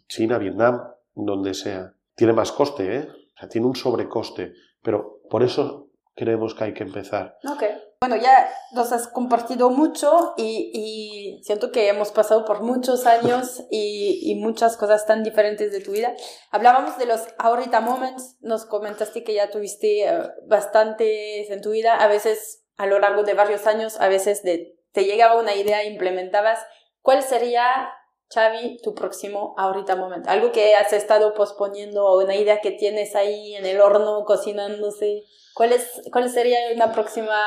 [0.09, 0.83] China, Vietnam,
[1.15, 1.96] donde sea.
[2.17, 3.09] Tiene más coste, ¿eh?
[3.09, 7.37] O sea, tiene un sobrecoste, pero por eso creemos que hay que empezar.
[7.49, 7.63] Ok.
[8.01, 14.35] Bueno, ya nos has compartido mucho y, siento que hemos pasado por muchos años y,
[14.41, 16.15] muchas cosas tan diferentes de tu vida.
[16.51, 21.97] Hablábamos de los ahorita moments, nos comentaste que ya tuviste eh, bastantes en tu vida,
[21.97, 25.85] a veces a lo largo de varios años, a veces de, te llegaba una idea
[25.85, 26.59] implementabas.
[27.01, 27.91] ¿Cuál sería,
[28.33, 30.29] Xavi, tu próximo ahorita momento?
[30.29, 35.25] Algo que has estado posponiendo o una idea que tienes ahí en el horno cocinándose.
[35.55, 37.39] ¿Cuál, es, cuál sería una próxima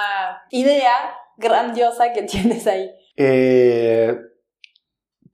[0.52, 0.94] idea
[1.38, 2.90] grandiosa que tienes ahí?
[3.18, 4.16] Eh,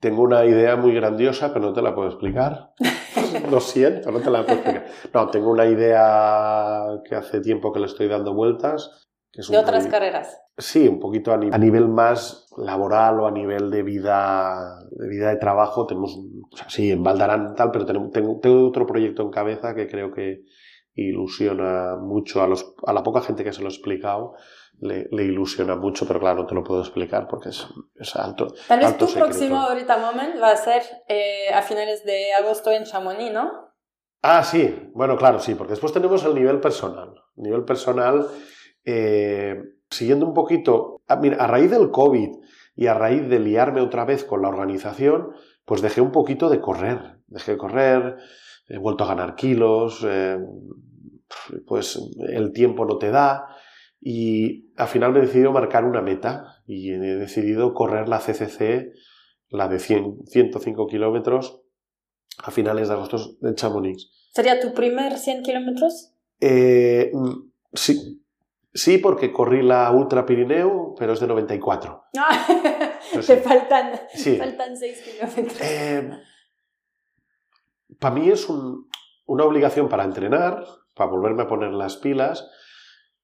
[0.00, 2.72] tengo una idea muy grandiosa, pero no te la puedo explicar.
[3.50, 4.86] Lo siento, no te la puedo explicar.
[5.12, 10.40] No, tengo una idea que hace tiempo que le estoy dando vueltas de otras carreras.
[10.58, 15.36] Sí, un poquito a, nivel más laboral o a nivel de vida de, vida de
[15.36, 15.86] trabajo.
[15.86, 18.08] Tenemos, o sea, sí, en Valdarán tal, pero tengo,
[18.40, 20.44] tengo, otro proyecto en cabeza que creo que
[20.94, 24.32] ilusiona mucho a, los, a la poca gente que se lo he explicado.
[24.80, 28.48] Le, ilusiona mucho, pero claro, no te lo puedo explicar porque es, es alto.
[28.66, 32.84] Tal vez tu próximo ahorita moment va a ser eh, a finales de agosto en
[32.84, 33.74] Chamonix, ¿no?
[34.22, 37.14] Ah, sí, bueno, claro, sí, porque después tenemos el nivel personal.
[37.36, 38.26] nivel personal
[38.84, 39.54] eh,
[39.90, 42.30] siguiendo un poquito, a, a raíz del COVID
[42.74, 45.32] y a raíz de liarme otra vez con la organización,
[45.64, 48.16] pues dejé un poquito de correr, dejé de correr,
[48.68, 50.38] he vuelto a ganar kilos, eh,
[51.66, 51.98] pues
[52.28, 53.48] el tiempo no te da
[54.00, 58.92] y al final me he decidido marcar una meta y he decidido correr la CCC,
[59.48, 61.62] la de 100, 105 kilómetros,
[62.38, 64.10] a finales de agosto en Chamonix.
[64.32, 66.12] ¿Sería tu primer 100 kilómetros?
[66.40, 67.10] Eh,
[67.72, 68.22] sí,
[68.76, 72.04] Sí, porque corrí la Ultra Pirineo, pero es de 94.
[72.18, 72.46] Ah,
[73.26, 73.92] te faltan,
[74.38, 75.60] faltan 6 kilómetros.
[75.62, 76.10] Eh,
[77.98, 80.62] para mí es una obligación para entrenar,
[80.94, 82.50] para volverme a poner las pilas,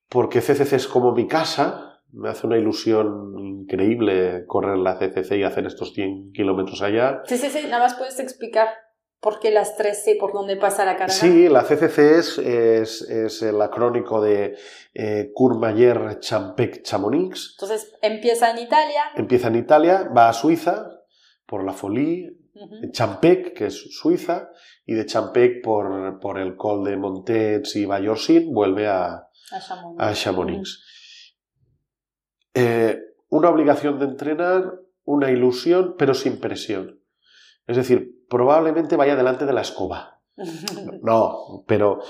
[0.09, 5.43] porque CCC es como mi casa, me hace una ilusión increíble correr la CCC y
[5.43, 7.23] hacer estos 100 kilómetros allá.
[7.27, 8.69] Sí, sí, sí, nada más puedes explicar
[9.23, 11.15] por qué las 13, por dónde pasa la carrera.
[11.15, 14.57] Sí, la CCC es, es, el acrónico de
[14.95, 17.55] eh, Courmayeur Champec Chamonix.
[17.57, 19.05] Entonces empieza en Italia.
[19.15, 20.91] Empieza en Italia, va a Suiza
[21.47, 22.37] por la Folie,
[22.91, 24.51] Champec, que es Suiza,
[24.85, 29.29] y de Champec por, por el Col de Montets y Vallorcin vuelve a,
[29.99, 30.85] a Chamonix.
[32.55, 37.01] Eh, una obligación de entrenar, una ilusión, pero sin presión.
[37.69, 40.23] Es decir, probablemente vaya delante de la escoba.
[41.03, 42.01] No, pero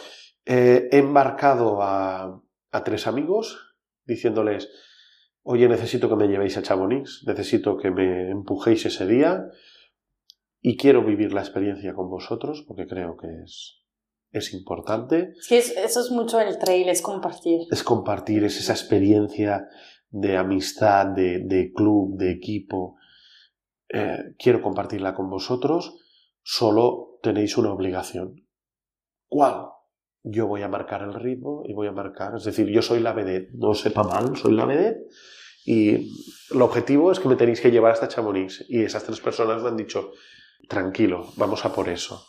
[0.45, 2.41] eh, he embarcado a,
[2.71, 3.75] a, tres amigos
[4.05, 4.71] diciéndoles,
[5.43, 9.47] oye, necesito que me llevéis a Chamonix, necesito que me empujéis ese día
[10.61, 13.83] y quiero vivir la experiencia con vosotros porque creo que es,
[14.31, 15.33] es importante.
[15.41, 17.63] Sí, eso es mucho el trail, es compartir.
[17.73, 19.67] Es compartir, es esa experiencia
[20.11, 22.97] de amistad, de, club, de equipo.
[23.89, 25.99] Eh, quiero compartirla con vosotros,
[26.43, 28.47] solo tenéis una obligación.
[29.29, 29.67] ¿Cuál?
[30.25, 33.13] Yo voy a marcar el ritmo y voy a marcar, es decir, yo soy la
[33.13, 35.09] vedette, no sepa mal, soy la vedette
[35.65, 36.13] y
[36.53, 39.69] el objetivo es que me tenéis que llevar hasta Chamonix y esas tres personas me
[39.69, 40.13] han dicho,
[40.69, 42.27] tranquilo, vamos a por eso.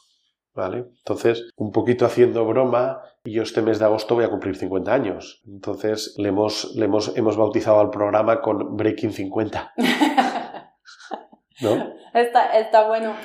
[0.56, 0.86] ¿Vale?
[1.00, 5.42] Entonces, un poquito haciendo broma, yo este mes de agosto voy a cumplir 50 años.
[5.48, 9.74] Entonces, le hemos, le hemos, hemos bautizado al programa con Breaking 50.
[11.62, 11.94] ¿No?
[12.14, 13.16] Está, está bueno.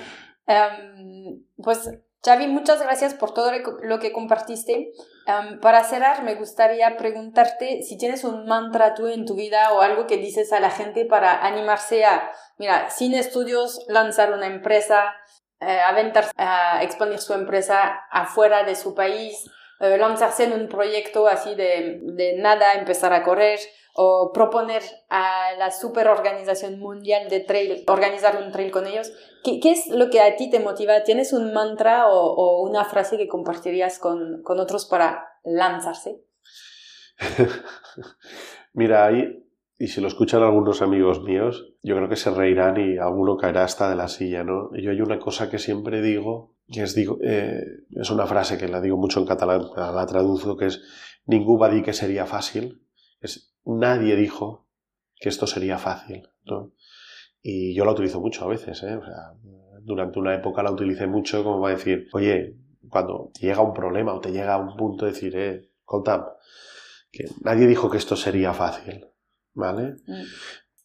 [0.49, 1.91] Em, pues,
[2.25, 3.53] Xavi, muchas gracias por todo
[3.83, 4.93] lo que compartiste.
[5.27, 9.83] Em, para cerrar, me gustaría preguntarte si tienes un mantra tú en tu vida o
[9.83, 15.15] algo que dices a la gente para animarse a, mira, sin estudios, lanzar una empresa,
[15.61, 19.45] eh, aventarse a exponer su empresa afuera de su país,
[19.81, 23.61] eh, lanzarse en un proyecto así de, de, nada, empezar a correr
[24.01, 29.12] o proponer a la superorganización mundial de trail, organizar un trail con ellos.
[29.43, 31.03] ¿Qué, ¿Qué, es lo que a ti te motiva?
[31.03, 36.23] ¿Tienes un mantra o, una frase que compartirías con, con otros para lanzarse?
[38.73, 39.45] Mira, ahí
[39.81, 43.62] y si lo escuchan algunos amigos míos, yo creo que se reirán y alguno caerá
[43.62, 44.70] hasta de la silla, ¿no?
[44.77, 48.66] Yo hay una cosa que siempre digo, que es, digo, eh, es una frase que
[48.66, 50.83] la digo mucho en catalán, la traduzco, que es
[51.27, 52.83] ningún va que sería fácil.
[53.69, 54.66] Nadie dijo
[55.16, 56.73] que esto sería fácil, ¿no?
[57.40, 58.97] Y yo la utilizo mucho a veces, ¿eh?
[58.97, 59.35] O sea,
[59.82, 62.57] durante una época la utilicé mucho como para decir, oye,
[62.89, 66.24] cuando te llega un problema o te llega a un punto de decir, eh, contam,
[67.12, 69.07] que nadie dijo que esto sería fácil.
[69.59, 69.97] ¿vale?
[70.07, 70.23] Mm.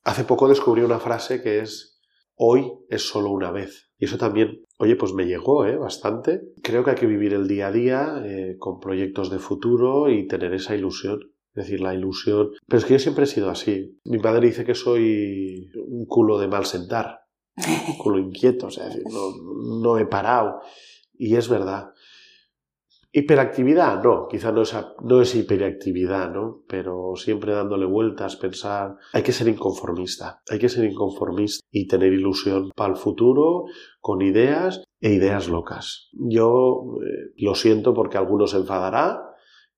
[0.03, 2.01] Hace poco descubrí una frase que es
[2.35, 3.91] hoy es solo una vez.
[3.97, 5.77] Y eso también, oye, pues me llegó ¿eh?
[5.77, 6.41] bastante.
[6.61, 10.27] Creo que hay que vivir el día a día eh, con proyectos de futuro y
[10.27, 11.32] tener esa ilusión.
[11.55, 12.49] Es decir, la ilusión.
[12.67, 13.99] Pero es que yo siempre he sido así.
[14.05, 17.21] Mi padre dice que soy un culo de mal sentar,
[17.87, 20.61] un culo inquieto, o sea, no, no he parado.
[21.13, 21.91] Y es verdad.
[23.15, 26.63] Hiperactividad, no, quizá no es, no es hiperactividad, ¿no?
[26.67, 28.95] Pero siempre dándole vueltas, pensar.
[29.13, 33.65] Hay que ser inconformista, hay que ser inconformista y tener ilusión para el futuro,
[34.01, 36.09] con ideas e ideas locas.
[36.13, 39.32] Yo eh, lo siento porque algunos se enfadará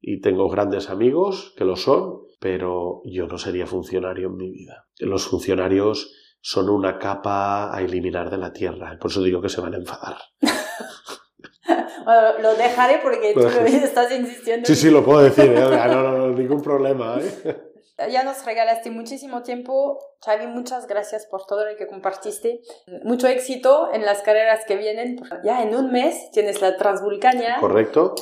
[0.08, 4.86] y tengo grandes amigos que lo son, pero yo no sería funcionario en mi vida.
[5.00, 9.62] Los funcionarios son una capa a eliminar de la tierra, por eso digo que se
[9.62, 10.18] van a enfadar.
[12.06, 14.68] Bueno, lo dejaré porque tú estás insistiendo.
[14.68, 15.46] Sí, sí, lo puedo decir.
[15.46, 15.60] ¿eh?
[15.60, 17.18] No, no, no, ningún problema.
[17.20, 17.74] ¿eh?
[18.12, 19.98] Ya nos regalaste muchísimo tiempo.
[20.24, 22.62] Xavi, muchas gracias por todo lo que compartiste.
[23.04, 25.20] Mucho éxito en las carreras que vienen.
[25.44, 27.58] Ya en un mes tienes la Transvulcania.
[27.60, 28.14] Correcto.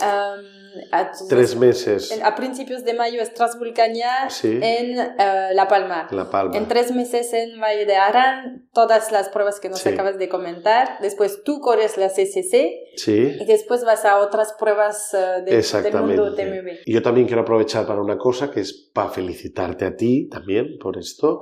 [1.29, 2.19] Tres meses.
[2.23, 6.07] a principios de mayo es Transvulcania en eh, La Palma.
[6.11, 6.55] La Palma.
[6.55, 10.97] En tres meses en Valle de Arán, todas las pruebas que nos acabas de comentar.
[11.01, 12.93] Después tú corres la CCC.
[12.95, 13.37] Sí.
[13.39, 16.83] Y después vas a otras pruebas uh, de, del mundo TMB.
[16.85, 20.77] Y yo también quiero aprovechar para una cosa que es para felicitarte a ti también
[20.79, 21.41] por esto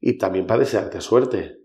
[0.00, 1.58] y también para desearte suerte.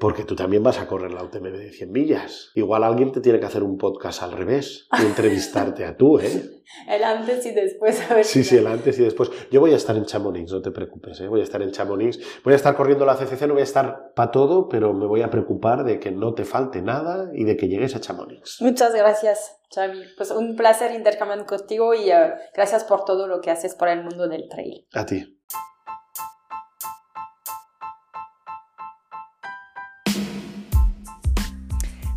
[0.00, 2.52] Porque tú también vas a correr la UTMB de 100 millas.
[2.54, 6.62] Igual alguien te tiene que hacer un podcast al revés y entrevistarte a tú, ¿eh?
[6.88, 8.00] El antes y después.
[8.10, 9.30] A ver sí, sí, el antes y después.
[9.50, 11.28] Yo voy a estar en Chamonix, no te preocupes, ¿eh?
[11.28, 12.18] Voy a estar en Chamonix.
[12.44, 15.20] Voy a estar corriendo la CCC, no voy a estar para todo, pero me voy
[15.22, 18.62] a preocupar de que no te falte nada y de que llegues a Chamonix.
[18.62, 20.00] Muchas gracias, Xavi.
[20.16, 24.02] Pues un placer intercambiar contigo y uh, gracias por todo lo que haces por el
[24.02, 24.86] mundo del trail.
[24.94, 25.36] A ti.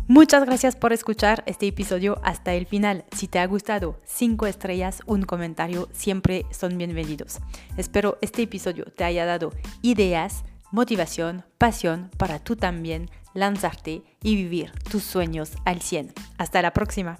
[0.06, 3.06] Muchas gracias por escuchar este episodio hasta el final.
[3.16, 7.38] Si te ha gustado, 5 estrellas, un comentario siempre son bienvenidos.
[7.78, 14.72] Espero este episodio te haya dado ideas, motivación, pasión para tú también lanzarte y vivir
[14.90, 16.12] tus sueños al 100.
[16.36, 17.18] Hasta la próxima.